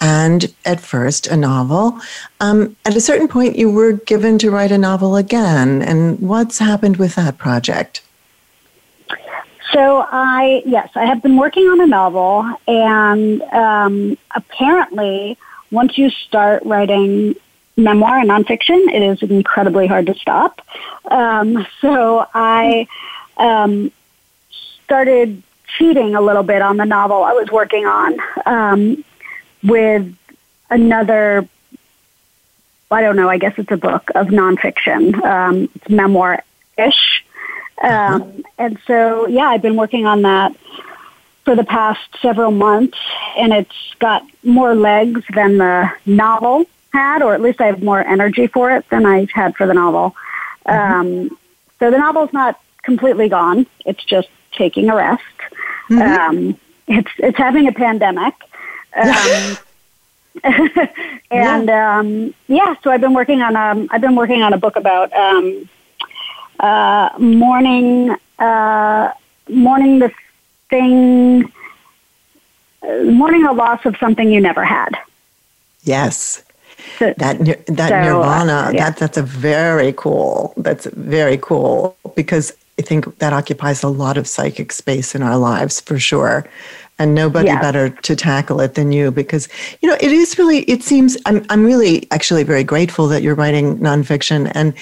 and 0.00 0.54
at 0.64 0.80
first 0.80 1.26
a 1.26 1.36
novel. 1.36 1.98
Um, 2.40 2.76
at 2.84 2.94
a 2.94 3.00
certain 3.00 3.26
point, 3.26 3.56
you 3.56 3.70
were 3.70 3.92
given 3.92 4.38
to 4.38 4.50
write 4.50 4.70
a 4.70 4.78
novel 4.78 5.16
again. 5.16 5.82
And 5.82 6.20
what's 6.20 6.58
happened 6.58 6.98
with 6.98 7.14
that 7.16 7.38
project? 7.38 8.02
So 9.72 10.04
I 10.10 10.62
yes, 10.66 10.90
I 10.94 11.04
have 11.06 11.22
been 11.22 11.36
working 11.36 11.64
on 11.64 11.80
a 11.80 11.86
novel, 11.86 12.44
and 12.66 13.40
um, 13.42 14.18
apparently, 14.34 15.38
once 15.70 15.96
you 15.96 16.10
start 16.10 16.64
writing 16.64 17.36
memoir 17.76 18.18
and 18.18 18.30
nonfiction, 18.30 18.92
it 18.92 19.02
is 19.02 19.22
incredibly 19.22 19.86
hard 19.86 20.06
to 20.06 20.14
stop. 20.14 20.60
Um, 21.10 21.66
so 21.80 22.26
I 22.34 22.86
um, 23.36 23.90
started 24.84 25.42
cheating 25.78 26.14
a 26.14 26.20
little 26.20 26.42
bit 26.42 26.62
on 26.62 26.76
the 26.76 26.84
novel 26.84 27.22
I 27.22 27.32
was 27.32 27.48
working 27.50 27.86
on 27.86 28.16
um, 28.46 29.04
with 29.62 30.14
another. 30.68 31.48
I 32.90 33.02
don't 33.02 33.16
know. 33.16 33.28
I 33.28 33.38
guess 33.38 33.54
it's 33.56 33.70
a 33.70 33.76
book 33.76 34.10
of 34.14 34.28
nonfiction. 34.28 35.22
Um, 35.24 35.68
it's 35.74 35.88
memoir 35.88 36.42
ish. 36.76 37.24
Um, 37.82 38.44
and 38.58 38.78
so, 38.86 39.26
yeah, 39.28 39.46
I've 39.46 39.62
been 39.62 39.76
working 39.76 40.06
on 40.06 40.22
that 40.22 40.54
for 41.44 41.54
the 41.56 41.64
past 41.64 42.00
several 42.20 42.50
months, 42.50 42.98
and 43.38 43.52
it's 43.52 43.94
got 44.00 44.22
more 44.42 44.74
legs 44.74 45.22
than 45.34 45.58
the 45.58 45.90
novel 46.04 46.66
had, 46.92 47.22
or 47.22 47.34
at 47.34 47.40
least 47.40 47.60
I 47.60 47.66
have 47.66 47.82
more 47.82 48.04
energy 48.04 48.46
for 48.46 48.70
it 48.70 48.88
than 48.90 49.06
I 49.06 49.26
had 49.32 49.56
for 49.56 49.66
the 49.66 49.74
novel. 49.74 50.14
Mm-hmm. 50.66 50.92
Um, 50.92 51.38
so 51.78 51.90
the 51.90 51.98
novel's 51.98 52.32
not 52.32 52.60
completely 52.82 53.28
gone; 53.28 53.66
it's 53.84 54.04
just 54.04 54.28
taking 54.52 54.90
a 54.90 54.96
rest. 54.96 55.22
Mm-hmm. 55.88 56.00
Um, 56.02 56.60
it's 56.86 57.10
it's 57.18 57.38
having 57.38 57.68
a 57.68 57.72
pandemic. 57.72 58.34
Um, 58.94 59.58
and 60.44 61.66
yeah. 61.66 61.98
Um, 61.98 62.34
yeah, 62.46 62.74
so 62.82 62.90
I've 62.90 63.00
been 63.00 63.14
working 63.14 63.42
on 63.42 63.56
um, 63.56 63.88
I've 63.90 64.00
been 64.00 64.14
working 64.14 64.42
on 64.42 64.52
a 64.52 64.58
book 64.58 64.76
about 64.76 65.12
um, 65.12 65.68
uh, 66.60 67.10
mourning 67.18 68.16
uh, 68.38 69.12
mourning 69.48 69.98
the 69.98 70.12
thing 70.68 71.52
uh, 72.82 73.02
mourning 73.04 73.44
a 73.44 73.52
loss 73.52 73.84
of 73.84 73.96
something 73.98 74.30
you 74.30 74.40
never 74.40 74.64
had. 74.64 74.96
Yes. 75.82 76.44
That 76.98 77.38
that 77.66 77.88
so, 77.88 78.02
nirvana 78.02 78.52
uh, 78.52 78.70
yeah. 78.72 78.90
that 78.90 78.98
that's 78.98 79.16
a 79.16 79.22
very 79.22 79.92
cool 79.96 80.52
that's 80.56 80.86
very 80.86 81.38
cool 81.38 81.96
because 82.14 82.52
I 82.78 82.82
think 82.82 83.18
that 83.18 83.32
occupies 83.32 83.82
a 83.82 83.88
lot 83.88 84.16
of 84.16 84.26
psychic 84.26 84.72
space 84.72 85.14
in 85.14 85.22
our 85.22 85.36
lives 85.36 85.80
for 85.80 85.98
sure 85.98 86.46
and 87.00 87.14
nobody 87.14 87.48
yeah. 87.48 87.60
better 87.60 87.88
to 87.88 88.14
tackle 88.14 88.60
it 88.60 88.74
than 88.74 88.92
you 88.92 89.10
because 89.10 89.48
you 89.80 89.88
know 89.88 89.96
it 90.00 90.12
is 90.12 90.38
really 90.38 90.58
it 90.60 90.82
seems 90.82 91.16
i'm, 91.24 91.44
I'm 91.48 91.64
really 91.64 92.06
actually 92.12 92.44
very 92.44 92.62
grateful 92.62 93.08
that 93.08 93.22
you're 93.22 93.34
writing 93.34 93.78
nonfiction 93.78 94.52
and 94.54 94.74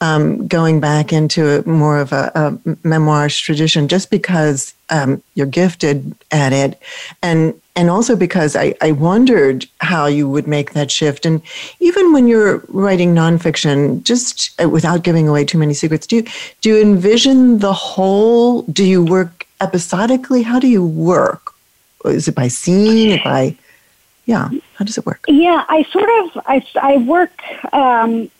um, 0.00 0.46
going 0.46 0.80
back 0.80 1.12
into 1.12 1.62
more 1.66 1.98
of 1.98 2.12
a, 2.12 2.32
a 2.34 2.76
memoirs 2.86 3.38
tradition 3.38 3.88
just 3.88 4.10
because 4.10 4.74
um, 4.90 5.22
you're 5.34 5.46
gifted 5.46 6.14
at 6.30 6.52
it 6.52 6.80
and 7.22 7.54
and 7.76 7.90
also 7.90 8.16
because 8.16 8.56
I, 8.56 8.74
I 8.80 8.92
wondered 8.92 9.66
how 9.80 10.06
you 10.06 10.28
would 10.28 10.46
make 10.46 10.72
that 10.72 10.90
shift 10.90 11.26
and 11.26 11.42
even 11.80 12.12
when 12.12 12.26
you're 12.26 12.64
writing 12.68 13.14
nonfiction 13.14 14.02
just 14.02 14.60
uh, 14.62 14.68
without 14.68 15.02
giving 15.02 15.28
away 15.28 15.44
too 15.44 15.58
many 15.58 15.74
secrets 15.74 16.06
do 16.06 16.16
you 16.16 16.24
do 16.60 16.70
you 16.70 16.80
envision 16.80 17.58
the 17.58 17.72
whole 17.72 18.62
do 18.62 18.84
you 18.84 19.04
work 19.04 19.46
episodically 19.60 20.42
how 20.42 20.58
do 20.58 20.68
you 20.68 20.84
work 20.84 21.52
is 22.08 22.28
it 22.28 22.34
by 22.34 22.48
scene? 22.48 23.20
By 23.24 23.56
yeah, 24.26 24.50
how 24.74 24.84
does 24.84 24.98
it 24.98 25.06
work? 25.06 25.24
Yeah, 25.28 25.64
I 25.68 25.84
sort 25.84 26.08
of 26.08 26.42
I 26.46 26.66
I 26.80 26.96
work. 26.98 27.32
Um, 27.72 28.30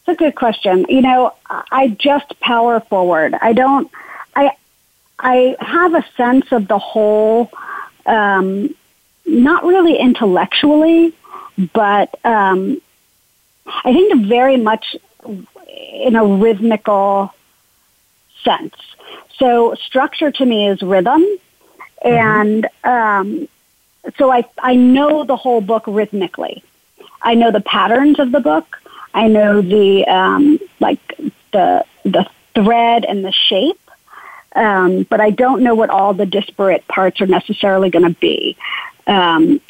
it's 0.00 0.08
a 0.08 0.14
good 0.14 0.34
question. 0.34 0.86
You 0.88 1.02
know, 1.02 1.34
I 1.48 1.88
just 1.98 2.38
power 2.40 2.80
forward. 2.80 3.34
I 3.40 3.52
don't. 3.52 3.90
I 4.36 4.52
I 5.18 5.56
have 5.60 5.94
a 5.94 6.04
sense 6.16 6.50
of 6.52 6.68
the 6.68 6.78
whole. 6.78 7.50
Um, 8.06 8.74
not 9.26 9.64
really 9.64 9.96
intellectually, 9.98 11.14
but 11.72 12.14
um, 12.24 12.80
I 13.66 13.92
think 13.92 14.26
very 14.26 14.56
much 14.56 14.96
in 15.66 16.16
a 16.16 16.24
rhythmical 16.24 17.32
sense. 18.42 18.74
So 19.38 19.74
structure 19.74 20.30
to 20.30 20.44
me 20.44 20.68
is 20.68 20.82
rhythm, 20.82 21.24
Mm-hmm. 22.04 22.16
And 22.16 22.68
um, 22.84 23.48
so 24.18 24.30
I, 24.30 24.44
I 24.58 24.76
know 24.76 25.24
the 25.24 25.36
whole 25.36 25.60
book 25.60 25.84
rhythmically. 25.86 26.62
I 27.22 27.34
know 27.34 27.50
the 27.50 27.60
patterns 27.60 28.18
of 28.18 28.30
the 28.30 28.40
book. 28.40 28.80
I 29.14 29.28
know 29.28 29.62
the 29.62 30.06
um, 30.06 30.58
like 30.80 31.00
the 31.52 31.84
the 32.04 32.28
thread 32.54 33.04
and 33.04 33.24
the 33.24 33.32
shape, 33.32 33.83
um, 34.54 35.02
but 35.04 35.20
I 35.20 35.30
don't 35.30 35.62
know 35.62 35.74
what 35.74 35.90
all 35.90 36.14
the 36.14 36.26
disparate 36.26 36.86
parts 36.88 37.20
are 37.20 37.26
necessarily 37.26 37.90
going 37.90 38.04
to 38.14 38.18
be. 38.20 38.56
Um, 39.06 39.60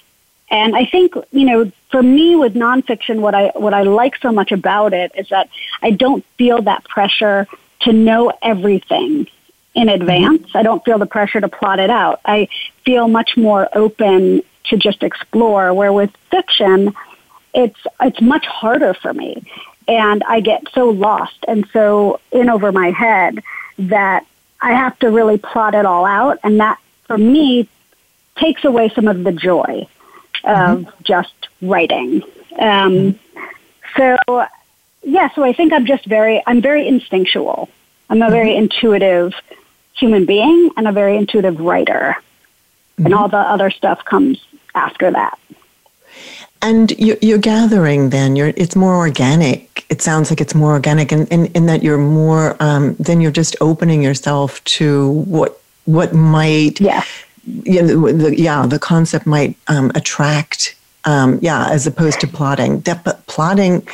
and 0.51 0.77
I 0.77 0.85
think 0.85 1.15
you 1.33 1.47
know, 1.47 1.73
for 1.91 2.03
me 2.03 2.37
with 2.37 2.55
nonfiction, 2.55 3.21
what 3.21 3.35
I 3.35 3.53
what 3.55 3.75
I 3.75 3.83
like 3.83 4.17
so 4.17 4.31
much 4.31 4.53
about 4.53 4.93
it 4.93 5.13
is 5.17 5.29
that 5.31 5.49
I 5.83 5.91
don't 5.91 6.25
feel 6.37 6.63
that 6.63 6.85
pressure 6.85 7.47
to 7.81 7.93
know 7.93 8.33
everything 8.43 9.27
in 9.75 9.89
advance. 9.89 10.55
I 10.55 10.63
don't 10.63 10.85
feel 10.85 10.99
the 10.99 11.07
pressure 11.07 11.41
to 11.41 11.49
plot 11.49 11.81
it 11.81 11.91
out. 11.91 12.21
I 12.25 12.49
feel 12.85 13.09
much 13.09 13.37
more 13.37 13.69
open 13.73 14.43
to 14.65 14.77
just 14.77 15.03
explore. 15.03 15.73
Where 15.73 15.93
with 15.93 16.15
fiction, 16.31 16.95
it's 17.55 17.81
it's 18.01 18.21
much 18.21 18.47
harder 18.47 18.93
for 18.95 19.15
me, 19.15 19.43
and 19.89 20.23
I 20.25 20.41
get 20.41 20.63
so 20.73 20.91
lost 20.91 21.45
and 21.49 21.67
so 21.73 22.21
in 22.31 22.51
over 22.51 22.71
my 22.71 22.91
head 22.91 23.43
that 23.79 24.27
I 24.65 24.73
have 24.73 24.99
to 25.01 25.11
really 25.11 25.37
plot 25.37 25.75
it 25.75 25.85
all 25.85 26.07
out, 26.07 26.39
and 26.43 26.59
that 26.61 26.79
for 27.07 27.19
me 27.19 27.69
takes 28.37 28.65
away 28.65 28.89
some 28.89 29.07
of 29.09 29.23
the 29.23 29.33
joy 29.33 29.87
of 30.43 30.79
mm-hmm. 30.81 31.03
just 31.03 31.35
writing. 31.61 32.23
Um, 32.59 33.19
so 33.97 34.17
yeah, 35.03 35.29
so 35.35 35.45
I 35.45 35.53
think 35.53 35.73
I'm 35.75 35.85
just 35.85 36.07
very 36.07 36.43
I'm 36.47 36.63
very 36.63 36.89
instinctual. 36.89 37.69
I'm 38.09 38.23
a 38.23 38.31
very 38.31 38.51
mm-hmm. 38.51 38.65
intuitive 38.65 39.35
human 39.93 40.25
being 40.25 40.71
and 40.77 40.89
a 40.89 40.93
very 40.93 41.17
intuitive 41.17 41.61
writer. 41.61 42.17
Mm-hmm. 42.17 43.07
And 43.07 43.15
all 43.15 43.29
the 43.29 43.37
other 43.37 43.71
stuff 43.71 44.05
comes 44.05 44.45
after 44.75 45.11
that. 45.11 45.39
And 46.63 46.91
you, 46.93 47.19
you're 47.21 47.39
gathering 47.39 48.11
then, 48.11 48.37
you're, 48.37 48.53
it's 48.57 48.77
more 48.77 48.95
organic. 48.97 49.74
It 49.89 50.03
sounds 50.03 50.31
like 50.31 50.41
it's 50.41 50.55
more 50.55 50.73
organic 50.73 51.13
in, 51.13 51.27
in, 51.29 51.47
in 51.47 51.67
that 51.67 51.83
you're 51.83 51.99
more, 51.99 52.57
um, 52.61 52.95
then 52.99 53.21
you're 53.21 53.31
just 53.31 53.57
opening 53.61 54.03
yourself 54.03 54.63
to 54.65 55.11
what, 55.11 55.61
what 55.85 56.15
might, 56.15 56.81
yeah, 56.81 57.05
you 57.47 57.83
know, 57.83 58.13
the, 58.13 58.39
yeah, 58.39 58.67
the 58.67 58.79
concept 58.79 59.27
might 59.27 59.57
um, 59.69 59.93
attract, 59.95 60.77
um, 61.05 61.39
yeah, 61.43 61.69
as 61.69 61.87
opposed 61.87 62.21
to 62.21 62.27
plotting. 62.27 62.81
That, 62.81 63.05
but 63.05 63.27
plotting, 63.27 63.87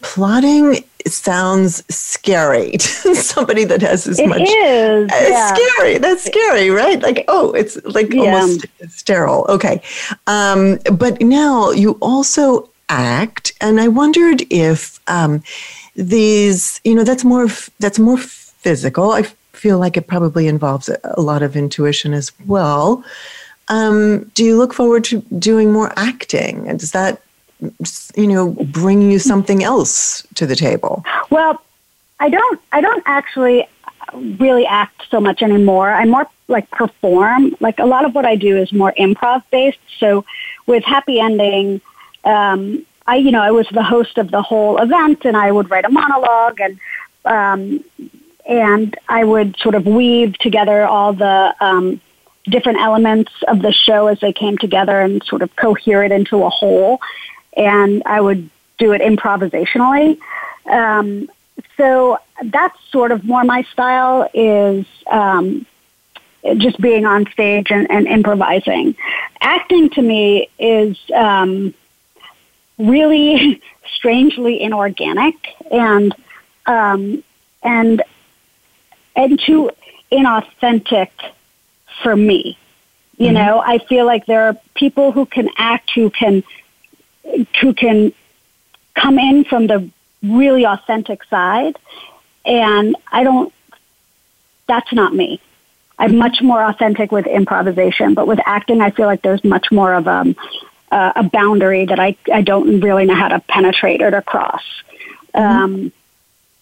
plotting 0.00 0.82
sounds 1.06 1.84
scary 1.94 2.72
to 2.78 3.14
somebody 3.14 3.64
that 3.64 3.82
has 3.82 4.04
this 4.04 4.18
it 4.18 4.28
much. 4.28 4.42
Is, 4.42 5.10
it's 5.12 5.30
yeah. 5.30 5.54
scary. 5.54 5.98
That's 5.98 6.24
scary, 6.24 6.70
right? 6.70 7.00
Like, 7.00 7.24
oh, 7.28 7.52
it's 7.52 7.76
like 7.84 8.12
yeah. 8.12 8.34
almost 8.34 8.66
sterile. 8.88 9.46
Okay. 9.48 9.82
Um, 10.26 10.78
but 10.92 11.20
now 11.20 11.70
you 11.70 11.92
also 12.00 12.68
act, 12.88 13.52
and 13.60 13.80
I 13.80 13.88
wondered 13.88 14.42
if 14.50 15.00
um, 15.08 15.42
these, 15.94 16.80
you 16.84 16.94
know, 16.94 17.04
that's 17.04 17.24
more 17.24 17.48
that's 17.80 17.98
more 17.98 18.18
physical. 18.18 19.12
I 19.12 19.22
feel 19.52 19.78
like 19.78 19.96
it 19.96 20.06
probably 20.06 20.46
involves 20.48 20.88
a 20.88 21.20
lot 21.20 21.42
of 21.42 21.56
intuition 21.56 22.12
as 22.12 22.32
well. 22.46 23.04
Um, 23.68 24.30
do 24.34 24.44
you 24.44 24.56
look 24.56 24.72
forward 24.72 25.02
to 25.04 25.22
doing 25.38 25.72
more 25.72 25.92
acting? 25.96 26.68
And 26.68 26.78
does 26.78 26.92
that 26.92 27.20
you 28.16 28.26
know, 28.26 28.50
bring 28.50 29.10
you 29.10 29.18
something 29.18 29.62
else 29.62 30.26
to 30.34 30.46
the 30.46 30.56
table? 30.56 31.04
Well, 31.30 31.62
I 32.20 32.28
don't. 32.28 32.60
I 32.72 32.80
don't 32.80 33.02
actually 33.06 33.66
really 34.38 34.66
act 34.66 35.02
so 35.10 35.20
much 35.20 35.42
anymore. 35.42 35.90
I'm 35.90 36.10
more 36.10 36.28
like 36.48 36.70
perform. 36.70 37.56
Like 37.60 37.78
a 37.78 37.86
lot 37.86 38.04
of 38.04 38.14
what 38.14 38.24
I 38.24 38.36
do 38.36 38.56
is 38.56 38.72
more 38.72 38.92
improv 38.98 39.42
based. 39.50 39.78
So 39.98 40.24
with 40.66 40.84
Happy 40.84 41.18
Ending, 41.20 41.80
um, 42.26 42.84
I 43.06 43.16
you 43.16 43.30
know 43.30 43.42
I 43.42 43.50
was 43.50 43.66
the 43.68 43.82
host 43.82 44.18
of 44.18 44.30
the 44.30 44.42
whole 44.42 44.78
event, 44.78 45.24
and 45.24 45.36
I 45.36 45.50
would 45.50 45.70
write 45.70 45.84
a 45.84 45.90
monologue 45.90 46.60
and. 46.60 46.78
Um, 47.24 47.84
and 48.48 48.96
I 49.08 49.24
would 49.24 49.56
sort 49.58 49.74
of 49.74 49.86
weave 49.86 50.38
together 50.38 50.86
all 50.86 51.12
the 51.12 51.52
um, 51.58 52.00
different 52.44 52.78
elements 52.78 53.32
of 53.48 53.60
the 53.60 53.72
show 53.72 54.06
as 54.06 54.20
they 54.20 54.32
came 54.32 54.56
together 54.56 55.00
and 55.00 55.20
sort 55.24 55.42
of 55.42 55.54
cohere 55.56 56.04
it 56.04 56.12
into 56.12 56.44
a 56.44 56.48
whole 56.48 57.00
and 57.56 58.02
I 58.06 58.20
would 58.20 58.48
do 58.78 58.92
it 58.92 59.00
improvisationally. 59.00 60.18
Um, 60.66 61.30
so 61.76 62.18
that's 62.44 62.78
sort 62.90 63.12
of 63.12 63.24
more 63.24 63.44
my 63.44 63.62
style 63.72 64.28
is 64.34 64.86
um, 65.10 65.66
just 66.58 66.80
being 66.80 67.06
on 67.06 67.26
stage 67.30 67.70
and, 67.70 67.90
and, 67.90 68.06
improvising. 68.06 68.94
Acting 69.40 69.90
to 69.90 70.02
me 70.02 70.48
is 70.58 70.98
um, 71.14 71.74
really 72.78 73.62
strangely 73.94 74.60
inorganic 74.60 75.34
and 75.70 76.14
um, 76.66 77.22
and 77.62 78.02
and 79.14 79.40
too 79.40 79.70
inauthentic 80.12 81.10
for 82.02 82.14
me. 82.14 82.58
You 83.16 83.26
mm-hmm. 83.26 83.34
know, 83.34 83.60
I 83.60 83.78
feel 83.78 84.04
like 84.04 84.26
there 84.26 84.48
are 84.48 84.56
people 84.74 85.12
who 85.12 85.26
can 85.26 85.48
act 85.56 85.90
who 85.94 86.10
can 86.10 86.42
who 87.60 87.72
can 87.72 88.12
come 88.94 89.18
in 89.18 89.44
from 89.44 89.66
the 89.66 89.90
really 90.22 90.66
authentic 90.66 91.24
side. 91.24 91.78
And 92.44 92.96
I 93.10 93.24
don't, 93.24 93.52
that's 94.66 94.92
not 94.92 95.14
me. 95.14 95.40
I'm 95.98 96.10
mm-hmm. 96.10 96.18
much 96.18 96.42
more 96.42 96.62
authentic 96.62 97.12
with 97.12 97.26
improvisation, 97.26 98.14
but 98.14 98.26
with 98.26 98.40
acting, 98.44 98.80
I 98.80 98.90
feel 98.90 99.06
like 99.06 99.22
there's 99.22 99.44
much 99.44 99.70
more 99.70 99.94
of 99.94 100.06
a, 100.06 100.10
um, 100.10 100.36
uh, 100.90 101.12
a 101.16 101.22
boundary 101.24 101.84
that 101.86 101.98
I, 101.98 102.16
I 102.32 102.42
don't 102.42 102.80
really 102.80 103.06
know 103.06 103.14
how 103.14 103.28
to 103.28 103.40
penetrate 103.40 104.02
or 104.02 104.10
to 104.10 104.22
cross. 104.22 104.62
Mm-hmm. 105.34 105.38
Um, 105.38 105.92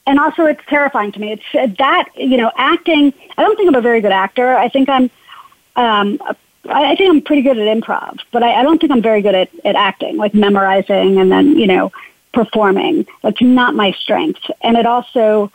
and 0.07 0.21
also, 0.21 0.45
it's 0.47 0.65
terrifying 0.67 1.13
to 1.13 1.21
me. 1.21 1.33
It's 1.33 1.55
uh, 1.55 1.75
that, 1.79 2.09
you 2.17 2.37
know, 2.37 2.53
acting, 2.57 3.15
I 3.39 3.43
don't 3.43 3.57
think 3.57 3.69
I'm 3.69 3.75
a 3.75 3.81
very 3.81 4.01
good 4.01 4.13
actor. 4.13 4.55
I 4.55 4.69
think 4.69 4.89
I'm 4.89 5.11
um, 5.77 6.21
I 6.69 6.97
think 6.97 7.11
I'm 7.11 7.21
pretty 7.21 7.43
good 7.43 7.59
at 7.59 7.77
improv, 7.77 8.21
but 8.33 8.43
I, 8.43 8.61
I 8.61 8.63
don't 8.63 8.81
think 8.81 8.93
I'm 8.93 9.03
very 9.03 9.23
good 9.23 9.35
at, 9.35 9.51
at 9.65 9.77
acting, 9.77 10.17
like 10.17 10.35
memorizing 10.35 11.19
and 11.21 11.31
then, 11.31 11.59
you 11.59 11.67
know, 11.67 11.93
performing. 12.33 13.07
That's 13.23 13.41
not 13.43 13.75
my 13.75 13.93
strength. 13.93 14.41
And 14.63 14.77
it 14.77 14.87
also 14.87 15.53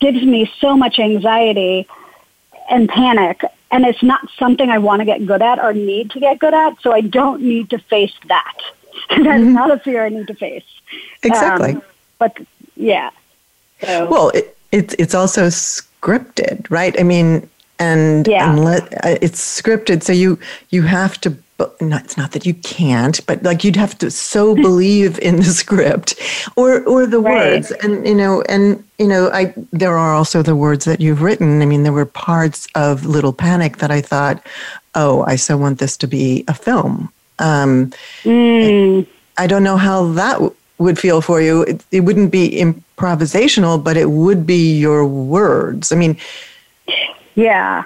gives 0.00 0.22
me 0.22 0.50
so 0.60 0.76
much 0.76 0.98
anxiety 0.98 1.86
and 2.68 2.88
panic. 2.88 3.44
And 3.74 3.84
it's 3.84 4.04
not 4.04 4.28
something 4.38 4.70
I 4.70 4.78
want 4.78 5.00
to 5.00 5.04
get 5.04 5.26
good 5.26 5.42
at 5.42 5.58
or 5.58 5.72
need 5.72 6.12
to 6.12 6.20
get 6.20 6.38
good 6.38 6.54
at. 6.54 6.80
So 6.80 6.92
I 6.92 7.00
don't 7.00 7.42
need 7.42 7.70
to 7.70 7.78
face 7.78 8.14
that. 8.28 8.56
That's 9.08 9.20
mm-hmm. 9.20 9.52
not 9.52 9.72
a 9.72 9.80
fear 9.80 10.06
I 10.06 10.10
need 10.10 10.28
to 10.28 10.34
face. 10.34 10.62
Exactly. 11.24 11.72
Um, 11.72 11.82
but 12.20 12.38
yeah. 12.76 13.10
So. 13.80 14.08
Well, 14.08 14.28
it, 14.28 14.56
it's 14.70 14.94
it's 14.94 15.12
also 15.12 15.48
scripted, 15.48 16.70
right? 16.70 16.94
I 17.00 17.02
mean, 17.02 17.50
and 17.80 18.28
yeah. 18.28 18.48
and 18.48 18.64
let 18.64 18.84
uh, 19.04 19.18
it's 19.20 19.40
scripted 19.60 20.04
so 20.04 20.12
you 20.12 20.38
you 20.70 20.82
have 20.82 21.20
to 21.22 21.36
not, 21.80 22.04
it's 22.04 22.16
not 22.16 22.32
that 22.32 22.44
you 22.44 22.54
can't 22.54 23.24
but 23.26 23.42
like 23.42 23.64
you'd 23.64 23.76
have 23.76 23.96
to 23.98 24.10
so 24.10 24.54
believe 24.68 25.18
in 25.20 25.36
the 25.36 25.44
script 25.44 26.14
or 26.56 26.82
or 26.84 27.06
the 27.06 27.20
right. 27.20 27.52
words 27.52 27.70
and 27.82 28.06
you 28.06 28.14
know 28.14 28.42
and 28.48 28.82
you 28.98 29.06
know 29.06 29.30
i 29.30 29.52
there 29.72 29.96
are 29.96 30.14
also 30.14 30.42
the 30.42 30.56
words 30.56 30.84
that 30.84 31.00
you've 31.00 31.22
written 31.22 31.62
i 31.62 31.66
mean 31.66 31.82
there 31.82 31.92
were 31.92 32.06
parts 32.06 32.66
of 32.74 33.04
little 33.04 33.32
panic 33.32 33.78
that 33.78 33.90
i 33.90 34.00
thought 34.00 34.44
oh 34.94 35.22
i 35.24 35.36
so 35.36 35.56
want 35.56 35.78
this 35.78 35.96
to 35.96 36.06
be 36.06 36.44
a 36.48 36.54
film 36.54 37.10
um 37.38 37.92
mm. 38.22 39.06
i 39.38 39.46
don't 39.46 39.64
know 39.64 39.76
how 39.76 40.06
that 40.12 40.34
w- 40.34 40.54
would 40.78 40.98
feel 40.98 41.20
for 41.20 41.40
you 41.40 41.62
it, 41.62 41.84
it 41.92 42.00
wouldn't 42.00 42.32
be 42.32 42.50
improvisational 42.50 43.82
but 43.82 43.96
it 43.96 44.10
would 44.10 44.46
be 44.46 44.76
your 44.76 45.06
words 45.06 45.92
i 45.92 45.94
mean 45.96 46.16
yeah. 47.34 47.84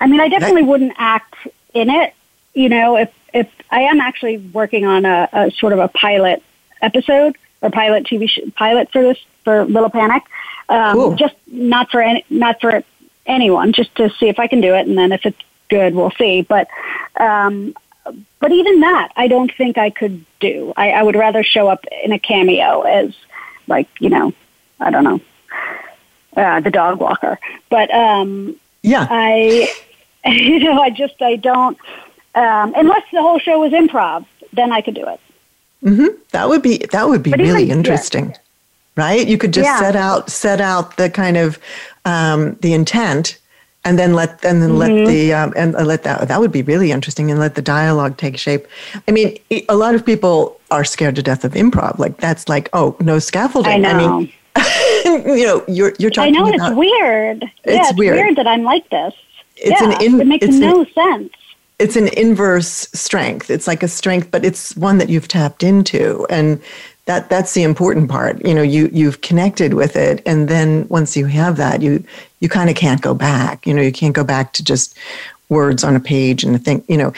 I 0.00 0.06
mean, 0.06 0.20
I 0.20 0.28
definitely 0.28 0.62
wouldn't 0.62 0.94
act 0.96 1.34
in 1.74 1.90
it. 1.90 2.14
You 2.60 2.68
know, 2.68 2.98
if, 2.98 3.10
if 3.32 3.50
I 3.70 3.80
am 3.82 4.00
actually 4.00 4.36
working 4.36 4.84
on 4.84 5.06
a, 5.06 5.30
a 5.32 5.50
sort 5.50 5.72
of 5.72 5.78
a 5.78 5.88
pilot 5.88 6.42
episode 6.82 7.38
or 7.62 7.70
pilot 7.70 8.04
TV 8.04 8.28
sh- 8.28 8.40
pilot 8.54 8.92
for 8.92 9.02
this, 9.02 9.18
for 9.44 9.64
Little 9.64 9.88
Panic, 9.88 10.22
um, 10.68 10.92
cool. 10.92 11.14
just 11.14 11.34
not 11.46 11.90
for 11.90 12.02
any, 12.02 12.22
not 12.28 12.60
for 12.60 12.84
anyone, 13.24 13.72
just 13.72 13.94
to 13.94 14.10
see 14.10 14.28
if 14.28 14.38
I 14.38 14.46
can 14.46 14.60
do 14.60 14.74
it. 14.74 14.86
And 14.86 14.98
then 14.98 15.10
if 15.10 15.24
it's 15.24 15.40
good, 15.70 15.94
we'll 15.94 16.10
see. 16.10 16.42
But, 16.42 16.68
um, 17.18 17.74
but 18.40 18.52
even 18.52 18.80
that, 18.80 19.10
I 19.16 19.26
don't 19.26 19.50
think 19.54 19.78
I 19.78 19.88
could 19.88 20.22
do. 20.38 20.74
I, 20.76 20.90
I 20.90 21.02
would 21.02 21.16
rather 21.16 21.42
show 21.42 21.66
up 21.68 21.86
in 22.04 22.12
a 22.12 22.18
cameo 22.18 22.82
as 22.82 23.14
like, 23.68 23.88
you 24.00 24.10
know, 24.10 24.34
I 24.78 24.90
don't 24.90 25.04
know, 25.04 25.20
uh, 26.36 26.60
the 26.60 26.70
dog 26.70 27.00
walker. 27.00 27.38
But, 27.70 27.90
um, 27.90 28.56
yeah. 28.82 29.06
I, 29.08 29.74
you 30.26 30.58
know, 30.58 30.78
I 30.78 30.90
just, 30.90 31.22
I 31.22 31.36
don't, 31.36 31.78
um, 32.34 32.72
unless 32.76 33.02
the 33.12 33.22
whole 33.22 33.38
show 33.38 33.60
was 33.60 33.72
improv, 33.72 34.26
then 34.52 34.72
I 34.72 34.80
could 34.80 34.94
do 34.94 35.06
it. 35.06 35.20
Mm-hmm. 35.82 36.16
That 36.32 36.48
would 36.48 36.62
be, 36.62 36.78
that 36.92 37.08
would 37.08 37.22
be 37.22 37.30
but 37.30 37.40
really 37.40 37.64
even, 37.64 37.78
interesting. 37.78 38.30
Yeah. 38.30 38.36
Right? 38.96 39.26
You 39.26 39.38
could 39.38 39.52
just 39.52 39.66
yeah. 39.66 39.78
set 39.78 39.96
out, 39.96 40.30
set 40.30 40.60
out 40.60 40.96
the 40.96 41.08
kind 41.08 41.36
of, 41.36 41.58
um, 42.04 42.56
the 42.56 42.74
intent 42.74 43.38
and 43.84 43.98
then 43.98 44.14
let 44.14 44.44
and 44.44 44.62
then 44.62 44.70
mm-hmm. 44.70 44.78
let 44.78 45.06
the 45.06 45.32
um, 45.32 45.52
and 45.56 45.72
let 45.72 46.02
that 46.02 46.28
that 46.28 46.40
would 46.40 46.52
be 46.52 46.62
really 46.62 46.92
interesting 46.92 47.30
and 47.30 47.40
let 47.40 47.54
the 47.54 47.62
dialogue 47.62 48.16
take 48.16 48.36
shape. 48.36 48.66
I 49.08 49.10
mean, 49.10 49.38
a 49.68 49.76
lot 49.76 49.94
of 49.94 50.04
people 50.04 50.60
are 50.70 50.84
scared 50.84 51.16
to 51.16 51.22
death 51.22 51.44
of 51.44 51.52
improv. 51.52 51.98
Like 51.98 52.18
that's 52.18 52.48
like, 52.48 52.68
oh, 52.72 52.96
no 53.00 53.18
scaffolding. 53.18 53.72
I 53.72 53.76
know. 53.78 54.28
I 54.56 55.12
mean, 55.14 55.38
you 55.38 55.46
know, 55.46 55.64
you're 55.66 55.94
you're 55.98 56.10
talking. 56.10 56.36
I 56.36 56.38
know 56.38 56.52
about, 56.52 56.72
it's 56.72 56.78
weird. 56.78 57.42
It's, 57.42 57.52
yeah, 57.64 57.88
it's 57.88 57.98
weird. 57.98 58.16
weird. 58.16 58.36
that 58.36 58.46
I'm 58.46 58.62
like 58.62 58.88
this. 58.90 59.14
It's 59.56 59.80
yeah, 59.80 59.92
an 59.92 60.02
in, 60.02 60.20
it 60.20 60.26
makes 60.26 60.46
no 60.48 60.80
an, 60.80 60.92
sense. 60.92 61.32
It's 61.80 61.96
an 61.96 62.08
inverse 62.08 62.88
strength. 62.92 63.50
It's 63.50 63.66
like 63.66 63.82
a 63.82 63.88
strength, 63.88 64.30
but 64.30 64.44
it's 64.44 64.76
one 64.76 64.98
that 64.98 65.08
you've 65.08 65.28
tapped 65.28 65.62
into, 65.62 66.26
and 66.28 66.60
that 67.06 67.28
that's 67.28 67.54
the 67.54 67.62
important 67.62 68.10
part. 68.10 68.44
You 68.46 68.54
know, 68.54 68.62
you 68.62 68.90
you've 68.92 69.20
connected 69.22 69.74
with 69.74 69.96
it, 69.96 70.22
and 70.26 70.48
then 70.48 70.86
once 70.88 71.16
you 71.16 71.26
have 71.26 71.56
that, 71.56 71.82
you 71.82 72.04
you 72.40 72.48
kind 72.48 72.70
of 72.70 72.76
can't 72.76 73.00
go 73.00 73.14
back. 73.14 73.66
You 73.66 73.74
know, 73.74 73.82
you 73.82 73.92
can't 73.92 74.14
go 74.14 74.24
back 74.24 74.52
to 74.54 74.64
just 74.64 74.96
words 75.48 75.82
on 75.82 75.96
a 75.96 76.00
page 76.00 76.44
and 76.44 76.62
think. 76.64 76.84
You 76.88 76.98
know, 76.98 77.12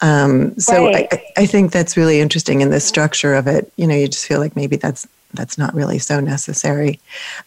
um, 0.00 0.58
so 0.58 0.86
right. 0.86 1.08
I, 1.12 1.22
I 1.38 1.46
think 1.46 1.72
that's 1.72 1.96
really 1.96 2.20
interesting 2.20 2.60
in 2.60 2.70
the 2.70 2.80
structure 2.80 3.34
of 3.34 3.46
it. 3.46 3.72
You 3.76 3.86
know, 3.86 3.94
you 3.94 4.08
just 4.08 4.26
feel 4.26 4.40
like 4.40 4.56
maybe 4.56 4.76
that's 4.76 5.06
that's 5.34 5.58
not 5.58 5.74
really 5.74 5.98
so 5.98 6.20
necessary. 6.20 7.00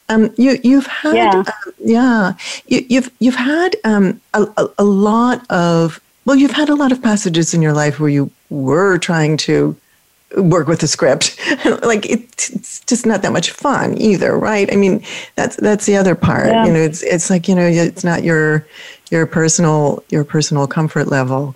Um, 0.10 0.34
you 0.38 0.60
you've 0.64 0.88
had 0.88 1.16
yeah, 1.16 1.44
uh, 1.48 1.72
yeah 1.80 2.34
you, 2.68 2.86
you've 2.90 3.12
you've 3.20 3.36
had 3.36 3.76
um, 3.84 4.22
a, 4.34 4.48
a, 4.58 4.68
a 4.80 4.84
lot 4.84 5.50
of 5.52 6.00
well 6.26 6.36
you've 6.36 6.52
had 6.52 6.70
a 6.70 6.76
lot 6.76 6.92
of 6.92 7.02
passages 7.02 7.54
in 7.54 7.62
your 7.62 7.74
life 7.74 8.00
where 8.00 8.10
you 8.10 8.30
were 8.50 8.98
trying 8.98 9.38
to 9.38 9.76
work 10.38 10.68
with 10.68 10.82
a 10.84 10.88
script. 10.88 11.38
Like 11.84 12.10
it's 12.10 12.80
just 12.86 13.06
not 13.06 13.22
that 13.22 13.34
much 13.34 13.52
fun 13.52 13.98
either 13.98 14.38
right? 14.38 14.72
I 14.72 14.76
mean 14.76 15.04
that's 15.36 15.56
that's 15.58 15.86
the 15.86 15.98
other 15.98 16.16
part. 16.16 16.48
Yeah. 16.48 16.66
you 16.66 16.74
know 16.74 16.80
it's 16.80 17.04
it's 17.04 17.30
like 17.30 17.48
you 17.48 17.56
know 17.56 17.68
it's 17.68 18.04
not 18.04 18.24
your 18.24 18.66
your 19.10 19.26
personal 19.26 20.04
your 20.10 20.24
personal 20.24 20.68
comfort 20.68 21.08
level. 21.08 21.56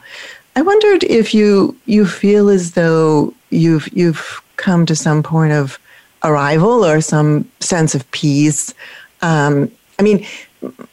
I 0.55 0.61
wondered 0.61 1.03
if 1.03 1.33
you 1.33 1.75
you 1.85 2.05
feel 2.05 2.49
as 2.49 2.73
though 2.73 3.33
you've 3.49 3.87
you've 3.93 4.41
come 4.57 4.85
to 4.85 4.95
some 4.95 5.23
point 5.23 5.53
of 5.53 5.79
arrival 6.23 6.85
or 6.85 7.01
some 7.01 7.49
sense 7.59 7.95
of 7.95 8.09
peace. 8.11 8.73
Um, 9.21 9.71
i 9.97 10.03
mean 10.03 10.25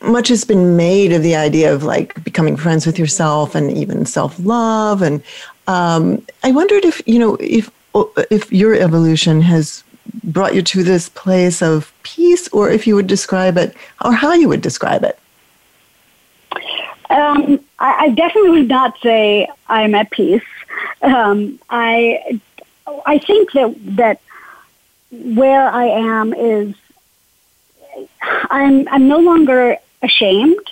much 0.01 0.29
has 0.29 0.45
been 0.45 0.77
made 0.77 1.12
of 1.12 1.23
the 1.23 1.37
idea 1.37 1.73
of 1.73 1.83
like 1.83 2.23
becoming 2.25 2.57
friends 2.57 2.87
with 2.87 2.99
yourself 2.99 3.55
and 3.55 3.70
even 3.77 4.07
self-love 4.07 5.03
and 5.03 5.23
um, 5.68 6.25
I 6.43 6.51
wondered 6.51 6.85
if 6.85 7.01
you 7.07 7.18
know 7.18 7.37
if 7.41 7.70
if 8.31 8.53
your 8.53 8.75
evolution 8.75 9.41
has 9.43 9.85
brought 10.25 10.55
you 10.55 10.62
to 10.62 10.83
this 10.83 11.09
place 11.09 11.62
of 11.62 11.93
peace, 12.03 12.49
or 12.49 12.70
if 12.70 12.87
you 12.87 12.95
would 12.97 13.07
describe 13.07 13.57
it, 13.57 13.77
or 14.05 14.12
how 14.12 14.33
you 14.33 14.49
would 14.49 14.61
describe 14.61 15.05
it. 15.05 15.18
Um, 17.11 17.61
I, 17.79 18.07
I, 18.07 18.09
definitely 18.11 18.51
would 18.51 18.68
not 18.68 18.99
say 19.01 19.49
I'm 19.68 19.95
at 19.95 20.11
peace. 20.11 20.43
Um, 21.03 21.59
I 21.70 22.41
I 23.07 23.18
think 23.18 23.53
that 23.53 23.75
that 23.97 24.20
where 25.11 25.68
I 25.68 25.85
am 25.85 26.33
is 26.33 26.75
I'm 28.22 28.88
I'm 28.88 29.09
no 29.09 29.18
longer 29.18 29.76
ashamed. 30.03 30.70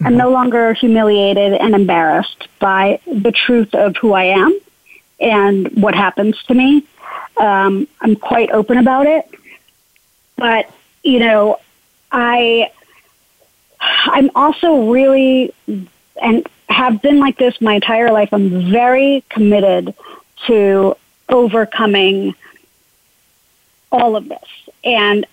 I'm 0.00 0.08
mm-hmm. 0.08 0.16
no 0.18 0.30
longer 0.30 0.74
humiliated 0.74 1.54
and 1.54 1.74
embarrassed 1.74 2.48
by 2.58 3.00
the 3.06 3.32
truth 3.32 3.74
of 3.74 3.96
who 3.96 4.12
I 4.12 4.24
am 4.24 4.58
and 5.20 5.68
what 5.80 5.94
happens 5.94 6.42
to 6.44 6.54
me. 6.54 6.84
Um, 7.36 7.88
I'm 8.00 8.16
quite 8.16 8.50
open 8.50 8.78
about 8.78 9.06
it, 9.06 9.28
but 10.36 10.70
you 11.02 11.18
know, 11.18 11.60
I 12.10 12.70
I'm 13.80 14.30
also 14.34 14.90
really 14.90 15.52
and 16.20 16.46
have 16.68 17.02
been 17.02 17.18
like 17.18 17.38
this 17.38 17.60
my 17.60 17.74
entire 17.74 18.12
life. 18.12 18.30
I'm 18.32 18.70
very 18.70 19.24
committed 19.28 19.94
to 20.46 20.96
overcoming 21.28 22.34
all 23.90 24.16
of 24.16 24.28
this, 24.28 24.68
and 24.82 25.26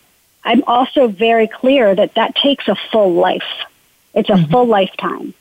I'm 0.44 0.64
also 0.66 1.08
very 1.08 1.48
clear 1.48 1.94
that 1.94 2.16
that 2.16 2.36
takes 2.36 2.68
a 2.68 2.76
full 2.92 3.14
life. 3.14 3.44
It's 4.14 4.30
a 4.30 4.34
mm-hmm. 4.34 4.52
full 4.52 4.66
lifetime. 4.66 5.34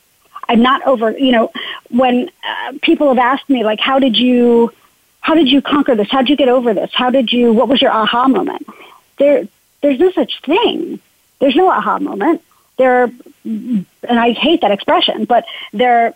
I'm 0.49 0.63
not 0.63 0.85
over, 0.87 1.17
you 1.17 1.33
know, 1.33 1.53
when 1.91 2.29
uh, 2.47 2.73
people 2.83 3.09
have 3.09 3.19
asked 3.19 3.49
me, 3.49 3.65
like, 3.65 3.81
how 3.81 3.99
did 3.99 4.17
you, 4.17 4.73
how 5.21 5.35
did 5.35 5.49
you 5.49 5.63
conquer 5.63 5.95
this? 5.95 6.11
How 6.11 6.23
did 6.23 6.31
you 6.31 6.37
get 6.37 6.49
over 6.49 6.75
this? 6.75 6.91
How 6.93 7.11
did 7.11 7.33
you, 7.33 7.53
what 7.53 7.69
was 7.69 7.81
your 7.81 7.93
aha 7.93 8.27
moment? 8.29 8.67
There, 9.19 9.47
there's 9.81 9.99
no 9.99 10.11
such 10.11 10.41
thing. 10.43 10.99
There's 11.39 11.57
no 11.57 11.71
aha 11.71 11.99
moment. 11.99 12.43
There, 12.79 13.05
are, 13.05 13.11
and 13.45 13.87
I 14.09 14.33
hate 14.33 14.63
that 14.63 14.73
expression, 14.73 15.25
but 15.25 15.45
there, 15.73 16.15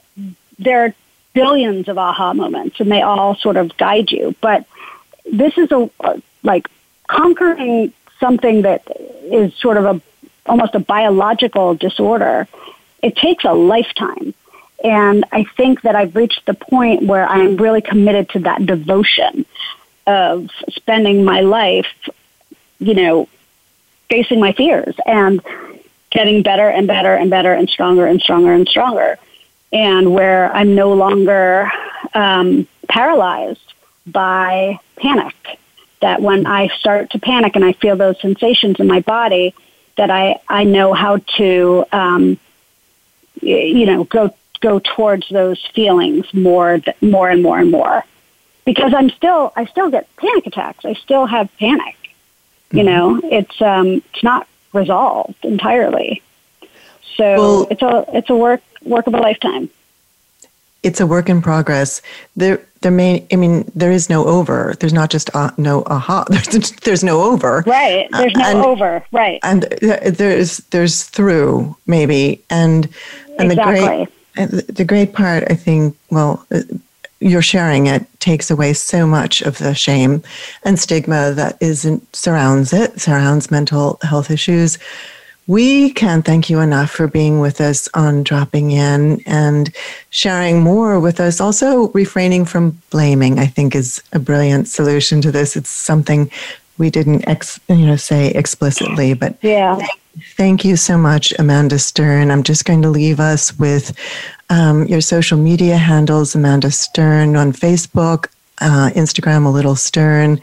there 0.59 0.85
are 0.85 0.95
billions 1.33 1.89
of 1.89 1.99
aha 1.99 2.33
moments 2.35 2.81
and 2.81 2.91
they 2.91 3.03
all 3.03 3.37
sort 3.37 3.57
of 3.57 3.77
guide 3.77 4.11
you. 4.11 4.35
But 4.41 4.67
this 5.31 5.57
is 5.59 5.71
a, 5.71 5.91
like 6.43 6.69
conquering 7.07 7.93
something 8.25 8.63
that 8.63 8.83
is 9.41 9.55
sort 9.57 9.77
of 9.77 9.85
a, 9.85 10.01
almost 10.47 10.75
a 10.75 10.79
biological 10.79 11.75
disorder 11.75 12.49
it 13.05 13.17
takes 13.17 13.45
a 13.45 13.53
lifetime. 13.53 14.33
And 14.83 15.25
I 15.31 15.45
think 15.45 15.83
that 15.83 15.95
I've 15.95 16.17
reached 16.17 16.47
the 16.47 16.55
point 16.55 17.03
where 17.03 17.27
I'm 17.27 17.59
really 17.59 17.83
committed 17.83 18.31
to 18.31 18.39
that 18.41 18.65
devotion 18.65 19.45
of 20.07 20.49
spending 20.71 21.25
my 21.25 21.41
life, 21.41 21.87
you 22.79 22.95
know, 22.95 23.29
facing 24.09 24.41
my 24.41 24.53
fears 24.53 24.95
and 25.05 25.43
getting 26.11 26.43
better 26.43 26.69
and 26.69 26.87
better 26.87 27.15
and 27.15 27.29
better 27.29 27.53
and 27.53 27.69
stronger 27.69 28.07
and 28.07 28.23
stronger 28.23 28.55
and 28.55 28.67
stronger. 28.67 29.19
And 29.71 30.15
where 30.15 30.51
I'm 30.55 30.75
no 30.75 30.95
longer 30.95 31.71
um, 32.15 32.67
paralyzed 32.89 33.75
by 34.07 34.79
panic. 34.97 35.35
That 36.05 36.21
when 36.21 36.47
I 36.47 36.69
start 36.81 37.11
to 37.13 37.19
panic 37.19 37.57
and 37.57 37.65
I 37.65 37.73
feel 37.73 37.97
those 37.97 38.21
sensations 38.21 38.77
in 38.79 38.87
my 38.87 39.01
body, 39.01 39.55
that 39.97 40.11
I, 40.11 40.39
I 40.49 40.65
know 40.65 40.93
how 40.93 41.15
to 41.39 41.85
um, 41.93 42.39
you 43.41 43.87
know, 43.87 44.05
go 44.05 44.35
go 44.61 44.79
towards 44.79 45.29
those 45.29 45.63
feelings 45.75 46.33
more, 46.33 46.81
more 47.03 47.29
and 47.29 47.43
more 47.43 47.59
and 47.59 47.71
more, 47.71 48.05
because 48.65 48.95
I'm 48.95 49.11
still, 49.11 49.53
I 49.57 49.67
still 49.67 49.91
get 49.91 50.09
panic 50.17 50.47
attacks. 50.47 50.85
I 50.85 50.95
still 50.95 51.27
have 51.27 51.55
panic. 51.59 51.97
You 52.71 52.83
mm-hmm. 52.83 52.87
know, 52.87 53.21
it's 53.25 53.61
um, 53.61 54.03
it's 54.13 54.23
not 54.23 54.49
resolved 54.73 55.45
entirely. 55.45 56.23
So 57.17 57.25
well, 57.25 57.67
it's 57.71 57.83
a 57.83 58.05
it's 58.19 58.31
a 58.31 58.37
work 58.37 58.63
work 58.83 59.07
of 59.07 59.15
a 59.15 59.19
lifetime. 59.19 59.69
It's 60.83 61.01
a 61.01 61.07
work 61.07 61.29
in 61.29 61.41
progress. 61.41 62.03
There, 62.37 62.67
there 62.85 62.93
may. 62.93 63.27
I 63.33 63.37
mean, 63.37 63.69
there 63.75 63.91
is 63.91 64.11
no 64.11 64.27
over. 64.27 64.75
There's 64.79 64.93
not 64.93 65.11
just 65.11 65.35
uh, 65.35 65.51
no 65.57 65.83
aha. 65.87 66.25
There's 66.31 66.71
there's 66.71 67.03
no 67.03 67.23
over. 67.23 67.65
Right. 67.67 68.07
There's 68.13 68.35
no 68.35 68.45
and, 68.45 68.59
over. 68.59 69.03
Right. 69.11 69.41
And 69.43 69.63
there's 69.81 70.59
there's 70.71 71.05
through 71.05 71.75
maybe 71.87 72.45
and 72.51 72.89
and 73.39 73.51
exactly. 73.51 74.07
the 74.37 74.47
great, 74.47 74.77
the 74.77 74.85
great 74.85 75.13
part, 75.15 75.45
I 75.51 75.55
think, 75.55 75.97
well, 76.11 76.45
uh, 76.53 76.61
you're 77.21 77.43
sharing 77.43 77.87
it 77.87 78.07
takes 78.21 78.51
away 78.51 78.75
so 78.75 79.07
much 79.07 79.41
of 79.41 79.57
the 79.59 79.75
shame 79.75 80.23
and 80.65 80.79
stigma 80.79 81.33
that 81.33 81.57
isn't 81.61 82.15
surrounds 82.15 82.75
it, 82.75 83.01
surrounds 83.01 83.51
mental 83.51 83.99
health 84.03 84.31
issues. 84.31 84.79
We 85.47 85.93
can't 85.93 86.25
thank 86.25 86.49
you 86.49 86.61
enough 86.61 86.91
for 86.91 87.07
being 87.07 87.41
with 87.41 87.61
us 87.61 87.89
on 87.93 88.23
dropping 88.23 88.71
in 88.71 89.23
and 89.27 89.75
sharing 90.11 90.63
more 90.63 90.99
with 90.99 91.21
us. 91.21 91.41
Also, 91.41 91.89
refraining 91.89 92.47
from 92.47 92.81
blaming, 92.91 93.39
I 93.39 93.47
think, 93.47 93.75
is 93.75 94.03
a 94.13 94.19
brilliant 94.19 94.69
solution 94.69 95.21
to 95.21 95.31
this. 95.31 95.55
It's 95.55 95.69
something 95.69 96.31
we 96.79 96.91
didn't 96.91 97.29
ex, 97.29 97.61
you 97.69 97.87
know 97.87 97.97
say 97.97 98.31
explicitly, 98.31 99.15
but 99.15 99.37
yeah. 99.43 99.79
Thank 100.37 100.65
you 100.65 100.77
so 100.77 100.97
much, 100.97 101.35
Amanda 101.39 101.79
Stern. 101.79 102.31
I'm 102.31 102.45
just 102.45 102.65
going 102.65 102.83
to 102.83 102.89
leave 102.89 103.19
us 103.19 103.57
with 103.59 103.97
um, 104.49 104.87
your 104.87 105.01
social 105.01 105.37
media 105.37 105.77
handles 105.77 106.37
Amanda 106.37 106.71
Stern 106.71 107.35
on 107.35 107.53
Facebook, 107.53 108.29
uh, 108.61 108.91
Instagram, 108.95 109.45
a 109.45 109.49
little 109.49 109.75
Stern, 109.75 110.41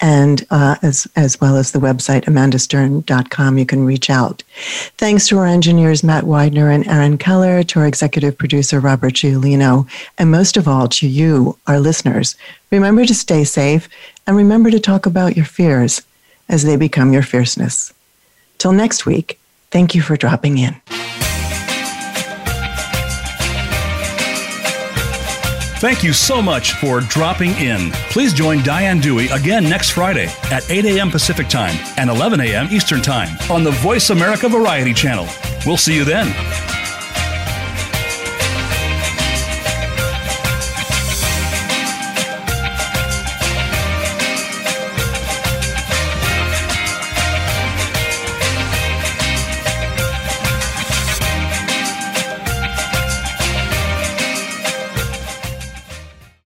and 0.00 0.46
uh, 0.50 0.76
as, 0.82 1.06
as 1.16 1.40
well 1.40 1.56
as 1.56 1.72
the 1.72 1.78
website, 1.78 2.24
amandastern.com. 2.24 3.58
You 3.58 3.66
can 3.66 3.84
reach 3.84 4.10
out. 4.10 4.42
Thanks 4.98 5.28
to 5.28 5.38
our 5.38 5.46
engineers, 5.46 6.04
Matt 6.04 6.24
Widener 6.24 6.70
and 6.70 6.86
Aaron 6.86 7.18
Keller, 7.18 7.62
to 7.64 7.80
our 7.80 7.86
executive 7.86 8.36
producer, 8.36 8.80
Robert 8.80 9.14
Giolino, 9.14 9.88
and 10.18 10.30
most 10.30 10.56
of 10.56 10.68
all, 10.68 10.88
to 10.88 11.08
you, 11.08 11.58
our 11.66 11.80
listeners. 11.80 12.36
Remember 12.70 13.04
to 13.04 13.14
stay 13.14 13.44
safe 13.44 13.88
and 14.26 14.36
remember 14.36 14.70
to 14.70 14.80
talk 14.80 15.06
about 15.06 15.36
your 15.36 15.46
fears 15.46 16.02
as 16.48 16.64
they 16.64 16.76
become 16.76 17.12
your 17.12 17.22
fierceness. 17.22 17.92
Till 18.58 18.72
next 18.72 19.06
week, 19.06 19.38
thank 19.70 19.94
you 19.94 20.02
for 20.02 20.16
dropping 20.16 20.58
in. 20.58 20.80
Thank 25.84 26.02
you 26.02 26.14
so 26.14 26.40
much 26.40 26.72
for 26.76 27.00
dropping 27.00 27.50
in. 27.56 27.90
Please 28.08 28.32
join 28.32 28.62
Diane 28.62 29.00
Dewey 29.00 29.28
again 29.28 29.64
next 29.64 29.90
Friday 29.90 30.28
at 30.44 30.64
8 30.70 30.86
a.m. 30.86 31.10
Pacific 31.10 31.46
Time 31.46 31.76
and 31.98 32.08
11 32.08 32.40
a.m. 32.40 32.68
Eastern 32.70 33.02
Time 33.02 33.36
on 33.50 33.64
the 33.64 33.70
Voice 33.70 34.08
America 34.08 34.48
Variety 34.48 34.94
Channel. 34.94 35.28
We'll 35.66 35.76
see 35.76 35.94
you 35.94 36.04
then. 36.04 36.73